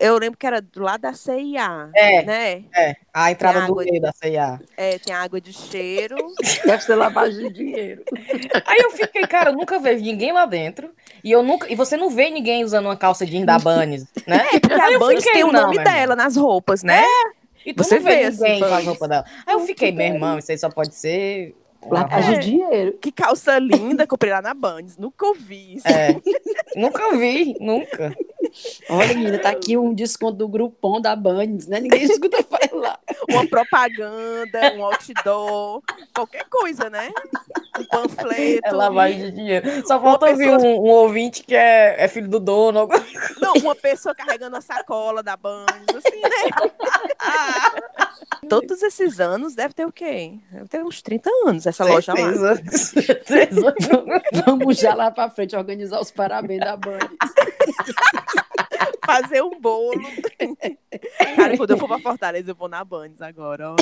eu 0.00 0.18
lembro 0.18 0.38
que 0.38 0.46
era 0.46 0.60
do 0.60 0.82
lado 0.82 1.02
da 1.02 1.12
CIA. 1.12 1.90
É. 1.94 2.22
Né? 2.24 2.64
É, 2.74 2.96
a 3.12 3.30
entrada 3.30 3.66
do 3.66 3.74
meio 3.76 4.00
da 4.00 4.12
C&A. 4.12 4.58
É, 4.76 4.98
tem 4.98 5.14
água 5.14 5.40
de 5.40 5.52
cheiro. 5.52 6.16
Deve 6.64 6.82
ser 6.82 6.94
lavagem 6.94 7.48
de 7.48 7.54
dinheiro. 7.54 8.02
Aí 8.66 8.78
eu 8.80 8.90
fiquei, 8.90 9.22
cara, 9.26 9.50
eu 9.50 9.54
nunca 9.54 9.78
vejo 9.78 10.02
ninguém 10.02 10.32
lá 10.32 10.46
dentro. 10.46 10.90
E 11.22 11.30
eu 11.30 11.42
nunca. 11.42 11.70
E 11.70 11.74
você 11.76 11.96
não 11.96 12.10
vê 12.10 12.30
ninguém 12.30 12.64
usando 12.64 12.86
uma 12.86 12.96
calça 12.96 13.26
jeans 13.26 13.44
da 13.46 13.58
Bunnies, 13.58 14.06
né? 14.26 14.46
É, 14.52 14.60
porque 14.60 14.74
a 14.74 15.16
fiquei, 15.16 15.32
tem 15.32 15.44
o 15.44 15.52
não, 15.52 15.62
nome 15.62 15.76
irmão. 15.78 15.92
dela 15.92 16.16
nas 16.16 16.36
roupas, 16.36 16.82
né? 16.82 17.04
E 17.64 17.74
tu 17.74 17.82
Você 17.84 17.96
não 17.96 18.04
vê, 18.04 18.24
assim, 18.24 18.42
ninguém 18.42 18.60
com 18.60 18.74
a 18.74 18.78
roupa 18.80 19.08
dela. 19.08 19.24
Aí 19.46 19.54
eu 19.54 19.60
fiquei, 19.60 19.92
meu 19.92 20.06
irmão, 20.06 20.38
isso 20.38 20.50
aí 20.50 20.58
só 20.58 20.70
pode 20.70 20.94
ser. 20.94 21.54
Lavagem 21.86 22.34
É. 22.34 22.38
de 22.38 22.50
dinheiro. 22.50 22.98
Que 23.00 23.12
calça 23.12 23.58
linda, 23.58 24.06
comprei 24.06 24.32
lá 24.32 24.42
na 24.42 24.52
Bunnies. 24.52 24.98
Nunca 24.98 25.26
ouvi 25.26 25.74
isso. 25.76 25.86
É. 25.86 26.16
Nunca 26.74 27.16
vi, 27.16 27.54
nunca. 27.60 28.14
Olha, 28.90 29.14
menina, 29.14 29.38
tá 29.38 29.50
aqui 29.50 29.76
um 29.76 29.94
desconto 29.94 30.38
do 30.38 30.48
Groupon 30.48 31.00
da 31.00 31.14
Bunnies, 31.14 31.66
né? 31.66 31.78
Ninguém 31.80 32.02
escuta 32.02 32.42
falar. 32.42 32.98
Uma 33.30 33.46
propaganda, 33.46 34.74
um 34.76 34.84
outdoor, 34.84 35.82
qualquer 36.14 36.44
coisa, 36.48 36.90
né? 36.90 37.10
Um 37.78 37.84
panfleto. 37.84 38.60
É 38.68 38.72
lavagem 38.72 39.20
de 39.26 39.30
dinheiro. 39.32 39.86
Só 39.86 40.00
falta 40.00 40.26
Uma 40.26 40.32
ouvir 40.32 40.50
pessoa- 40.50 40.72
um, 40.72 40.76
um 40.76 40.88
ouvinte 40.90 41.42
que 41.44 41.54
é, 41.54 41.96
é 42.02 42.08
filho 42.08 42.28
do 42.28 42.40
dono. 42.40 42.80
alguma- 42.80 43.04
Não, 43.40 43.52
uma 43.54 43.74
pessoa 43.74 44.14
carregando 44.14 44.56
a 44.56 44.60
sacola 44.60 45.22
da 45.22 45.36
Bunnies, 45.36 45.66
assim, 45.94 46.20
né? 46.20 46.30
Todos 48.48 48.82
esses 48.82 49.20
anos 49.20 49.54
deve 49.54 49.74
ter 49.74 49.84
o 49.86 49.92
quê? 49.92 50.38
Deve 50.50 50.68
ter 50.68 50.82
uns 50.82 51.02
30 51.02 51.28
anos 51.46 51.66
essa 51.66 51.84
loja 51.84 52.14
lá. 52.14 52.32
Vamos 54.46 54.78
já 54.78 54.94
lá 54.94 55.10
pra 55.10 55.28
frente 55.28 55.54
organizar 55.54 56.00
os 56.00 56.10
parabéns 56.10 56.60
da 56.60 56.76
Bunnies. 56.76 57.08
Fazer 59.04 59.42
um 59.42 59.60
bolo. 59.60 60.00
Cara, 61.36 61.56
quando 61.56 61.70
eu 61.70 61.78
for 61.78 61.88
pra 61.88 61.98
Fortaleza, 61.98 62.50
eu 62.50 62.54
vou 62.54 62.68
na 62.68 62.84
Bunnies 62.84 63.20
agora, 63.20 63.72
ó. 63.72 63.76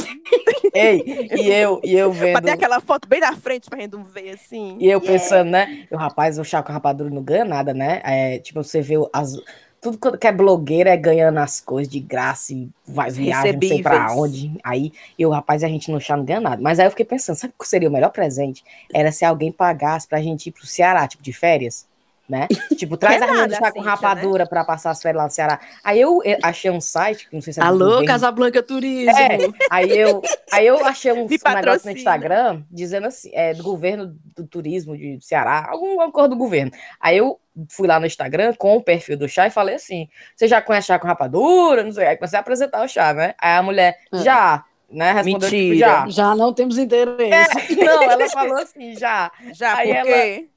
Ei, 0.74 1.28
e 1.36 1.50
eu, 1.50 1.80
e 1.84 1.94
eu 1.94 2.12
vendo. 2.12 2.32
Pra 2.32 2.42
ter 2.42 2.50
aquela 2.50 2.80
foto 2.80 3.08
bem 3.08 3.20
na 3.20 3.34
frente 3.34 3.68
pra 3.68 3.80
gente 3.80 3.92
não 3.92 4.04
ver 4.04 4.30
assim. 4.30 4.76
E 4.80 4.88
eu 4.88 5.00
pensando, 5.00 5.50
né? 5.50 5.86
O 5.90 5.96
rapaz, 5.96 6.38
o 6.38 6.44
Chaco 6.44 6.72
Rapadura 6.72 7.10
não 7.10 7.22
ganha 7.22 7.44
nada, 7.44 7.72
né? 7.72 8.00
É, 8.04 8.38
tipo, 8.38 8.62
você 8.62 8.80
vê 8.80 8.94
as, 9.12 9.36
tudo 9.80 10.18
que 10.18 10.26
é 10.26 10.32
blogueira 10.32 10.90
é 10.90 10.96
ganhando 10.96 11.38
as 11.38 11.60
coisas 11.60 11.90
de 11.90 12.00
graça 12.00 12.52
e 12.52 12.68
vai 12.86 13.10
viajar, 13.10 13.52
não 13.52 13.60
sei 13.60 13.82
pra 13.82 14.14
onde. 14.14 14.52
Aí, 14.64 14.92
e 15.18 15.24
o 15.24 15.30
rapaz, 15.30 15.62
a 15.62 15.68
gente 15.68 15.90
no 15.90 16.00
chá 16.00 16.16
não 16.16 16.24
ganha 16.24 16.40
nada. 16.40 16.60
Mas 16.60 16.78
aí 16.78 16.86
eu 16.86 16.90
fiquei 16.90 17.06
pensando, 17.06 17.36
sabe 17.36 17.54
o 17.56 17.62
que 17.62 17.68
seria 17.68 17.88
o 17.88 17.92
melhor 17.92 18.10
presente? 18.10 18.64
Era 18.92 19.12
se 19.12 19.24
alguém 19.24 19.52
pagasse 19.52 20.08
pra 20.08 20.20
gente 20.20 20.48
ir 20.48 20.52
pro 20.52 20.66
Ceará, 20.66 21.06
tipo, 21.06 21.22
de 21.22 21.32
férias. 21.32 21.86
Né? 22.28 22.48
Tipo, 22.76 22.96
traz 22.98 23.22
a 23.22 23.26
menina 23.26 23.46
do 23.46 23.50
nada, 23.52 23.64
chá 23.66 23.70
com 23.72 23.78
Cíntia, 23.78 23.90
rapadura 23.90 24.46
pra 24.48 24.64
passar 24.64 24.90
as 24.90 25.00
férias 25.00 25.18
lá 25.18 25.24
no 25.24 25.30
Ceará. 25.30 25.60
Aí 25.84 26.00
eu 26.00 26.20
achei 26.42 26.70
um 26.70 26.80
site, 26.80 27.28
não 27.32 27.40
sei 27.40 27.52
se 27.52 27.60
é 27.60 27.62
Alô, 27.62 28.04
Casablanca 28.04 28.62
Turismo. 28.62 29.16
é, 29.16 29.38
aí 29.70 29.96
eu, 29.96 30.20
aí 30.52 30.66
eu 30.66 30.84
achei 30.84 31.12
um, 31.12 31.26
um 31.26 31.54
negócio 31.54 31.88
no. 31.90 31.96
Instagram 31.96 32.62
dizendo 32.70 33.06
assim, 33.06 33.30
é, 33.32 33.54
do 33.54 33.62
governo 33.62 34.16
do 34.36 34.44
turismo 34.46 34.96
de 34.96 35.18
Ceará, 35.20 35.66
alguma 35.68 36.10
coisa 36.10 36.28
do 36.28 36.36
governo. 36.36 36.72
Aí 37.00 37.16
eu 37.18 37.38
fui 37.70 37.86
lá 37.86 38.00
no 38.00 38.06
Instagram 38.06 38.52
com 38.58 38.76
o 38.76 38.82
perfil 38.82 39.16
do 39.16 39.28
chá 39.28 39.46
e 39.46 39.50
falei 39.50 39.76
assim: 39.76 40.08
você 40.34 40.48
já 40.48 40.60
conhece 40.60 40.88
chá 40.88 40.98
com 40.98 41.06
rapadura? 41.06 41.82
Não 41.84 41.92
sei. 41.92 42.06
Aí 42.08 42.16
comecei 42.16 42.36
a 42.36 42.40
apresentar 42.40 42.84
o 42.84 42.88
chá, 42.88 43.14
né? 43.14 43.34
Aí 43.40 43.56
a 43.56 43.62
mulher, 43.62 43.96
Ah. 44.12 44.18
já, 44.18 44.64
né? 44.90 45.12
Respondeu 45.12 45.48
tipo, 45.48 45.62
Mentira. 45.62 45.78
já. 45.88 46.08
Já 46.08 46.34
não 46.34 46.52
temos 46.52 46.76
interesse. 46.76 47.76
Não, 47.76 48.02
ela 48.02 48.28
falou 48.28 48.56
assim, 48.58 48.94
já. 48.96 49.30
Já, 49.54 49.76
Aí 49.76 49.88
por 49.88 49.96
ela- 49.96 50.06
quê? 50.10 50.48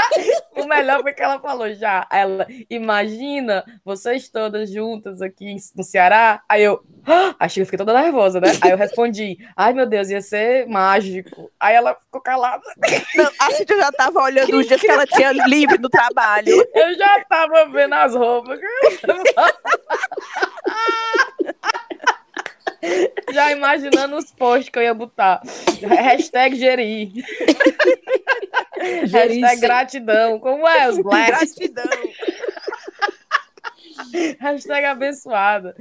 O 0.56 0.66
melhor 0.66 1.00
foi 1.02 1.12
que 1.14 1.22
ela 1.22 1.38
falou 1.40 1.72
já. 1.72 2.06
Ela, 2.12 2.46
imagina 2.68 3.64
vocês 3.84 4.28
todas 4.28 4.70
juntas 4.70 5.22
aqui 5.22 5.56
no 5.74 5.82
Ceará. 5.82 6.42
Aí 6.48 6.62
eu, 6.62 6.82
"Ah!" 7.06 7.34
achei 7.38 7.54
que 7.54 7.62
eu 7.62 7.66
fiquei 7.66 7.78
toda 7.78 7.98
nervosa, 7.98 8.40
né? 8.40 8.48
Aí 8.60 8.70
eu 8.70 8.76
respondi, 8.76 9.38
ai 9.56 9.72
meu 9.72 9.86
Deus, 9.86 10.10
ia 10.10 10.20
ser 10.20 10.66
mágico. 10.66 11.50
Aí 11.58 11.74
ela 11.74 11.94
ficou 11.94 12.20
calada. 12.20 12.62
Não, 13.14 13.30
a 13.40 13.50
Cíntia 13.52 13.76
já 13.78 13.90
tava 13.92 14.20
olhando 14.22 14.58
os 14.58 14.66
dias 14.66 14.80
que 14.80 14.90
ela 14.90 15.06
tinha 15.06 15.32
livre 15.46 15.78
no 15.78 15.88
trabalho. 15.88 16.54
Eu 16.74 16.94
já 16.98 17.24
tava 17.24 17.66
vendo 17.66 17.94
as 17.94 18.14
roupas. 18.14 18.60
Já 23.32 23.52
imaginando 23.52 24.16
os 24.16 24.30
posts 24.32 24.68
que 24.70 24.78
eu 24.78 24.82
ia 24.82 24.94
botar. 24.94 25.42
Hashtag 25.82 26.56
gerir. 26.56 27.12
Hashtag 29.10 29.60
gratidão. 29.60 30.38
Como 30.38 30.66
é? 30.66 30.88
Os 30.88 30.98
blacks. 31.02 31.54
Gratidão. 31.54 31.84
Hashtag 34.40 34.84
abençoada. 34.86 35.74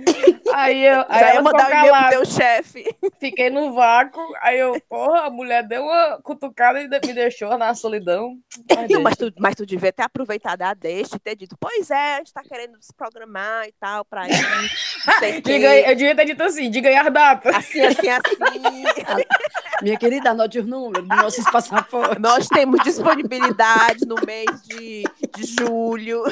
Aí 0.53 0.85
eu 0.85 1.05
aí 1.07 1.19
Já 1.19 1.33
ia 1.33 1.41
mandar 1.41 1.67
um 1.67 1.71
e-mail 1.71 1.93
pro 1.93 2.09
teu 2.09 2.25
chefe. 2.25 2.95
Fiquei 3.19 3.49
no 3.49 3.73
vácuo. 3.73 4.21
Aí 4.41 4.59
eu, 4.59 4.79
porra, 4.89 5.27
a 5.27 5.29
mulher 5.29 5.63
deu 5.67 5.83
uma 5.83 6.19
cutucada 6.21 6.81
e 6.81 6.87
de- 6.87 6.99
me 7.05 7.13
deixou 7.13 7.57
na 7.57 7.73
solidão. 7.73 8.37
Mas 8.69 8.99
mas, 9.01 9.17
tu, 9.17 9.33
mas 9.39 9.55
tu 9.55 9.65
devia 9.65 9.91
ter 9.91 10.03
aproveitado 10.03 10.61
a 10.61 10.73
deixa 10.73 11.15
e 11.15 11.19
ter 11.19 11.35
dito, 11.35 11.55
pois 11.59 11.89
é, 11.89 12.15
a 12.15 12.17
gente 12.17 12.33
tá 12.33 12.41
querendo 12.43 12.77
se 12.81 12.93
programar 12.93 13.67
e 13.67 13.73
tal, 13.79 14.05
pra 14.05 14.27
ir. 14.27 14.31
Diga 15.43 15.75
eu 15.75 15.95
devia 15.95 16.15
ter 16.15 16.25
dito 16.25 16.43
assim, 16.43 16.69
diga 16.69 16.89
aí 16.89 16.95
as 16.95 17.11
datas. 17.11 17.55
Assim, 17.55 17.81
assim, 17.81 18.09
assim. 18.09 19.23
Minha 19.81 19.97
querida, 19.97 20.31
anote 20.31 20.59
os 20.59 20.65
números 20.65 21.07
dos 21.07 21.17
nossos 21.17 21.45
passaportes. 21.45 22.19
Nós 22.19 22.47
temos 22.47 22.81
disponibilidade 22.83 24.05
no 24.05 24.15
mês 24.25 24.61
de, 24.63 25.03
de 25.35 25.43
julho. 25.57 26.23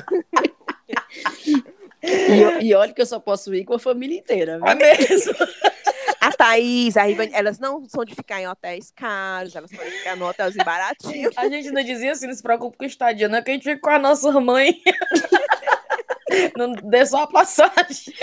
E, 2.27 2.67
e 2.67 2.73
olha 2.73 2.93
que 2.93 3.01
eu 3.01 3.05
só 3.05 3.19
posso 3.19 3.53
ir 3.53 3.65
com 3.65 3.73
a 3.75 3.79
família 3.79 4.17
inteira. 4.17 4.59
É 4.63 4.75
Viu? 4.75 4.77
mesmo. 4.77 5.33
A 6.19 6.31
Thaís, 6.31 6.97
a 6.97 7.03
Rivane, 7.03 7.31
elas 7.33 7.59
não 7.59 7.87
são 7.87 8.03
de 8.03 8.15
ficar 8.15 8.41
em 8.41 8.47
hotéis 8.47 8.91
caros, 8.91 9.55
elas 9.55 9.71
podem 9.71 9.91
ficar 9.91 10.15
no 10.15 10.27
hotelzinho 10.27 10.65
baratinho. 10.65 11.29
A 11.37 11.47
gente 11.47 11.67
ainda 11.67 11.83
dizia 11.83 12.11
assim, 12.11 12.27
não 12.27 12.33
se 12.33 12.41
preocupe 12.41 12.77
com 12.77 12.83
o 12.83 12.87
estadia, 12.87 13.29
não, 13.29 13.41
que 13.41 13.51
a 13.51 13.53
gente 13.53 13.63
fica 13.63 13.79
com 13.79 13.89
a 13.89 13.99
nossa 13.99 14.31
mãe. 14.39 14.81
Não 16.57 16.73
dê 16.73 17.05
só 17.05 17.23
a 17.23 17.27
passagem. 17.27 18.13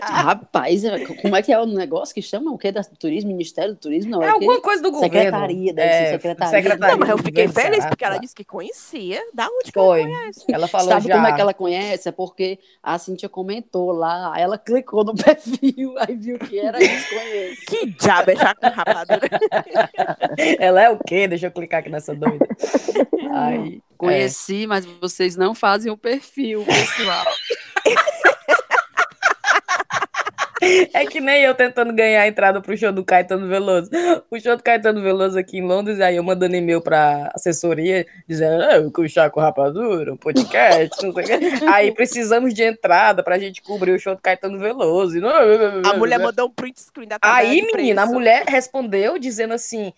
Rapaz, 0.06 0.84
é, 0.84 1.04
como 1.04 1.36
é 1.36 1.42
que 1.42 1.52
é 1.52 1.58
o 1.60 1.66
negócio 1.66 2.14
que 2.14 2.22
chama? 2.22 2.50
O 2.52 2.58
que 2.58 2.70
da 2.72 2.82
turismo? 2.82 3.30
Ministério 3.30 3.74
do 3.74 3.78
Turismo? 3.80 4.10
Não, 4.12 4.22
É 4.22 4.26
é 4.26 4.30
alguma 4.30 4.52
aquele- 4.52 4.64
coisa 4.64 4.82
do 4.82 4.90
governo. 4.90 5.14
Secretaria, 5.16 5.72
deve 5.74 5.88
ser 5.92 5.94
É, 6.02 6.10
secretaria. 6.12 6.50
secretaria. 6.62 6.92
Não, 6.92 6.98
mas 6.98 7.08
eu 7.10 7.18
fiquei 7.18 7.48
feliz 7.48 7.84
porque 7.86 8.04
ela 8.04 8.18
disse 8.18 8.34
que 8.34 8.44
conhecia. 8.44 9.22
Da 9.34 9.46
onde 9.48 9.72
que 9.72 9.78
Foi. 9.78 10.02
ela 10.02 10.10
conhece? 10.10 10.44
Ela 10.50 10.68
falou 10.68 10.88
Sabe 10.88 11.08
já. 11.08 11.14
como 11.14 11.26
é 11.26 11.32
que 11.32 11.40
ela 11.40 11.54
conhece? 11.54 12.08
É 12.08 12.12
porque 12.12 12.58
a 12.82 12.98
Cintia 12.98 13.28
comentou 13.28 13.92
lá, 13.92 14.34
ela 14.38 14.56
clicou 14.58 15.04
no 15.04 15.14
perfil, 15.16 15.94
aí 15.98 16.16
viu 16.16 16.38
que 16.38 16.58
era 16.58 16.82
isso, 16.82 17.08
conhece. 17.08 17.66
Que 17.66 17.86
diabo 17.86 18.30
é 18.30 18.36
já 18.36 18.54
com 18.54 18.66
rapadura? 18.68 19.28
Ela 20.58 20.82
é 20.82 20.90
o 20.90 20.98
quê? 20.98 21.26
Deixa 21.28 21.46
eu 21.46 21.50
clicar 21.50 21.80
aqui 21.80 21.88
nessa 21.90 22.14
doida. 22.14 22.46
Aí, 23.32 23.80
Conheci, 23.96 24.66
mas 24.66 24.84
vocês 25.00 25.36
não 25.36 25.54
fazem 25.54 25.90
o 25.90 25.96
perfil, 25.96 26.64
pessoal. 26.64 27.24
É 30.92 31.06
que 31.06 31.20
nem 31.20 31.42
eu 31.42 31.54
tentando 31.54 31.92
ganhar 31.92 32.22
a 32.22 32.28
entrada 32.28 32.60
pro 32.60 32.76
show 32.76 32.92
do 32.92 33.04
Caetano 33.04 33.48
Veloso. 33.48 33.90
O 34.30 34.38
show 34.40 34.56
do 34.56 34.62
Caetano 34.62 35.00
Veloso 35.02 35.38
aqui 35.38 35.58
em 35.58 35.62
Londres, 35.66 36.00
aí 36.00 36.16
eu 36.16 36.22
mandando 36.22 36.56
e-mail 36.56 36.80
pra 36.80 37.30
assessoria, 37.34 38.06
dizendo, 38.28 38.62
ah, 38.62 38.76
eu 38.76 38.92
o 38.96 39.08
Chaco 39.08 39.40
Rapadura, 39.40 40.12
um 40.12 40.16
podcast, 40.16 41.04
não 41.04 41.12
sei 41.12 41.22
o 41.24 41.26
quê. 41.26 41.64
Aí 41.72 41.92
precisamos 41.92 42.52
de 42.54 42.62
entrada 42.62 43.22
pra 43.22 43.38
gente 43.38 43.62
cobrir 43.62 43.92
o 43.92 43.98
show 43.98 44.14
do 44.14 44.20
Caetano 44.22 44.58
Veloso. 44.58 45.16
E 45.16 45.20
não- 45.20 45.30
A 45.84 45.94
mulher 45.96 46.18
mandou 46.18 46.46
um 46.48 46.50
print 46.50 46.80
screen 46.80 47.08
da 47.08 47.18
Aí, 47.22 47.62
menina, 47.62 48.02
a 48.02 48.06
mulher 48.06 48.44
respondeu 48.46 49.18
dizendo 49.18 49.54
assim: 49.54 49.92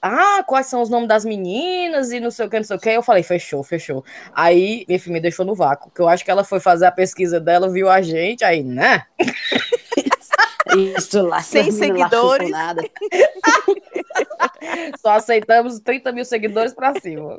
Ah, 0.00 0.42
quais 0.46 0.66
são 0.66 0.80
os 0.80 0.88
nomes 0.88 1.08
das 1.08 1.24
meninas 1.24 2.12
e 2.12 2.20
não 2.20 2.30
sei 2.30 2.46
o 2.46 2.50
que, 2.50 2.56
não 2.56 2.64
sei 2.64 2.76
o 2.76 2.80
que. 2.80 2.88
Eu 2.90 3.02
falei, 3.02 3.22
fechou, 3.22 3.62
fechou. 3.62 4.04
Aí, 4.34 4.84
minha 4.88 4.98
filha 4.98 5.12
me 5.14 5.20
deixou 5.20 5.44
no 5.44 5.54
vácuo, 5.54 5.90
que 5.94 6.00
eu 6.00 6.08
acho 6.08 6.24
que 6.24 6.30
ela 6.30 6.44
foi 6.44 6.60
fazer 6.60 6.86
a 6.86 6.92
pesquisa 6.92 7.40
dela, 7.40 7.68
viu 7.70 7.88
a 7.90 8.00
gente, 8.00 8.44
aí, 8.44 8.62
né? 8.62 9.02
Isso 10.78 11.22
lá, 11.22 11.40
Sem 11.40 11.66
lá 11.66 11.72
seguidores. 11.72 12.46
chuponada. 12.48 12.82
Só 15.00 15.10
aceitamos 15.12 15.78
30 15.80 16.12
mil 16.12 16.24
seguidores 16.24 16.72
pra 16.72 16.98
cima. 17.00 17.38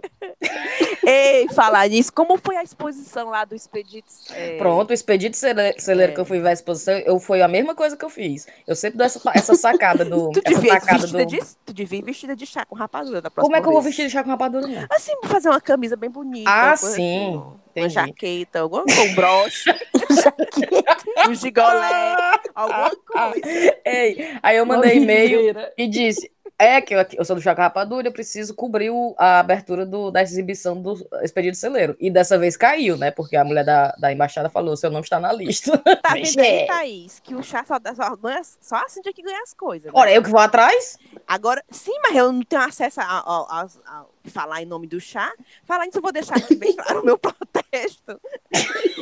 Ei, 1.06 1.48
falar 1.50 1.88
nisso, 1.90 2.12
como 2.14 2.38
foi 2.38 2.56
a 2.58 2.64
exposição 2.64 3.30
lá 3.30 3.46
do 3.46 3.56
Expedito? 3.56 4.08
é, 4.32 4.58
Pronto, 4.58 4.92
o 4.92 4.94
expedito 4.94 5.38
cele- 5.38 5.76
celeiro 5.80 6.12
É. 6.12 6.16
que 6.16 6.22
eu 6.22 6.26
fui 6.26 6.40
ver 6.40 6.50
a 6.50 6.54
exposição, 6.54 6.94
eu, 6.96 7.20
foi 7.20 7.42
a 7.42 7.48
mesma 7.48 7.74
coisa 7.76 7.96
que 7.96 8.04
eu 8.04 8.10
fiz. 8.10 8.48
Eu 8.68 8.76
sempre 8.76 8.98
dou 8.98 9.06
essa, 9.06 9.20
essa 9.34 9.56
sacada 9.56 10.04
do. 10.06 10.30
Tu 10.32 10.42
devia, 10.42 10.74
sacada 10.80 11.00
vestida 11.02 11.26
do... 11.26 11.30
de, 11.30 11.40
tu 11.66 11.74
devia 11.74 12.00
ir 12.00 12.04
vestida 12.04 12.36
de 12.36 12.46
chá 12.46 12.66
com 12.66 12.76
rapadura 12.76 13.22
da 13.22 13.30
próxima 13.32 13.44
Como 13.50 13.56
é 13.56 13.62
que 13.62 13.68
eu 13.68 13.72
vou 13.72 13.82
vestir 13.82 14.06
de 14.08 14.12
chá 14.12 14.24
com 14.24 14.30
rapadura? 14.30 14.88
Assim, 14.90 15.14
fazer 15.26 15.50
uma 15.50 15.62
camisa 15.62 15.96
bem 15.96 16.10
bonita. 16.10 16.50
Ah, 16.50 16.76
sim, 16.76 16.88
assim, 16.88 17.44
Uma 17.76 17.88
entendi. 17.88 17.94
jaqueta, 17.94 18.60
alguma 18.60 18.84
coisa, 18.84 19.02
um 19.02 19.16
broche, 19.16 19.72
um 21.28 21.34
gigolé, 21.34 22.16
alguma 22.54 22.92
coisa. 23.06 23.78
Ei, 23.84 24.38
aí 24.44 24.58
eu 24.58 24.66
mandei 24.66 24.98
e-mail 24.98 25.56
e 25.78 25.88
disse: 25.88 26.32
É 26.60 26.80
que 26.80 26.94
eu, 26.94 27.06
eu 27.14 27.26
sou 27.26 27.36
do 27.36 27.42
Chaco 27.42 27.60
Rapadura, 27.60 28.08
eu 28.08 28.12
preciso 28.12 28.54
cobrir 28.54 28.90
o- 28.92 29.16
a 29.18 29.40
abertura 29.40 29.86
do- 29.86 30.12
da 30.12 30.22
exibição 30.22 30.80
do 30.82 30.94
Expedito 31.24 31.58
Celeiro. 31.58 31.96
E 32.00 32.10
dessa 32.12 32.38
vez 32.38 32.56
caiu, 32.56 32.96
né? 32.96 33.10
Porque 33.12 33.36
a 33.36 33.44
mulher 33.44 33.66
da, 33.66 33.90
da 33.98 34.14
embaixada 34.14 34.50
falou: 34.50 34.78
seu 34.78 34.90
nome 34.92 35.04
está 35.04 35.20
na 35.20 35.32
lista. 35.34 35.72
Tá 36.04 36.14
vendo 36.14 36.40
aí, 36.40 36.48
é. 36.62 36.66
Thaís? 36.68 37.20
Que 37.20 37.34
o 37.34 37.42
chá 37.42 37.64
só, 37.66 37.76
só, 37.96 38.16
ganha, 38.16 38.42
só 38.62 38.76
a 38.76 38.88
Cintia 38.90 39.12
que 39.14 39.22
ganha 39.24 39.42
as 39.42 39.54
coisas. 39.54 39.92
né? 39.92 40.00
Ora, 40.00 40.12
eu 40.12 40.22
que 40.22 40.30
vou 40.30 40.40
atrás? 40.40 40.98
Agora, 41.28 41.64
sim, 41.72 41.94
mas 42.04 42.16
eu 42.16 42.32
não 42.32 42.44
tenho 42.44 42.62
acesso 42.62 43.02
a, 43.02 43.04
a- 43.04 43.62
a- 43.62 43.68
a 43.88 44.06
falar 44.30 44.62
em 44.62 44.66
nome 44.66 44.86
do 44.88 45.00
chá. 45.00 45.32
Falar 45.66 45.88
isso, 45.88 45.98
eu 45.98 46.02
vou 46.02 46.12
deixar 46.12 46.38
aqui 46.38 46.56
bem 46.56 46.76
claro 46.76 47.02
o 47.02 47.06
meu 47.06 47.18
protesto. 47.20 48.20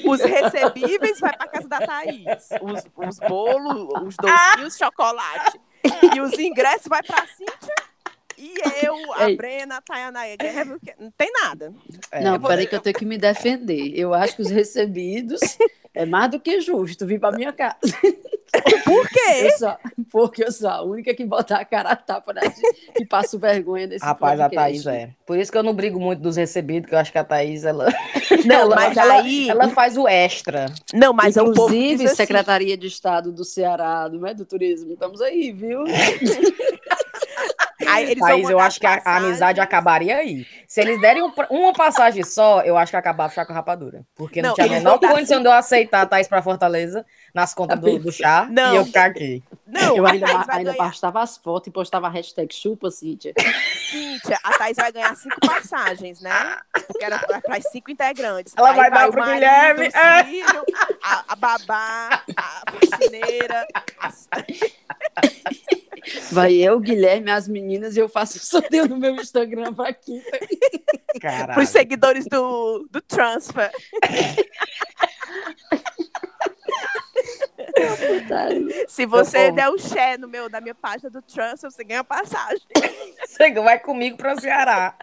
Os 0.07 0.21
recebíveis 0.21 1.19
vai 1.19 1.35
para 1.35 1.47
casa 1.47 1.67
da 1.67 1.79
Thaís. 1.81 2.49
Os, 2.61 3.07
os 3.07 3.19
bolos, 3.19 3.89
os 4.03 4.15
docinhos, 4.17 4.77
chocolate. 4.77 5.59
E 6.15 6.21
os 6.21 6.37
ingressos 6.37 6.87
vai 6.87 7.01
para 7.03 7.25
Cíntia. 7.27 7.75
E 8.37 8.55
eu, 8.83 9.13
a 9.13 9.29
Ei. 9.29 9.37
Brena, 9.37 9.77
a 9.77 9.81
Tayana 9.81 10.21
Guerra, 10.35 10.65
porque 10.65 10.95
não 10.99 11.11
tem 11.11 11.31
nada. 11.31 11.71
É, 12.11 12.21
Não, 12.21 12.41
peraí 12.41 12.65
que 12.65 12.75
eu 12.75 12.79
tenho 12.79 12.95
que 12.95 13.05
me 13.05 13.17
defender. 13.17 13.93
Eu 13.95 14.15
acho 14.15 14.35
que 14.35 14.41
os 14.41 14.49
recebidos 14.49 15.39
é 15.93 16.05
mais 16.07 16.31
do 16.31 16.39
que 16.39 16.59
justo 16.59 17.05
vir 17.05 17.19
para 17.19 17.35
minha 17.37 17.53
casa. 17.53 17.77
Por 18.83 19.09
quê? 19.09 19.49
Eu 19.61 19.77
porque 20.11 20.43
eu 20.43 20.51
sou 20.51 20.69
a 20.69 20.83
única 20.83 21.13
que 21.13 21.25
bota 21.25 21.55
a 21.55 21.63
cara 21.63 21.91
a 21.91 21.95
tapa 21.95 22.33
né? 22.33 22.41
que 22.95 23.05
passo 23.05 23.39
vergonha 23.39 23.87
nesse 23.87 24.05
Rapaz, 24.05 24.39
a 24.39 24.49
podcast. 24.49 24.83
Thaís 24.83 24.87
é. 24.87 25.09
Por 25.25 25.39
isso 25.39 25.51
que 25.51 25.57
eu 25.57 25.63
não 25.63 25.73
brigo 25.73 25.99
muito 25.99 26.21
dos 26.21 26.35
recebidos, 26.35 26.89
que 26.89 26.93
eu 26.93 26.99
acho 26.99 27.11
que 27.11 27.17
a 27.17 27.23
Thaís, 27.23 27.63
ela. 27.63 27.87
Não, 28.45 28.61
ela, 28.61 28.75
mas 28.75 28.97
ela, 28.97 29.13
aí. 29.21 29.49
ela 29.49 29.69
faz 29.69 29.97
o 29.97 30.07
extra. 30.07 30.65
Não, 30.93 31.13
mas 31.13 31.37
é 31.37 31.43
um 31.43 31.51
Inclusive, 31.51 32.05
assim, 32.05 32.15
Secretaria 32.15 32.75
de 32.75 32.87
Estado 32.87 33.31
do 33.31 33.45
Ceará, 33.45 34.07
do, 34.07 34.19
né, 34.19 34.33
do 34.33 34.45
Turismo, 34.45 34.93
estamos 34.93 35.21
aí, 35.21 35.51
viu? 35.51 35.83
Aí 37.93 38.03
eles 38.05 38.19
vão 38.19 38.27
Thaís, 38.29 38.49
eu 38.49 38.59
acho 38.59 38.79
que 38.79 38.85
a, 38.87 38.93
a 38.93 38.97
passagens. 38.97 39.23
amizade 39.25 39.59
acabaria 39.61 40.17
aí. 40.17 40.45
Se 40.67 40.81
eles 40.81 40.99
derem 41.01 41.23
um- 41.23 41.31
uma 41.49 41.73
passagem 41.73 42.23
só, 42.23 42.61
eu 42.61 42.77
acho 42.77 42.91
que 42.91 42.95
acabava 42.97 43.31
o 43.31 43.35
chá 43.35 43.45
com 43.45 43.53
rapadura. 43.53 44.05
Porque 44.15 44.41
não, 44.41 44.49
Não, 44.49 44.55
tinha 44.55 44.67
a 44.67 44.69
menor 44.69 44.97
dar 44.99 45.11
condição 45.11 45.41
de 45.41 45.47
eu 45.47 45.51
aceitar 45.51 46.01
a 46.01 46.05
Thaís 46.05 46.27
pra 46.27 46.41
Fortaleza 46.41 47.05
nas 47.33 47.53
contas 47.53 47.79
do, 47.79 47.99
do 47.99 48.11
chá 48.11 48.47
Não. 48.49 48.73
e 48.73 48.75
eu 48.77 48.85
ficar 48.85 49.05
aqui. 49.05 49.43
Não, 49.65 49.95
eu 49.97 50.05
a 50.05 50.11
ainda, 50.11 50.25
vai 50.27 50.57
ainda 50.57 50.73
postava 50.73 51.21
as 51.21 51.37
fotos 51.37 51.67
e 51.67 51.71
postava 51.71 52.07
a 52.07 52.09
hashtag 52.09 52.53
chupa, 52.53 52.91
Cíntia. 52.91 53.33
Cíntia, 53.89 54.37
a 54.43 54.57
Thaís 54.57 54.75
vai 54.77 54.91
ganhar 54.91 55.15
cinco 55.15 55.39
passagens, 55.45 56.21
né? 56.21 56.57
Porque 56.87 57.03
era 57.05 57.17
para 57.19 57.57
as 57.57 57.69
cinco 57.71 57.89
integrantes. 57.91 58.53
Ela 58.57 58.71
Aí 58.71 58.75
vai 58.75 58.91
dar 58.91 59.07
o 59.07 59.11
pro 59.11 59.21
marido, 59.21 59.33
Guilherme, 59.35 59.87
o 59.87 59.97
é. 59.97 60.23
filho, 60.25 60.65
a, 61.03 61.23
a 61.29 61.35
babá, 61.35 62.21
a 62.35 62.61
faxineira. 62.71 63.65
as- 63.99 64.27
Vai 66.31 66.53
eu, 66.55 66.79
Guilherme, 66.79 67.29
as 67.31 67.47
meninas, 67.47 67.95
e 67.95 67.99
eu 67.99 68.09
faço 68.09 68.39
sorteio 68.39 68.87
no 68.89 68.97
meu 68.97 69.15
Instagram 69.15 69.73
pra 69.73 69.89
aqui. 69.89 70.21
Para 71.53 71.61
os 71.63 71.69
seguidores 71.69 72.25
do, 72.25 72.87
do 72.89 73.01
Transfer. 73.01 73.71
Se 78.87 79.05
você 79.05 79.51
der 79.51 79.69
o 79.69 79.77
share 79.77 80.19
no 80.19 80.27
meu, 80.27 80.49
da 80.49 80.59
minha 80.61 80.75
página 80.75 81.09
do 81.09 81.21
Transfer, 81.21 81.69
você 81.71 81.83
ganha 81.83 82.03
passagem. 82.03 82.61
Você 83.25 83.51
vai 83.51 83.79
comigo 83.79 84.17
pro 84.17 84.39
Ceará. 84.39 84.95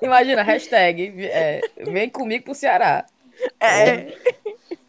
Imagina, 0.00 0.42
hashtag, 0.42 1.26
é, 1.26 1.60
vem 1.78 2.08
comigo 2.08 2.44
pro 2.44 2.54
Ceará. 2.54 3.04
É. 3.60 4.14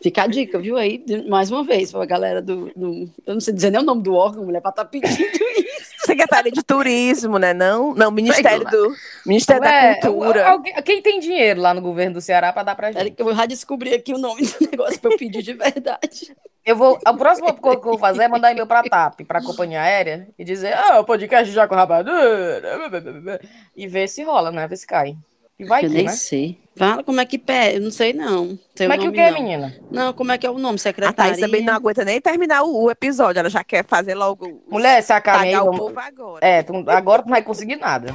Fica 0.01 0.23
a 0.23 0.27
dica, 0.27 0.59
viu 0.59 0.77
aí? 0.77 1.03
Mais 1.27 1.49
uma 1.49 1.63
vez, 1.63 1.91
pra 1.91 2.05
galera 2.05 2.41
do, 2.41 2.71
do- 2.75 3.09
Eu 3.25 3.33
não 3.33 3.41
sei 3.41 3.53
dizer 3.53 3.71
nem 3.71 3.81
o 3.81 3.83
nome 3.83 4.03
do 4.03 4.13
órgão, 4.13 4.45
mulher, 4.45 4.61
pra 4.61 4.69
estar 4.69 4.85
pedindo 4.85 5.17
isso. 5.57 5.91
Secretaria 6.05 6.51
de 6.51 6.63
Turismo, 6.63 7.37
né? 7.37 7.53
Não, 7.53 7.93
não 7.93 8.11
Ministério 8.11 8.65
do 8.65 8.93
Ministério 9.25 9.63
É, 9.63 9.95
da 9.95 10.01
Cultura. 10.01 10.47
alguém- 10.49 10.73
quem 10.83 11.01
tem 11.01 11.19
dinheiro 11.19 11.61
lá 11.61 11.73
no 11.73 11.81
governo 11.81 12.13
do 12.15 12.21
Ceará 12.21 12.51
pra 12.53 12.63
dar 12.63 12.75
pra 12.75 12.91
gente? 12.91 13.15
eu 13.17 13.35
já 13.35 13.45
descobri 13.45 13.93
aqui 13.93 14.13
o 14.13 14.17
nome 14.17 14.41
do 14.45 14.69
negócio 14.69 14.99
pra 14.99 15.11
eu 15.11 15.17
pedir 15.17 15.41
de 15.41 15.53
verdade. 15.53 16.35
Eu 16.65 16.75
vou, 16.75 16.99
a 17.05 17.13
próxima 17.13 17.53
coisa 17.53 17.79
que 17.79 17.85
eu 17.87 17.91
vou 17.91 17.99
fazer 17.99 18.23
é 18.23 18.27
mandar 18.27 18.51
e-mail 18.51 18.65
pra 18.65 18.81
TAP, 18.83 19.21
pra 19.27 19.39
companhia 19.43 19.81
aérea, 19.81 20.27
e 20.37 20.43
dizer, 20.43 20.73
ah, 20.75 20.99
o 20.99 21.05
podcast 21.05 21.53
já 21.53 21.67
com 21.67 21.75
rapadura, 21.75 22.61
e 23.75 23.87
ver 23.87 24.07
se 24.07 24.23
rola, 24.23 24.51
né? 24.51 24.67
Ver 24.67 24.75
se 24.77 24.87
cai. 24.87 25.15
E 25.57 25.63
vai 25.65 25.85
eu 25.85 25.89
que, 25.89 25.95
nem 25.95 26.05
né? 26.05 26.11
sei. 26.11 26.59
Fala 26.75 27.03
como 27.03 27.21
é 27.21 27.25
que 27.25 27.37
pede. 27.37 27.77
Eu 27.77 27.81
não 27.83 27.91
sei, 27.91 28.11
não. 28.11 28.59
Como 28.77 28.91
é 28.93 28.97
que 28.97 29.07
o 29.07 29.11
que 29.13 29.19
é, 29.19 29.31
não. 29.31 29.37
menina? 29.39 29.75
Não, 29.89 30.11
como 30.13 30.31
é 30.33 30.37
que 30.37 30.45
é 30.45 30.49
o 30.49 30.57
nome? 30.57 30.75
A 30.75 30.79
Secretaria. 30.79 31.15
Thaís 31.33 31.39
também 31.39 31.63
não 31.63 31.73
aguenta 31.73 32.03
nem 32.03 32.19
terminar 32.19 32.63
o, 32.63 32.83
o 32.83 32.91
episódio. 32.91 33.39
Ela 33.39 33.49
já 33.49 33.63
quer 33.63 33.85
fazer 33.85 34.13
logo. 34.15 34.61
Mulher, 34.69 35.01
se 35.01 35.13
acalme 35.13 35.45
aí. 35.47 35.51
pagar 35.53 35.61
o 35.63 35.65
vamos- 35.67 35.79
povo 35.79 35.99
agora. 35.99 36.45
É, 36.45 36.61
tu- 36.63 36.83
agora 36.89 37.21
tu 37.21 37.25
não 37.27 37.31
vai 37.31 37.41
conseguir 37.41 37.77
nada. 37.77 38.13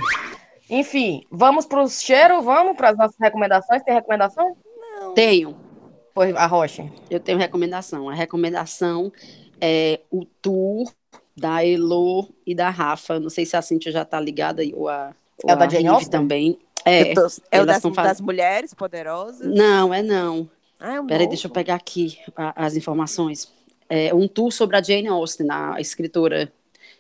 Enfim, 0.69 1.25
vamos 1.31 1.65
pros 1.67 2.01
cheiros, 2.03 2.45
vamos 2.45 2.77
pras 2.77 2.97
nossas 2.99 3.17
recomendações. 3.19 3.83
Tem 3.83 3.95
recomendação? 3.95 4.55
Tenho. 5.15 5.57
Pois, 6.15 6.35
a 6.37 6.47
Rocha. 6.47 6.87
Eu 7.11 7.19
tenho 7.21 7.39
recomendação. 7.39 8.09
A 8.11 8.15
recomendação 8.15 9.11
é 9.61 10.01
o 10.11 10.25
tour 10.25 10.93
da 11.37 11.65
Elo 11.65 12.29
e 12.47 12.55
da 12.55 12.69
Rafa. 12.69 13.19
Não 13.19 13.31
sei 13.31 13.47
se 13.47 13.57
a 13.57 13.63
Cintia 13.63 13.91
já 13.91 14.05
tá 14.05 14.21
ligada 14.21 14.63
ou 14.75 14.89
a, 14.89 15.15
ou 15.43 15.51
É 15.51 15.55
o 15.55 15.57
da 15.57 15.65
a 15.65 15.69
Jane 15.69 15.89
Austen? 15.89 16.11
também. 16.11 16.59
É. 16.85 17.15
Tô- 17.15 17.27
é 17.51 17.61
o 17.61 17.67
das, 17.67 17.83
faz- 17.83 17.95
das 18.09 18.21
mulheres 18.21 18.75
poderosas. 18.75 19.47
Não, 19.47 19.93
é 19.93 20.03
não. 20.03 20.49
Ah, 20.79 20.95
é 20.95 21.01
um 21.01 21.07
Peraí, 21.07 21.27
deixa 21.29 21.47
eu 21.47 21.51
pegar 21.51 21.75
aqui 21.75 22.19
a- 22.37 22.67
as 22.67 22.77
informações. 22.77 23.53
É 23.89 24.15
um 24.15 24.27
tour 24.29 24.53
sobre 24.53 24.77
a 24.77 24.83
Jane 24.83 25.09
Austen, 25.09 25.49
a 25.51 25.81
escritora 25.81 26.51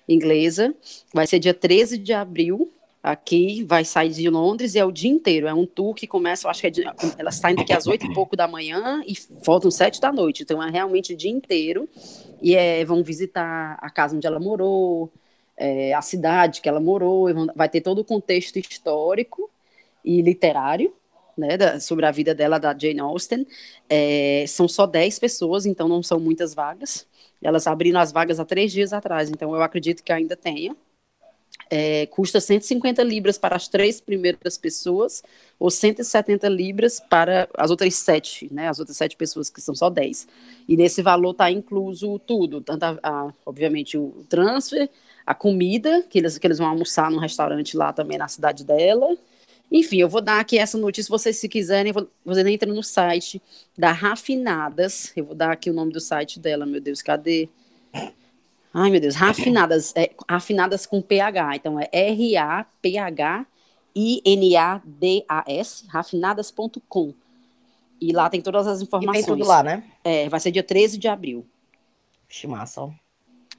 inglesa. 0.08 0.74
Vai 1.14 1.26
ser 1.26 1.38
dia 1.38 1.54
13 1.54 1.96
de 1.96 2.12
abril. 2.12 2.70
Aqui 3.02 3.64
vai 3.64 3.82
sair 3.82 4.10
de 4.10 4.28
Londres 4.28 4.74
e 4.74 4.78
é 4.78 4.84
o 4.84 4.92
dia 4.92 5.10
inteiro. 5.10 5.46
É 5.46 5.54
um 5.54 5.64
tour 5.64 5.94
que 5.94 6.06
começa, 6.06 6.46
eu 6.46 6.50
acho 6.50 6.60
que 6.60 6.66
é 6.66 6.70
de, 6.70 6.84
elas 7.16 7.36
saem 7.36 7.56
daqui 7.56 7.72
às 7.72 7.86
oito 7.86 8.04
e 8.04 8.12
pouco 8.12 8.36
da 8.36 8.46
manhã 8.46 9.02
e 9.06 9.14
voltam 9.42 9.70
sete 9.70 9.98
da 10.00 10.12
noite. 10.12 10.42
Então 10.42 10.62
é 10.62 10.70
realmente 10.70 11.14
o 11.14 11.16
dia 11.16 11.30
inteiro. 11.30 11.88
E 12.42 12.54
é, 12.54 12.84
vão 12.84 13.02
visitar 13.02 13.78
a 13.80 13.88
casa 13.88 14.14
onde 14.16 14.26
ela 14.26 14.38
morou, 14.38 15.10
é, 15.56 15.94
a 15.94 16.02
cidade 16.02 16.60
que 16.60 16.68
ela 16.68 16.80
morou. 16.80 17.28
vai 17.56 17.68
ter 17.70 17.80
todo 17.80 18.00
o 18.00 18.04
contexto 18.04 18.58
histórico 18.58 19.49
e 20.04 20.22
literário 20.22 20.92
né, 21.36 21.56
da, 21.56 21.80
sobre 21.80 22.06
a 22.06 22.10
vida 22.10 22.34
dela, 22.34 22.58
da 22.58 22.76
Jane 22.76 23.00
Austen. 23.00 23.46
É, 23.88 24.44
são 24.46 24.68
só 24.68 24.86
10 24.86 25.18
pessoas, 25.18 25.66
então 25.66 25.88
não 25.88 26.02
são 26.02 26.20
muitas 26.20 26.54
vagas. 26.54 27.06
Elas 27.42 27.66
abriram 27.66 27.98
as 27.98 28.12
vagas 28.12 28.38
há 28.38 28.44
três 28.44 28.70
dias 28.70 28.92
atrás, 28.92 29.30
então 29.30 29.54
eu 29.54 29.62
acredito 29.62 30.02
que 30.02 30.12
ainda 30.12 30.36
tenha. 30.36 30.76
É, 31.72 32.06
custa 32.06 32.40
150 32.40 33.02
libras 33.02 33.38
para 33.38 33.54
as 33.54 33.68
três 33.68 34.00
primeiras 34.00 34.58
pessoas, 34.58 35.22
ou 35.58 35.70
170 35.70 36.48
libras 36.48 36.98
para 36.98 37.48
as 37.56 37.70
outras 37.70 37.94
sete, 37.94 38.52
né? 38.52 38.68
As 38.68 38.80
outras 38.80 38.96
sete 38.96 39.16
pessoas, 39.16 39.48
que 39.48 39.60
são 39.60 39.74
só 39.74 39.88
10. 39.88 40.26
E 40.68 40.76
nesse 40.76 41.00
valor 41.00 41.30
está 41.30 41.50
incluso 41.50 42.18
tudo, 42.20 42.60
tanto, 42.60 42.82
a, 42.82 42.98
a, 43.02 43.32
obviamente, 43.46 43.96
o 43.96 44.24
transfer, 44.28 44.90
a 45.24 45.34
comida, 45.34 46.02
que 46.10 46.18
eles, 46.18 46.38
que 46.38 46.46
eles 46.46 46.58
vão 46.58 46.68
almoçar 46.68 47.10
num 47.10 47.18
restaurante 47.18 47.76
lá 47.76 47.92
também 47.92 48.18
na 48.18 48.26
cidade 48.26 48.64
dela. 48.64 49.16
Enfim, 49.70 49.98
eu 49.98 50.08
vou 50.08 50.20
dar 50.20 50.40
aqui 50.40 50.58
essa 50.58 50.76
notícia, 50.76 51.08
vocês 51.10 51.36
se 51.36 51.48
quiserem, 51.48 51.92
vocês 52.24 52.46
entram 52.46 52.74
no 52.74 52.82
site 52.82 53.40
da 53.78 53.92
Rafinadas, 53.92 55.12
eu 55.14 55.24
vou 55.24 55.34
dar 55.34 55.52
aqui 55.52 55.70
o 55.70 55.72
nome 55.72 55.92
do 55.92 56.00
site 56.00 56.40
dela, 56.40 56.66
meu 56.66 56.80
Deus, 56.80 57.00
cadê? 57.02 57.48
Ai, 58.74 58.90
meu 58.90 59.00
Deus, 59.00 59.14
Rafinadas, 59.14 59.94
é, 59.94 60.10
Rafinadas 60.28 60.86
com 60.86 61.00
PH, 61.00 61.56
então 61.56 61.78
é 61.78 61.88
R-A-P-H-I-N-A-D-A-S, 61.92 62.56
rafinadas.com. 65.86 67.14
E 68.00 68.12
lá 68.12 68.28
tem 68.30 68.40
todas 68.40 68.66
as 68.66 68.80
informações. 68.80 69.22
E 69.22 69.26
tem 69.26 69.36
tudo 69.36 69.46
lá, 69.46 69.62
né? 69.62 69.84
É, 70.02 70.28
vai 70.28 70.40
ser 70.40 70.50
dia 70.50 70.64
13 70.64 70.98
de 70.98 71.06
abril. 71.06 71.46
Vixe, 72.28 72.46
massa, 72.46 72.82
ó. 72.82 72.90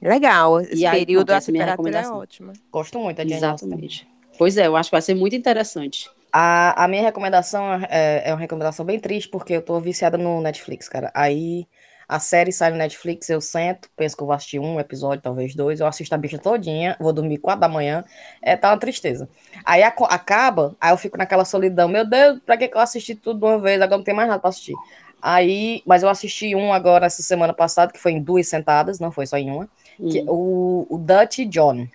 Legal, 0.00 0.60
esse 0.60 0.84
aí, 0.84 0.98
período 0.98 1.26
pronto, 1.26 1.38
a 1.38 1.46
temperatura 1.46 2.00
é 2.00 2.08
ótima. 2.08 2.52
Gosto 2.72 2.98
muito, 2.98 3.20
a 3.20 3.22
Jane 3.22 3.36
Exatamente. 3.36 4.11
Pois 4.38 4.56
é, 4.56 4.66
eu 4.66 4.76
acho 4.76 4.90
que 4.90 4.94
vai 4.94 5.02
ser 5.02 5.14
muito 5.14 5.36
interessante. 5.36 6.10
A, 6.32 6.84
a 6.84 6.88
minha 6.88 7.02
recomendação 7.02 7.74
é, 7.90 8.22
é 8.24 8.32
uma 8.32 8.40
recomendação 8.40 8.84
bem 8.84 8.98
triste, 8.98 9.28
porque 9.28 9.52
eu 9.52 9.62
tô 9.62 9.78
viciada 9.80 10.16
no 10.16 10.40
Netflix, 10.40 10.88
cara. 10.88 11.10
Aí 11.14 11.66
a 12.08 12.18
série 12.18 12.52
sai 12.52 12.70
no 12.70 12.76
Netflix, 12.76 13.28
eu 13.30 13.40
sento, 13.40 13.88
penso 13.96 14.16
que 14.16 14.22
eu 14.22 14.26
vou 14.26 14.34
assistir 14.34 14.58
um 14.58 14.78
episódio, 14.78 15.22
talvez 15.22 15.54
dois, 15.54 15.80
eu 15.80 15.86
assisto 15.86 16.14
a 16.14 16.18
bicha 16.18 16.38
todinha, 16.38 16.96
vou 17.00 17.12
dormir 17.12 17.38
quatro 17.38 17.62
da 17.62 17.68
manhã, 17.68 18.04
é, 18.42 18.56
tá 18.56 18.70
uma 18.70 18.78
tristeza. 18.78 19.28
Aí 19.64 19.82
a, 19.82 19.88
acaba, 19.88 20.76
aí 20.80 20.92
eu 20.92 20.96
fico 20.98 21.16
naquela 21.16 21.44
solidão, 21.44 21.88
meu 21.88 22.04
Deus, 22.04 22.38
pra 22.44 22.56
que, 22.56 22.68
que 22.68 22.76
eu 22.76 22.80
assisti 22.80 23.14
tudo 23.14 23.40
de 23.40 23.46
uma 23.46 23.58
vez, 23.58 23.80
agora 23.80 23.96
não 23.96 24.04
tem 24.04 24.14
mais 24.14 24.28
nada 24.28 24.40
pra 24.40 24.50
assistir. 24.50 24.74
Aí, 25.22 25.82
mas 25.86 26.02
eu 26.02 26.08
assisti 26.08 26.54
um 26.54 26.72
agora 26.72 27.06
essa 27.06 27.22
semana 27.22 27.54
passada, 27.54 27.92
que 27.92 27.98
foi 27.98 28.12
em 28.12 28.22
duas 28.22 28.48
sentadas, 28.48 28.98
não 28.98 29.12
foi 29.12 29.24
só 29.24 29.38
em 29.38 29.50
uma, 29.50 29.68
hum. 29.98 30.08
que, 30.08 30.24
o, 30.28 30.86
o 30.90 30.98
Dutch 30.98 31.46
John, 31.48 31.86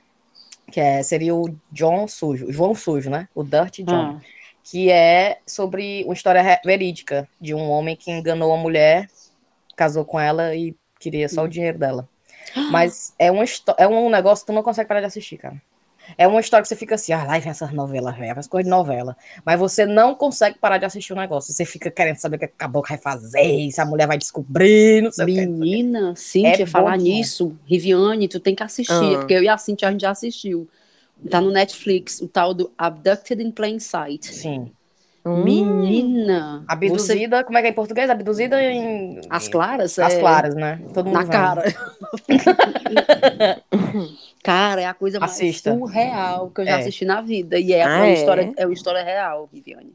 que 0.71 0.79
é, 0.79 1.01
seria 1.03 1.33
o 1.35 1.55
John 1.71 2.07
Sujo, 2.07 2.51
João 2.51 2.75
Sujo, 2.75 3.09
né? 3.09 3.27
O 3.33 3.43
Dirty 3.43 3.83
John. 3.83 4.17
Ah. 4.17 4.21
Que 4.63 4.91
é 4.91 5.39
sobre 5.47 6.03
uma 6.03 6.13
história 6.13 6.59
verídica 6.63 7.27
de 7.39 7.53
um 7.53 7.69
homem 7.69 7.95
que 7.95 8.11
enganou 8.11 8.49
uma 8.49 8.61
mulher 8.61 9.07
casou 9.77 10.03
com 10.03 10.19
ela 10.19 10.55
e 10.55 10.75
queria 10.99 11.29
só 11.29 11.43
o 11.43 11.47
dinheiro 11.47 11.77
dela. 11.77 12.09
Mas 12.71 13.13
é 13.19 13.31
um, 13.31 13.43
é 13.77 13.87
um 13.87 14.09
negócio 14.09 14.43
que 14.43 14.51
tu 14.51 14.55
não 14.55 14.63
consegue 14.63 14.87
parar 14.87 15.01
de 15.01 15.05
assistir, 15.05 15.37
cara. 15.37 15.61
É 16.17 16.27
uma 16.27 16.39
história 16.39 16.61
que 16.61 16.67
você 16.67 16.75
fica 16.75 16.95
assim, 16.95 17.11
ah, 17.11 17.23
lá 17.23 17.39
vem 17.39 17.49
essas 17.49 17.71
novelas 17.71 18.15
velhas, 18.15 18.37
as 18.37 18.47
coisas 18.47 18.65
de 18.65 18.69
novela. 18.69 19.17
Mas 19.43 19.59
você 19.59 19.85
não 19.85 20.13
consegue 20.13 20.57
parar 20.59 20.77
de 20.77 20.85
assistir 20.85 21.13
o 21.13 21.15
negócio. 21.15 21.51
Você 21.53 21.65
fica 21.65 21.89
querendo 21.89 22.17
saber 22.17 22.35
o 22.35 22.39
que 22.39 22.45
acabou 22.45 22.83
que 22.83 22.89
vai 22.89 22.97
fazer, 22.97 23.71
se 23.71 23.81
a 23.81 23.85
mulher 23.85 24.07
vai 24.07 24.17
descobrir, 24.17 25.01
não 25.01 25.11
sei 25.11 25.25
Menina, 25.25 26.11
o 26.11 26.13
que. 26.13 26.19
Cíntia, 26.19 26.63
é 26.63 26.65
falar 26.65 26.97
nisso, 26.97 27.57
Riviane, 27.65 28.27
tu 28.27 28.39
tem 28.39 28.53
que 28.53 28.63
assistir, 28.63 28.93
uhum. 28.93 29.19
porque 29.19 29.33
eu 29.33 29.43
e 29.43 29.49
a 29.49 29.57
Cíntia 29.57 29.87
a 29.87 29.91
gente 29.91 30.01
já 30.01 30.11
assistiu. 30.11 30.69
Tá 31.29 31.41
no 31.41 31.49
Netflix, 31.49 32.21
o 32.21 32.27
tal 32.27 32.53
do 32.53 32.71
Abducted 32.77 33.41
in 33.41 33.49
Plain 33.49 33.79
Sight. 33.79 34.27
Sim. 34.27 34.71
Hum. 35.25 35.43
Menina. 35.43 36.63
Abduzida, 36.67 37.37
você... 37.37 37.43
como 37.43 37.57
é 37.57 37.61
que 37.61 37.67
é 37.67 37.71
em 37.71 37.73
português? 37.73 38.09
Abduzida 38.09 38.61
em. 38.61 39.19
As 39.29 39.47
claras? 39.47 39.99
As 39.99 40.13
é... 40.13 40.19
claras, 40.19 40.55
né? 40.55 40.79
Todo 40.93 41.07
mundo 41.07 41.15
Na 41.15 41.25
cara. 41.25 41.63
cara, 44.47 44.81
é 44.81 44.85
a 44.85 44.93
coisa 44.93 45.19
mais 45.19 45.33
Assista. 45.33 45.73
surreal 45.73 46.49
que 46.51 46.61
eu 46.61 46.65
já 46.65 46.71
é. 46.71 46.79
assisti 46.79 47.03
na 47.03 47.19
vida. 47.19 47.59
E 47.59 47.73
é, 47.73 47.83
ah, 47.83 47.97
uma, 47.97 48.07
é? 48.07 48.13
História, 48.13 48.53
é 48.55 48.65
uma 48.65 48.73
história 48.73 49.03
real, 49.03 49.49
Viviane. 49.51 49.91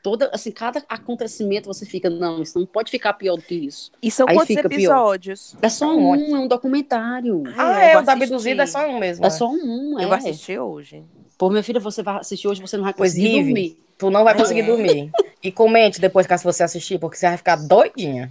Toda, 0.00 0.30
assim, 0.32 0.52
cada 0.52 0.80
acontecimento 0.88 1.66
você 1.66 1.84
fica, 1.84 2.08
não, 2.08 2.40
isso 2.40 2.56
não 2.56 2.64
pode 2.64 2.88
ficar 2.88 3.14
pior 3.14 3.34
do 3.34 3.42
que 3.42 3.56
isso. 3.56 3.90
E 4.00 4.08
são 4.08 4.28
Aí 4.28 4.36
quantos 4.36 4.56
episódios? 4.56 5.50
Pior. 5.50 5.66
É 5.66 5.68
só 5.68 5.92
um, 5.92 6.14
é 6.14 6.38
um 6.38 6.46
documentário. 6.46 7.42
Ah, 7.56 7.82
é, 7.82 7.98
o 7.98 8.02
da 8.02 8.12
Abduzida 8.12 8.62
é 8.62 8.66
só 8.66 8.88
um 8.88 9.00
mesmo. 9.00 9.24
É, 9.24 9.26
é. 9.26 9.30
só 9.30 9.50
um, 9.50 9.98
é. 9.98 10.04
Eu 10.04 10.08
vou 10.08 10.16
assistir 10.16 10.60
hoje. 10.60 11.02
Pô, 11.36 11.50
minha 11.50 11.64
filha, 11.64 11.80
você 11.80 12.00
vai 12.00 12.20
assistir 12.20 12.46
hoje, 12.46 12.60
você 12.60 12.76
não 12.76 12.84
vai 12.84 12.94
conseguir 12.94 13.32
pois, 13.32 13.44
dormir. 13.44 13.78
Tu 13.98 14.10
não 14.10 14.22
vai 14.22 14.36
conseguir 14.36 14.60
é. 14.60 14.66
dormir. 14.66 15.10
E 15.42 15.50
comente 15.50 16.00
depois 16.00 16.28
que 16.28 16.36
você 16.36 16.62
assistir, 16.62 17.00
porque 17.00 17.16
você 17.16 17.26
vai 17.26 17.36
ficar 17.36 17.56
doidinha. 17.56 18.30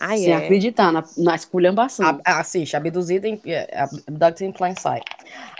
Ah, 0.00 0.16
Sem 0.16 0.30
é. 0.30 0.36
acreditar 0.36 0.92
na, 0.92 1.02
na 1.16 1.34
esculhambação. 1.34 2.20
Assiste, 2.24 2.76
abduzida 2.76 3.26
em, 3.26 3.40
é, 3.46 3.84
abducted 4.06 4.44
in 4.48 4.52
plain 4.52 4.74
sight. 4.76 5.04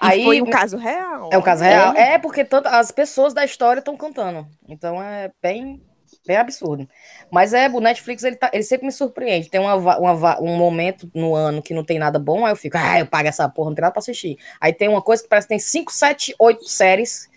Aí, 0.01 0.23
foi 0.23 0.41
um 0.41 0.47
caso 0.47 0.77
real. 0.77 1.29
É 1.33 1.39
um 1.39 1.43
caso 1.43 1.65
real. 1.65 1.95
É, 1.97 2.15
é 2.15 2.19
porque 2.19 2.45
tanto, 2.45 2.69
as 2.69 2.93
pessoas 2.93 3.35
da 3.35 3.45
história 3.45 3.81
estão 3.81 3.97
contando. 3.97 4.47
Então 4.69 5.03
é 5.03 5.33
bem, 5.43 5.83
bem 6.25 6.37
absurdo. 6.37 6.89
Mas 7.33 7.53
é, 7.53 7.69
o 7.69 7.81
Netflix, 7.81 8.23
ele, 8.23 8.37
tá, 8.37 8.49
ele 8.53 8.63
sempre 8.63 8.87
me 8.87 8.93
surpreende. 8.93 9.51
Tem 9.51 9.61
uma, 9.61 9.75
uma, 9.75 10.41
um 10.41 10.57
momento 10.57 11.11
no 11.13 11.35
ano 11.35 11.61
que 11.61 11.75
não 11.75 11.85
tem 11.85 11.99
nada 11.99 12.19
bom, 12.19 12.47
aí 12.47 12.53
eu 12.53 12.57
fico, 12.57 12.79
ah, 12.79 13.01
eu 13.01 13.07
pago 13.07 13.29
essa 13.29 13.49
porra, 13.49 13.71
não 13.71 13.75
tem 13.75 13.83
nada 13.83 13.93
pra 13.93 14.01
assistir. 14.01 14.39
Aí 14.61 14.73
tem 14.73 14.89
uma 14.89 15.03
coisa 15.03 15.23
que 15.23 15.29
parece 15.29 15.49
que 15.49 15.55
tem 15.55 15.59
5, 15.59 15.93
7, 15.93 16.35
8 16.39 16.65
séries 16.69 17.29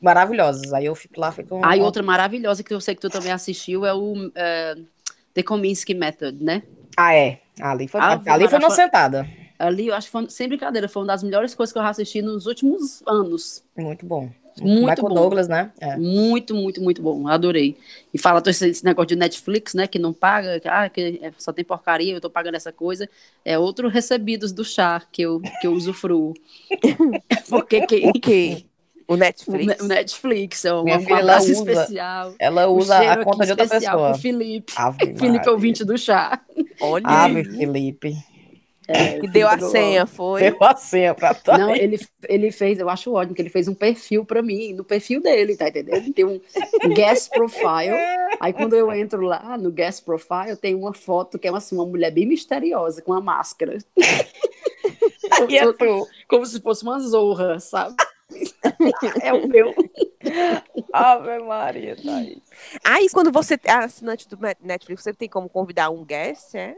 maravilhosas. 0.00 0.72
Aí 0.72 0.86
eu 0.86 0.94
fico 0.94 1.20
lá, 1.20 1.30
fico. 1.32 1.56
Um... 1.56 1.64
Aí 1.64 1.80
outra 1.80 2.02
maravilhosa 2.02 2.62
que 2.62 2.72
eu 2.72 2.80
sei 2.80 2.94
que 2.94 3.00
tu 3.00 3.10
também 3.10 3.32
assistiu 3.32 3.84
é 3.84 3.92
o 3.92 4.14
uh, 4.14 4.86
The 5.36 5.42
Kominsky 5.42 5.92
Method, 5.92 6.42
né? 6.42 6.62
Ah, 6.96 7.14
é. 7.14 7.40
Ali 7.60 7.86
foi, 7.86 8.00
ah, 8.00 8.18
ali 8.26 8.48
foi 8.48 8.58
uma 8.58 8.70
sentada. 8.70 9.28
Ali, 9.58 9.88
eu 9.88 9.94
acho 9.94 10.06
que 10.06 10.12
foi, 10.12 10.30
sem 10.30 10.48
brincadeira, 10.48 10.88
foi 10.88 11.02
uma 11.02 11.08
das 11.08 11.22
melhores 11.22 11.54
coisas 11.54 11.74
que 11.74 11.78
eu 11.78 11.82
assisti 11.82 12.22
nos 12.22 12.46
últimos 12.46 13.02
anos. 13.06 13.62
Muito 13.76 14.06
bom. 14.06 14.30
Muito 14.58 14.88
Michael 14.88 15.08
bom. 15.08 15.14
Douglas, 15.14 15.46
né? 15.46 15.70
É. 15.78 15.94
Muito, 15.98 16.54
muito, 16.54 16.80
muito 16.82 17.02
bom. 17.02 17.28
Adorei. 17.28 17.76
E 18.14 18.18
fala 18.18 18.42
esse, 18.46 18.66
esse 18.66 18.82
negócio 18.82 19.08
de 19.08 19.16
Netflix, 19.16 19.74
né? 19.74 19.86
Que 19.86 19.98
não 19.98 20.14
paga, 20.14 20.58
que, 20.58 20.68
ah, 20.68 20.88
que 20.88 21.20
é, 21.22 21.30
só 21.36 21.52
tem 21.52 21.62
porcaria, 21.62 22.14
eu 22.14 22.20
tô 22.20 22.30
pagando 22.30 22.54
essa 22.54 22.72
coisa. 22.72 23.06
É 23.44 23.58
outro 23.58 23.88
recebidos 23.88 24.52
do 24.52 24.64
chá 24.64 25.02
que 25.12 25.20
eu, 25.20 25.42
que 25.60 25.66
eu 25.66 25.72
usufruo. 25.74 26.32
Porque 27.50 27.86
que, 27.86 28.08
o 28.08 28.12
quê? 28.14 28.64
O 29.08 29.16
Netflix. 29.16 29.80
O 29.80 29.86
Netflix, 29.86 30.64
é 30.64 30.72
uma, 30.72 30.98
usa, 30.98 31.52
especial. 31.52 32.34
Ela 32.38 32.66
usa 32.66 32.98
a 32.98 33.24
conta 33.24 33.44
de 33.44 33.52
outra 33.52 33.68
pessoa. 33.68 34.10
O 34.10 34.18
Felipe. 34.18 34.72
Ave 34.76 35.14
Felipe, 35.18 35.48
ouvinte 35.48 35.84
do 35.84 35.96
chá. 35.96 36.40
Olha 36.80 37.06
Ave, 37.06 37.44
Felipe. 37.44 38.16
É, 38.88 39.18
que 39.18 39.26
deu 39.26 39.48
a 39.48 39.58
senha, 39.58 40.06
foi? 40.06 40.42
Deu 40.42 40.56
a 40.60 40.76
senha 40.76 41.12
pra 41.12 41.34
trás. 41.34 41.60
Não, 41.60 41.74
ele, 41.74 41.98
ele 42.28 42.52
fez, 42.52 42.78
eu 42.78 42.88
acho 42.88 43.12
ótimo, 43.12 43.34
que 43.34 43.42
ele 43.42 43.50
fez 43.50 43.66
um 43.66 43.74
perfil 43.74 44.24
pra 44.24 44.40
mim, 44.40 44.74
no 44.74 44.84
perfil 44.84 45.20
dele, 45.20 45.56
tá 45.56 45.68
entendendo? 45.68 45.96
Ele 45.96 46.12
tem 46.12 46.24
um 46.24 46.40
guest 46.94 47.30
profile. 47.30 47.96
Aí 48.38 48.52
quando 48.52 48.76
eu 48.76 48.92
entro 48.92 49.22
lá 49.22 49.58
no 49.58 49.72
guest 49.72 50.04
profile, 50.04 50.56
tem 50.60 50.74
uma 50.76 50.92
foto 50.92 51.36
que 51.36 51.48
é 51.48 51.50
assim, 51.50 51.74
uma 51.74 51.86
mulher 51.86 52.12
bem 52.12 52.26
misteriosa, 52.26 53.02
com 53.02 53.10
uma 53.10 53.20
máscara. 53.20 53.78
como, 55.36 55.50
se 55.50 55.72
fosse, 55.72 56.10
como 56.28 56.46
se 56.46 56.60
fosse 56.60 56.82
uma 56.84 57.00
zorra, 57.00 57.58
sabe? 57.58 57.96
É 59.22 59.32
o 59.32 59.46
meu. 59.46 59.74
Ave 60.92 61.38
Maria, 61.40 61.96
tá 61.96 62.16
aí. 62.16 63.08
Quando 63.12 63.30
você 63.30 63.58
é 63.64 63.72
assinante 63.72 64.28
do 64.28 64.38
Netflix, 64.62 65.02
você 65.02 65.12
tem 65.12 65.28
como 65.28 65.48
convidar 65.48 65.90
um 65.90 66.04
guest, 66.04 66.54
é? 66.54 66.74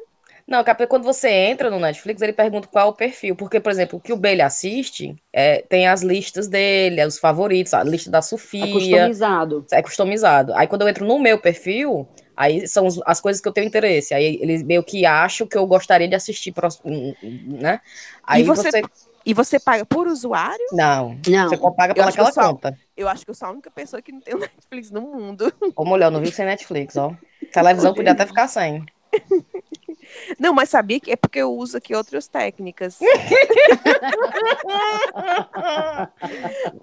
Não, 0.49 0.65
quando 0.89 1.05
você 1.05 1.29
entra 1.29 1.69
no 1.69 1.79
Netflix, 1.79 2.23
ele 2.23 2.33
pergunta 2.33 2.69
qual 2.69 2.87
é 2.87 2.89
o 2.89 2.95
perfil. 2.95 3.37
Porque, 3.37 3.61
por 3.61 3.71
exemplo, 3.71 3.99
o 3.99 4.01
que 4.01 4.15
o 4.15 4.17
Bailey 4.17 4.41
assiste 4.41 5.15
é, 5.31 5.61
tem 5.61 5.87
as 5.87 6.01
listas 6.01 6.49
dele, 6.49 7.05
os 7.05 7.19
favoritos, 7.19 7.75
a 7.75 7.85
lista 7.85 8.11
da 8.11 8.23
Sofia. 8.23 8.65
É 8.65 8.73
customizado. 8.73 9.67
É 9.71 9.83
customizado. 9.83 10.55
Aí 10.55 10.67
quando 10.67 10.83
eu 10.83 10.89
entro 10.89 11.05
no 11.05 11.19
meu 11.19 11.39
perfil, 11.39 12.09
aí 12.35 12.67
são 12.67 12.89
as 13.05 13.21
coisas 13.21 13.43
que 13.43 13.49
eu 13.49 13.53
tenho 13.53 13.67
interesse. 13.67 14.15
Aí 14.15 14.39
eles 14.41 14.63
meio 14.63 14.83
que 14.83 15.05
acham 15.05 15.47
que 15.47 15.59
eu 15.59 15.67
gostaria 15.67 16.09
de 16.09 16.15
assistir, 16.15 16.55
né? 17.45 17.83
Aí 18.25 18.41
e 18.41 18.45
você, 18.47 18.71
você... 18.71 18.83
E 19.25 19.35
você 19.35 19.61
paga 19.61 19.85
por 19.85 20.07
usuário? 20.07 20.65
Não. 20.73 21.19
Não. 21.27 21.49
Você 21.49 21.57
paga 21.77 21.95
pelaquela 21.95 22.33
conta. 22.33 22.79
Eu 22.97 23.09
acho 23.09 23.25
que 23.25 23.31
eu 23.31 23.35
sou 23.35 23.49
a 23.49 23.51
única 23.53 23.71
pessoa 23.71 24.01
que 24.01 24.13
não 24.13 24.21
tem 24.21 24.35
Netflix 24.39 24.91
no 24.91 25.03
mundo. 25.03 25.53
Ô, 25.77 25.85
mulher, 25.85 26.07
eu 26.07 26.11
não 26.11 26.21
vi 26.21 26.33
sem 26.33 26.47
Netflix, 26.47 26.97
ó. 26.97 27.15
Televisão 27.53 27.95
podia 27.95 28.13
até 28.13 28.27
ficar 28.27 28.49
sem. 28.49 28.85
Não, 30.39 30.53
mas 30.55 30.69
sabia 30.71 31.01
que 31.01 31.11
é 31.11 31.17
porque 31.17 31.41
eu 31.41 31.53
uso 31.53 31.77
aqui 31.77 31.95
outras 31.95 32.29
técnicas. 32.29 32.99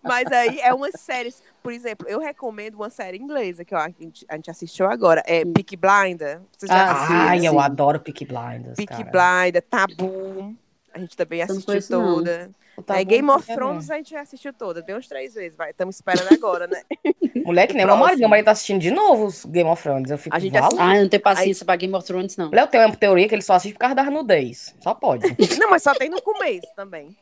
mas 0.03 0.31
aí 0.31 0.59
é 0.59 0.73
uma 0.73 0.91
série. 0.91 1.33
Por 1.61 1.71
exemplo, 1.73 2.07
eu 2.07 2.19
recomendo 2.19 2.75
uma 2.75 2.89
série 2.89 3.17
inglesa 3.17 3.65
que 3.65 3.73
ó, 3.73 3.79
a, 3.79 3.89
gente, 3.89 4.25
a 4.29 4.36
gente 4.36 4.51
assistiu 4.51 4.88
agora. 4.88 5.23
É 5.25 5.43
Peaky 5.43 5.75
Blinder. 5.75 6.41
Você 6.57 6.67
já 6.67 6.91
ah, 6.91 7.29
Ai, 7.29 7.47
eu 7.47 7.59
adoro 7.59 7.99
Peaky 7.99 8.25
Blinders. 8.25 8.75
Peaky 8.75 9.03
Blinder, 9.03 9.63
Tabu. 9.63 10.55
A 10.95 10.99
gente 10.99 11.17
também 11.17 11.39
eu 11.39 11.43
assistiu 11.45 11.65
conheço, 11.65 11.89
toda. 11.89 12.49
Tabu 12.85 12.99
é, 12.99 13.03
Game 13.03 13.29
of 13.29 13.45
quer 13.45 13.55
Thrones 13.55 13.89
a 13.91 13.95
gente 13.97 14.11
já 14.11 14.21
assistiu 14.21 14.53
toda. 14.53 14.81
Deu 14.81 14.97
uns 14.97 15.07
três 15.07 15.33
vezes, 15.33 15.57
vai. 15.57 15.71
Estamos 15.71 15.95
esperando 15.95 16.31
agora, 16.33 16.67
né? 16.67 16.81
Mulher 17.45 17.67
que 17.67 17.73
nem 17.73 17.85
marido. 17.85 17.99
próximo. 17.99 18.19
Meu 18.21 18.29
marido 18.29 18.45
tá 18.45 18.51
assistindo 18.51 18.79
de 18.79 18.91
novo 18.91 19.25
os 19.25 19.45
Game 19.45 19.69
of 19.69 19.81
Thrones. 19.83 20.09
Eu 20.09 20.17
fico 20.17 20.35
A 20.35 20.39
gente 20.39 20.57
assiste- 20.57 20.79
Ah, 20.79 20.95
eu 20.95 21.01
não 21.03 21.09
tenho 21.09 21.21
paciência 21.21 21.65
pra 21.65 21.75
Game 21.75 21.93
of 21.93 22.05
Thrones, 22.07 22.37
não. 22.37 22.49
Léo 22.49 22.67
tem 22.67 22.79
uma 22.79 22.95
teoria 22.95 23.27
que 23.27 23.35
ele 23.35 23.41
só 23.41 23.53
assiste 23.53 23.73
por 23.73 23.79
causa 23.79 23.95
da 23.95 24.03
nudez. 24.05 24.73
Só 24.79 24.93
pode. 24.93 25.25
Não, 25.59 25.69
mas 25.69 25.83
só 25.83 25.93
tem 25.93 26.09
no 26.09 26.21
começo 26.21 26.67
também. 26.75 27.15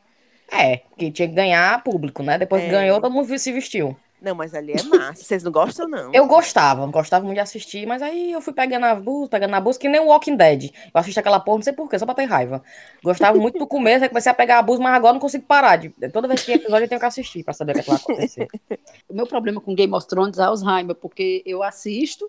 é, 0.50 0.78
que 0.96 1.10
tinha 1.10 1.26
que 1.28 1.34
ganhar 1.34 1.82
público, 1.82 2.22
né? 2.22 2.38
Depois 2.38 2.62
que 2.62 2.68
É. 2.68 2.70
ganhou, 2.72 3.00
todo 3.00 3.12
mundo 3.12 3.36
se 3.38 3.50
vestiu. 3.52 3.96
Não, 4.24 4.34
mas 4.34 4.54
ali 4.54 4.72
é 4.72 4.82
massa. 4.84 5.22
Vocês 5.22 5.42
não 5.42 5.52
gostam, 5.52 5.86
não? 5.88 6.12
Eu 6.14 6.26
gostava, 6.26 6.86
gostava 6.86 7.24
muito 7.24 7.34
de 7.36 7.40
assistir, 7.40 7.86
mas 7.86 8.00
aí 8.02 8.32
eu 8.32 8.40
fui 8.40 8.52
pegando 8.52 8.84
a 8.86 8.94
busca, 8.94 9.30
pegando 9.30 9.54
a 9.54 9.60
busca, 9.60 9.82
que 9.82 9.88
nem 9.88 10.00
o 10.00 10.06
Walking 10.06 10.36
Dead. 10.36 10.64
Eu 10.72 11.00
assisti 11.00 11.18
aquela 11.20 11.38
porra, 11.38 11.58
não 11.58 11.62
sei 11.62 11.72
porquê, 11.72 11.98
só 11.98 12.06
pra 12.06 12.14
ter 12.14 12.24
raiva. 12.24 12.62
Gostava 13.02 13.38
muito 13.38 13.58
do 13.58 13.66
começo, 13.66 14.02
aí 14.04 14.08
comecei 14.08 14.32
a 14.32 14.34
pegar 14.34 14.58
a 14.58 14.62
busca, 14.62 14.82
mas 14.82 14.94
agora 14.94 15.12
não 15.12 15.20
consigo 15.20 15.44
parar. 15.44 15.76
De, 15.76 15.90
toda 16.12 16.26
vez 16.26 16.40
que 16.40 16.46
tem 16.46 16.54
episódio 16.56 16.84
eu 16.84 16.88
tenho 16.88 17.00
que 17.00 17.06
assistir 17.06 17.44
pra 17.44 17.52
saber 17.52 17.72
o 17.72 17.74
que, 17.74 17.80
é 17.80 17.84
que 17.84 17.90
vai 17.90 17.98
acontecer. 17.98 18.48
O 19.08 19.14
meu 19.14 19.26
problema 19.26 19.60
com 19.60 19.74
Game 19.74 19.92
of 19.94 20.06
Thrones 20.08 20.38
é 20.38 20.42
Alzheimer, 20.42 20.94
porque 20.96 21.42
eu 21.46 21.62
assisto 21.62 22.28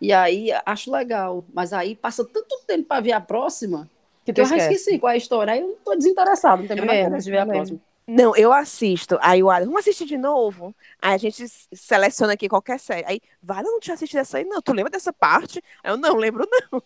e 0.00 0.12
aí 0.12 0.50
acho 0.64 0.90
legal, 0.92 1.44
mas 1.52 1.72
aí 1.72 1.94
passa 1.94 2.24
tanto 2.24 2.60
tempo 2.66 2.84
pra 2.88 3.00
ver 3.00 3.12
a 3.12 3.20
próxima 3.20 3.88
Que 4.24 4.32
que 4.32 4.40
eu 4.40 4.44
já 4.46 4.56
esqueci 4.56 4.98
qual 4.98 5.10
é 5.10 5.14
a 5.14 5.16
história. 5.16 5.52
Aí 5.52 5.60
eu 5.60 5.78
tô 5.84 5.94
desinteressado, 5.94 6.62
não 6.62 6.68
tenho 6.68 6.90
É 6.90 7.02
interesse 7.02 7.24
de 7.24 7.30
ver 7.30 7.38
a 7.38 7.42
é 7.42 7.44
mesmo. 7.44 7.56
próxima. 7.56 7.80
Não, 8.12 8.34
eu 8.36 8.52
assisto. 8.52 9.18
Aí 9.20 9.42
o 9.42 9.50
Adam, 9.50 9.66
vamos 9.66 9.80
assistir 9.80 10.06
de 10.06 10.18
novo? 10.18 10.74
Aí 11.00 11.14
a 11.14 11.18
gente 11.18 11.44
seleciona 11.72 12.32
aqui 12.32 12.48
qualquer 12.48 12.78
série. 12.80 13.04
Aí, 13.06 13.20
vale, 13.42 13.68
eu 13.68 13.72
não 13.72 13.80
tinha 13.80 13.94
assistido 13.94 14.20
essa 14.20 14.38
aí, 14.38 14.44
não. 14.44 14.60
Tu 14.60 14.72
lembra 14.72 14.90
dessa 14.90 15.12
parte? 15.12 15.62
Aí 15.82 15.92
eu 15.92 15.96
não 15.96 16.16
lembro, 16.16 16.46
não. 16.72 16.82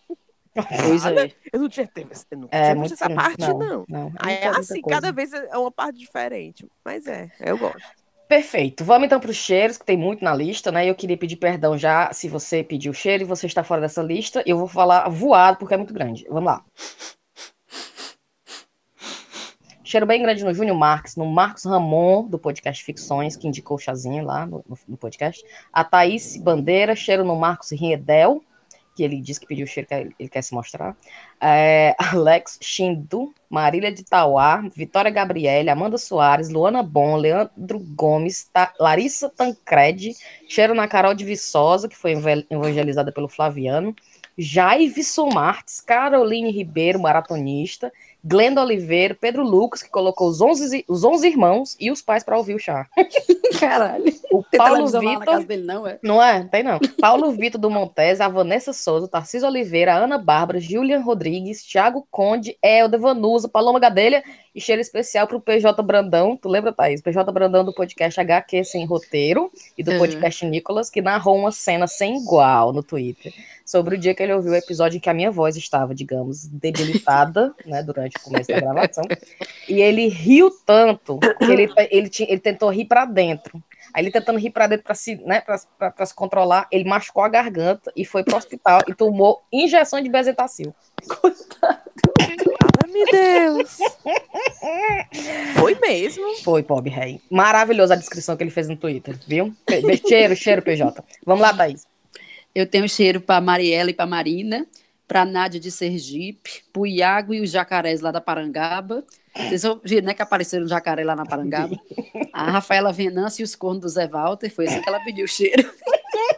Pois 0.77 1.05
é. 1.05 1.33
Eu 1.51 1.59
não 1.59 1.69
tinha, 1.69 1.87
teve- 1.87 2.13
eu 2.31 2.37
não 2.37 2.47
É, 2.51 2.73
tinha 2.73 2.85
essa 2.93 3.09
parte, 3.09 3.39
não. 3.41 3.59
não. 3.59 3.85
não. 3.89 4.13
Aí 4.19 4.33
muita, 4.35 4.45
é 4.45 4.47
assim, 4.59 4.81
coisa. 4.81 5.01
cada 5.01 5.11
vez 5.11 5.33
é 5.33 5.57
uma 5.57 5.71
parte 5.71 5.99
diferente. 5.99 6.65
Mas 6.83 7.05
é, 7.07 7.29
eu 7.39 7.57
gosto. 7.57 7.81
Perfeito. 8.27 8.83
Vamos 8.83 9.05
então 9.05 9.19
para 9.19 9.29
os 9.29 9.35
cheiros, 9.35 9.77
que 9.77 9.85
tem 9.85 9.97
muito 9.97 10.23
na 10.23 10.33
lista, 10.33 10.71
né? 10.71 10.89
Eu 10.89 10.95
queria 10.95 11.17
pedir 11.17 11.35
perdão 11.35 11.77
já 11.77 12.11
se 12.11 12.27
você 12.27 12.63
pediu 12.63 12.91
cheiro 12.93 13.23
e 13.23 13.25
você 13.27 13.45
está 13.45 13.63
fora 13.63 13.81
dessa 13.81 14.01
lista. 14.01 14.41
Eu 14.45 14.57
vou 14.57 14.67
falar 14.67 15.07
voado 15.09 15.57
porque 15.57 15.73
é 15.73 15.77
muito 15.77 15.93
grande. 15.93 16.25
Vamos 16.29 16.45
lá. 16.45 16.63
Cheiro 19.85 20.07
bem 20.07 20.19
grande 20.19 20.43
no 20.43 20.51
Júnior 20.51 20.75
Marques, 20.75 21.15
no 21.15 21.27
Marcos 21.27 21.63
Ramon, 21.63 22.23
do 22.27 22.39
podcast 22.39 22.83
Ficções, 22.83 23.35
que 23.35 23.47
indicou 23.47 23.77
o 23.77 23.79
chazinho 23.79 24.25
lá 24.25 24.43
no, 24.43 24.65
no- 24.87 24.97
podcast. 24.97 25.45
A 25.71 25.83
Thaís 25.83 26.37
Bandeira, 26.37 26.95
cheiro 26.95 27.23
no 27.23 27.35
Marcos 27.35 27.69
Riedel, 27.71 28.43
que 28.95 29.03
ele 29.03 29.21
disse 29.21 29.39
que 29.39 29.45
pediu 29.45 29.67
cheiro, 29.67 29.87
que 29.87 29.93
ele, 29.93 30.29
quer 30.29 30.41
se 30.41 30.55
mostrar. 30.55 30.97
É, 31.39 31.93
Alex 31.99 32.57
Shindu, 32.59 33.31
Marília 33.47 33.91
de 33.93 34.03
Tauá, 34.03 34.67
Vitória 34.75 35.11
Gabriele, 35.11 35.69
Amanda 35.69 35.99
Soares, 35.99 36.49
Luana 36.49 36.81
Bom, 36.81 37.15
Leandro 37.15 37.77
Gomes, 37.79 38.49
Ta- 38.51 38.73
Larissa 38.79 39.29
Tancredi, 39.29 40.13
cheiro 40.49 40.73
na 40.73 40.87
Carol 40.87 41.13
de 41.13 41.23
Viçosa, 41.23 41.87
que 41.87 41.95
foi 41.95 42.13
evangelizada 42.49 43.11
pelo 43.11 43.29
Flaviano, 43.29 43.95
Jaivson 44.37 45.29
Marques, 45.29 45.79
Caroline 45.79 46.51
Ribeiro, 46.51 46.99
maratonista, 46.99 47.91
Glenda 48.27 48.63
Oliveira, 48.63 49.13
Pedro 49.13 49.43
Lucas, 49.43 49.83
que 49.83 49.89
colocou 49.89 50.27
os 50.27 50.41
11, 50.41 50.83
os 50.87 51.03
11 51.03 51.27
irmãos 51.27 51.77
e 51.79 51.91
os 51.91 52.01
pais 52.01 52.23
para 52.23 52.35
ouvir 52.35 52.55
o 52.55 52.59
chá. 52.59 52.87
Caralho. 53.59 54.11
O 54.31 54.43
Tem 54.43 54.57
Paulo 54.57 54.87
Vitor, 54.87 55.45
dele, 55.45 55.63
não, 55.63 55.87
é? 55.87 55.99
não 56.01 56.21
é? 56.21 56.43
Tem 56.43 56.63
não. 56.63 56.79
Paulo 56.99 57.31
Vitor 57.31 57.61
do 57.61 57.69
Montes, 57.69 58.19
a 58.19 58.27
Vanessa 58.27 58.73
Souza, 58.73 59.07
Tarcísio 59.07 59.47
Oliveira, 59.47 59.93
a 59.93 59.97
Ana 59.97 60.17
Bárbara, 60.17 60.59
Julian 60.59 61.01
Rodrigues, 61.01 61.63
Thiago 61.63 62.05
Conde, 62.09 62.57
Helder 62.63 62.99
Vanusa, 62.99 63.47
Paloma 63.47 63.79
Gadelha 63.79 64.23
e 64.55 64.59
cheiro 64.59 64.81
especial 64.81 65.27
pro 65.27 65.39
PJ 65.39 65.81
Brandão. 65.83 66.35
Tu 66.35 66.49
lembra, 66.49 66.73
Thaís? 66.73 67.01
PJ 67.01 67.31
Brandão 67.31 67.63
do 67.63 67.73
podcast 67.73 68.19
HQ 68.19 68.63
Sem 68.63 68.85
Roteiro 68.85 69.51
e 69.77 69.83
do 69.83 69.91
Uhum. 69.91 69.99
podcast 69.99 70.45
Nicolas, 70.45 70.89
que 70.89 71.01
narrou 71.01 71.37
uma 71.37 71.51
cena 71.51 71.85
sem 71.87 72.17
igual 72.17 72.73
no 72.73 72.81
Twitter 72.81 73.33
sobre 73.65 73.95
o 73.95 73.97
dia 73.97 74.13
que 74.13 74.21
ele 74.21 74.33
ouviu 74.33 74.51
o 74.51 74.55
episódio 74.55 74.97
em 74.97 74.99
que 74.99 75.09
a 75.09 75.13
minha 75.13 75.31
voz 75.31 75.57
estava, 75.57 75.95
digamos, 75.95 76.45
debilitada, 76.45 77.53
né, 77.65 77.81
durante 77.81 78.14
o 78.19 78.23
começo 78.23 78.49
da 78.49 78.59
gravação. 78.59 79.03
E 79.67 79.81
ele 79.81 80.07
riu 80.07 80.49
tanto 80.65 81.19
que 81.19 81.51
ele, 81.51 81.69
ele, 81.89 82.09
tinha- 82.09 82.29
ele 82.29 82.39
tentou 82.39 82.69
rir 82.69 82.85
pra 82.85 83.05
dentro. 83.05 83.61
Aí 83.93 84.03
ele 84.03 84.11
tentando 84.11 84.37
rir 84.39 84.49
pra 84.49 84.67
dentro 84.67 84.83
pra 84.83 84.95
se, 84.95 85.15
né, 85.17 85.41
pra, 85.41 85.57
pra- 85.77 85.91
pra 85.91 86.05
se 86.05 86.13
controlar, 86.13 86.67
ele 86.71 86.83
machucou 86.83 87.23
a 87.23 87.29
garganta 87.29 87.91
e 87.95 88.03
foi 88.03 88.23
pro 88.23 88.35
hospital 88.35 88.81
e 88.87 88.93
tomou 88.93 89.43
injeção 89.53 90.01
de 90.01 90.09
bezetacil. 90.09 90.75
Ai, 92.21 92.35
meu 92.91 93.05
Deus. 93.11 93.77
Foi 95.59 95.75
mesmo. 95.79 96.35
Foi, 96.43 96.63
pobre 96.63 96.89
rei. 96.89 97.21
Maravilhosa 97.29 97.93
a 97.93 97.97
descrição 97.97 98.35
que 98.35 98.43
ele 98.43 98.51
fez 98.51 98.67
no 98.67 98.75
Twitter, 98.75 99.17
viu? 99.27 99.53
Cheiro, 100.07 100.35
cheiro, 100.35 100.61
PJ. 100.61 101.03
Vamos 101.25 101.41
lá, 101.41 101.53
Thaís. 101.53 101.85
Eu 102.53 102.65
tenho 102.65 102.87
cheiro 102.87 103.19
para 103.21 103.41
Mariela 103.41 103.89
e 103.89 103.93
para 103.93 104.05
Marina, 104.05 104.65
para 105.07 105.25
Nádia 105.25 105.59
de 105.59 105.71
Sergipe, 105.71 106.63
para 106.71 106.81
o 106.81 106.87
Iago 106.87 107.33
e 107.33 107.41
os 107.41 107.51
jacarés 107.51 108.01
lá 108.01 108.11
da 108.11 108.21
Parangaba. 108.21 109.03
Vocês 109.35 109.63
viram, 109.83 110.07
né, 110.07 110.13
que 110.13 110.21
apareceram 110.21 110.67
jacaré 110.67 111.03
lá 111.03 111.15
na 111.15 111.25
Parangaba? 111.25 111.77
A 112.31 112.51
Rafaela 112.51 112.91
Venâncio 112.91 113.41
e 113.41 113.43
os 113.43 113.55
cornos 113.55 113.81
do 113.81 113.89
Zé 113.89 114.07
Walter, 114.07 114.49
foi 114.49 114.65
assim 114.65 114.81
que 114.81 114.89
ela 114.89 115.03
pediu 115.03 115.25
o 115.25 115.27
cheiro. 115.27 115.69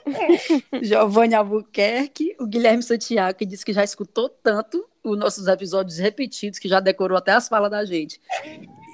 Giovanni 0.81 1.35
Albuquerque, 1.35 2.35
o 2.39 2.47
Guilherme 2.47 2.81
Santiago, 2.81 3.37
que 3.37 3.45
disse 3.45 3.63
que 3.63 3.73
já 3.73 3.83
escutou 3.83 4.29
tanto 4.29 4.83
os 5.03 5.17
nossos 5.17 5.47
episódios 5.47 5.97
repetidos, 5.99 6.59
que 6.59 6.67
já 6.67 6.79
decorou 6.79 7.17
até 7.17 7.31
as 7.31 7.47
falas 7.47 7.71
da 7.71 7.85
gente. 7.85 8.19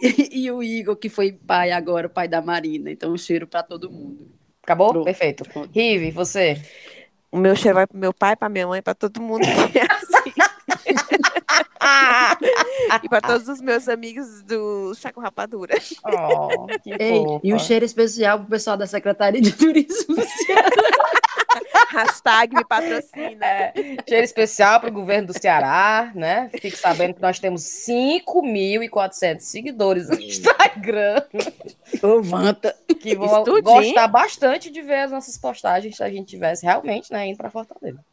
E, 0.02 0.44
e 0.44 0.52
o 0.52 0.62
Igor, 0.62 0.96
que 0.96 1.10
foi 1.10 1.32
pai 1.32 1.72
agora, 1.72 2.10
pai 2.10 2.28
da 2.28 2.42
Marina. 2.42 2.92
Então, 2.92 3.14
um 3.14 3.18
cheiro 3.18 3.48
para 3.48 3.64
todo 3.64 3.90
mundo. 3.90 4.30
Acabou? 4.62 4.90
Pronto. 4.92 5.06
Perfeito. 5.06 5.44
Rive, 5.74 6.12
você. 6.12 6.62
O 7.34 7.38
meu 7.40 7.56
cheiro 7.56 7.78
vai 7.78 7.88
pro 7.88 7.98
meu 7.98 8.14
pai, 8.14 8.36
pra 8.36 8.48
minha 8.48 8.68
mãe, 8.68 8.80
pra 8.80 8.94
todo 8.94 9.20
mundo 9.20 9.42
que 9.42 9.80
é 9.80 9.88
assim. 9.92 10.32
e 13.04 13.10
pra 13.10 13.20
todos 13.20 13.48
os 13.48 13.60
meus 13.60 13.90
amigos 13.90 14.44
do 14.44 14.94
Chá 14.94 15.12
com 15.12 15.20
Rapadura. 15.20 15.74
Oh, 16.06 16.68
que 16.68 16.92
Ei, 16.92 17.24
e 17.44 17.52
um 17.52 17.58
cheiro 17.58 17.84
especial 17.84 18.38
pro 18.38 18.50
pessoal 18.50 18.78
da 18.78 18.86
Secretaria 18.86 19.42
de 19.42 19.52
Turismo 19.52 20.16
do 20.16 20.22
Ceará. 20.22 20.70
Hashtag 21.90 22.56
me 22.56 22.66
patrocina. 22.66 23.46
É, 23.46 23.74
cheiro 24.08 24.24
especial 24.24 24.80
para 24.80 24.90
o 24.90 24.94
governo 24.94 25.28
do 25.28 25.40
Ceará, 25.40 26.12
né? 26.16 26.50
Fique 26.50 26.76
sabendo 26.76 27.16
que 27.16 27.22
nós 27.22 27.40
temos 27.40 27.62
5.400 27.62 29.40
seguidores 29.42 30.10
no 30.10 30.20
Instagram 30.20 31.24
Ô, 32.02 32.22
Vanta. 32.22 32.76
que 33.00 33.16
vão 33.16 33.40
Estudinho. 33.40 33.64
gostar 33.64 34.08
bastante 34.08 34.70
de 34.70 34.82
ver 34.82 35.00
as 35.02 35.12
nossas 35.12 35.38
postagens 35.38 35.96
se 35.96 36.04
a 36.04 36.10
gente 36.10 36.28
tivesse 36.28 36.66
realmente 36.66 37.12
né, 37.12 37.28
indo 37.28 37.38
para 37.38 37.50
Fortaleza. 37.50 38.04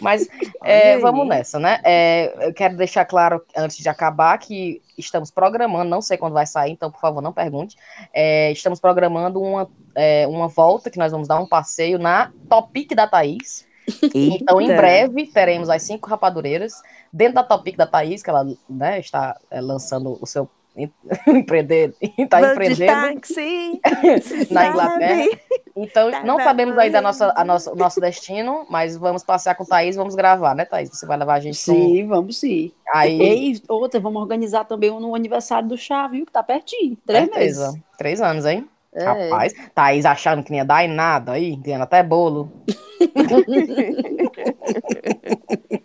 Mas 0.00 0.28
é, 0.64 0.98
vamos 0.98 1.26
nessa, 1.26 1.58
né? 1.58 1.80
É, 1.84 2.48
eu 2.48 2.54
quero 2.54 2.76
deixar 2.76 3.04
claro, 3.04 3.44
antes 3.56 3.78
de 3.78 3.88
acabar, 3.88 4.38
que 4.38 4.82
estamos 4.96 5.30
programando, 5.30 5.90
não 5.90 6.00
sei 6.00 6.16
quando 6.16 6.32
vai 6.32 6.46
sair, 6.46 6.72
então, 6.72 6.90
por 6.90 7.00
favor, 7.00 7.22
não 7.22 7.32
pergunte. 7.32 7.76
É, 8.12 8.50
estamos 8.52 8.80
programando 8.80 9.40
uma, 9.40 9.68
é, 9.94 10.26
uma 10.26 10.48
volta 10.48 10.90
que 10.90 10.98
nós 10.98 11.12
vamos 11.12 11.28
dar 11.28 11.40
um 11.40 11.48
passeio 11.48 11.98
na 11.98 12.32
Topic 12.48 12.94
da 12.94 13.06
Thaís. 13.06 13.66
Então, 14.14 14.60
em 14.60 14.66
breve, 14.66 15.26
teremos 15.28 15.70
as 15.70 15.82
cinco 15.82 16.10
rapadureiras 16.10 16.82
dentro 17.10 17.36
da 17.36 17.42
Topic 17.42 17.74
da 17.74 17.86
Thaís, 17.86 18.22
que 18.22 18.28
ela 18.28 18.46
né, 18.68 19.00
está 19.00 19.34
é, 19.50 19.62
lançando 19.62 20.18
o 20.20 20.26
seu 20.26 20.46
empreender, 21.26 21.94
está 22.18 22.52
empreendendo 22.52 23.14
táxi, 23.14 23.80
na 24.50 24.68
Inglaterra. 24.68 25.28
Então, 25.74 26.10
Tá 26.10 26.24
não 26.24 26.38
sabemos 26.38 26.76
ainda 26.76 26.98
a 26.98 27.02
nossa, 27.02 27.32
a 27.36 27.44
nossa, 27.44 27.72
o 27.72 27.76
nosso 27.76 28.00
destino, 28.00 28.66
mas 28.68 28.96
vamos 28.96 29.22
passear 29.22 29.54
com 29.54 29.64
Thaís, 29.64 29.96
vamos 29.96 30.14
gravar, 30.14 30.54
né, 30.54 30.64
Thaís? 30.64 30.90
Você 30.90 31.06
vai 31.06 31.16
levar 31.16 31.34
a 31.34 31.40
gente 31.40 31.56
Sim, 31.56 32.06
vamos 32.06 32.38
sim. 32.38 32.72
Aí, 32.92 33.52
E 33.52 33.62
outra, 33.68 34.00
vamos 34.00 34.20
organizar 34.20 34.64
também 34.64 34.90
um 34.90 35.00
no 35.00 35.14
aniversário 35.14 35.68
do 35.68 35.76
chá, 35.76 36.06
viu? 36.08 36.26
Que 36.26 36.32
tá 36.32 36.42
pertinho. 36.42 36.96
Três 37.06 37.24
certeza. 37.24 37.66
meses. 37.66 37.82
Três 37.96 38.20
anos, 38.20 38.44
hein? 38.44 38.68
É. 38.92 39.04
Rapaz, 39.04 39.52
Thaís 39.74 40.04
achando 40.04 40.42
que 40.42 40.50
não 40.50 40.58
ia 40.58 40.64
dar 40.64 40.84
em 40.84 40.88
nada 40.88 41.32
aí, 41.32 41.56
ganhando 41.56 41.82
até 41.82 42.02
bolo. 42.02 42.50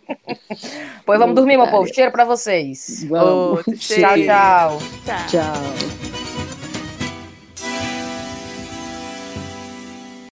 pois 1.05 1.19
vamos 1.19 1.35
dormir, 1.35 1.57
meu 1.57 1.67
povo. 1.67 1.87
Cheiro 1.93 2.11
pra 2.11 2.25
vocês. 2.25 3.05
Vamos. 3.09 3.57
Outro 3.57 3.77
Tchau, 3.77 4.15
tchau. 4.15 4.79
Tchau. 5.05 5.27
Tchau. 5.27 6.12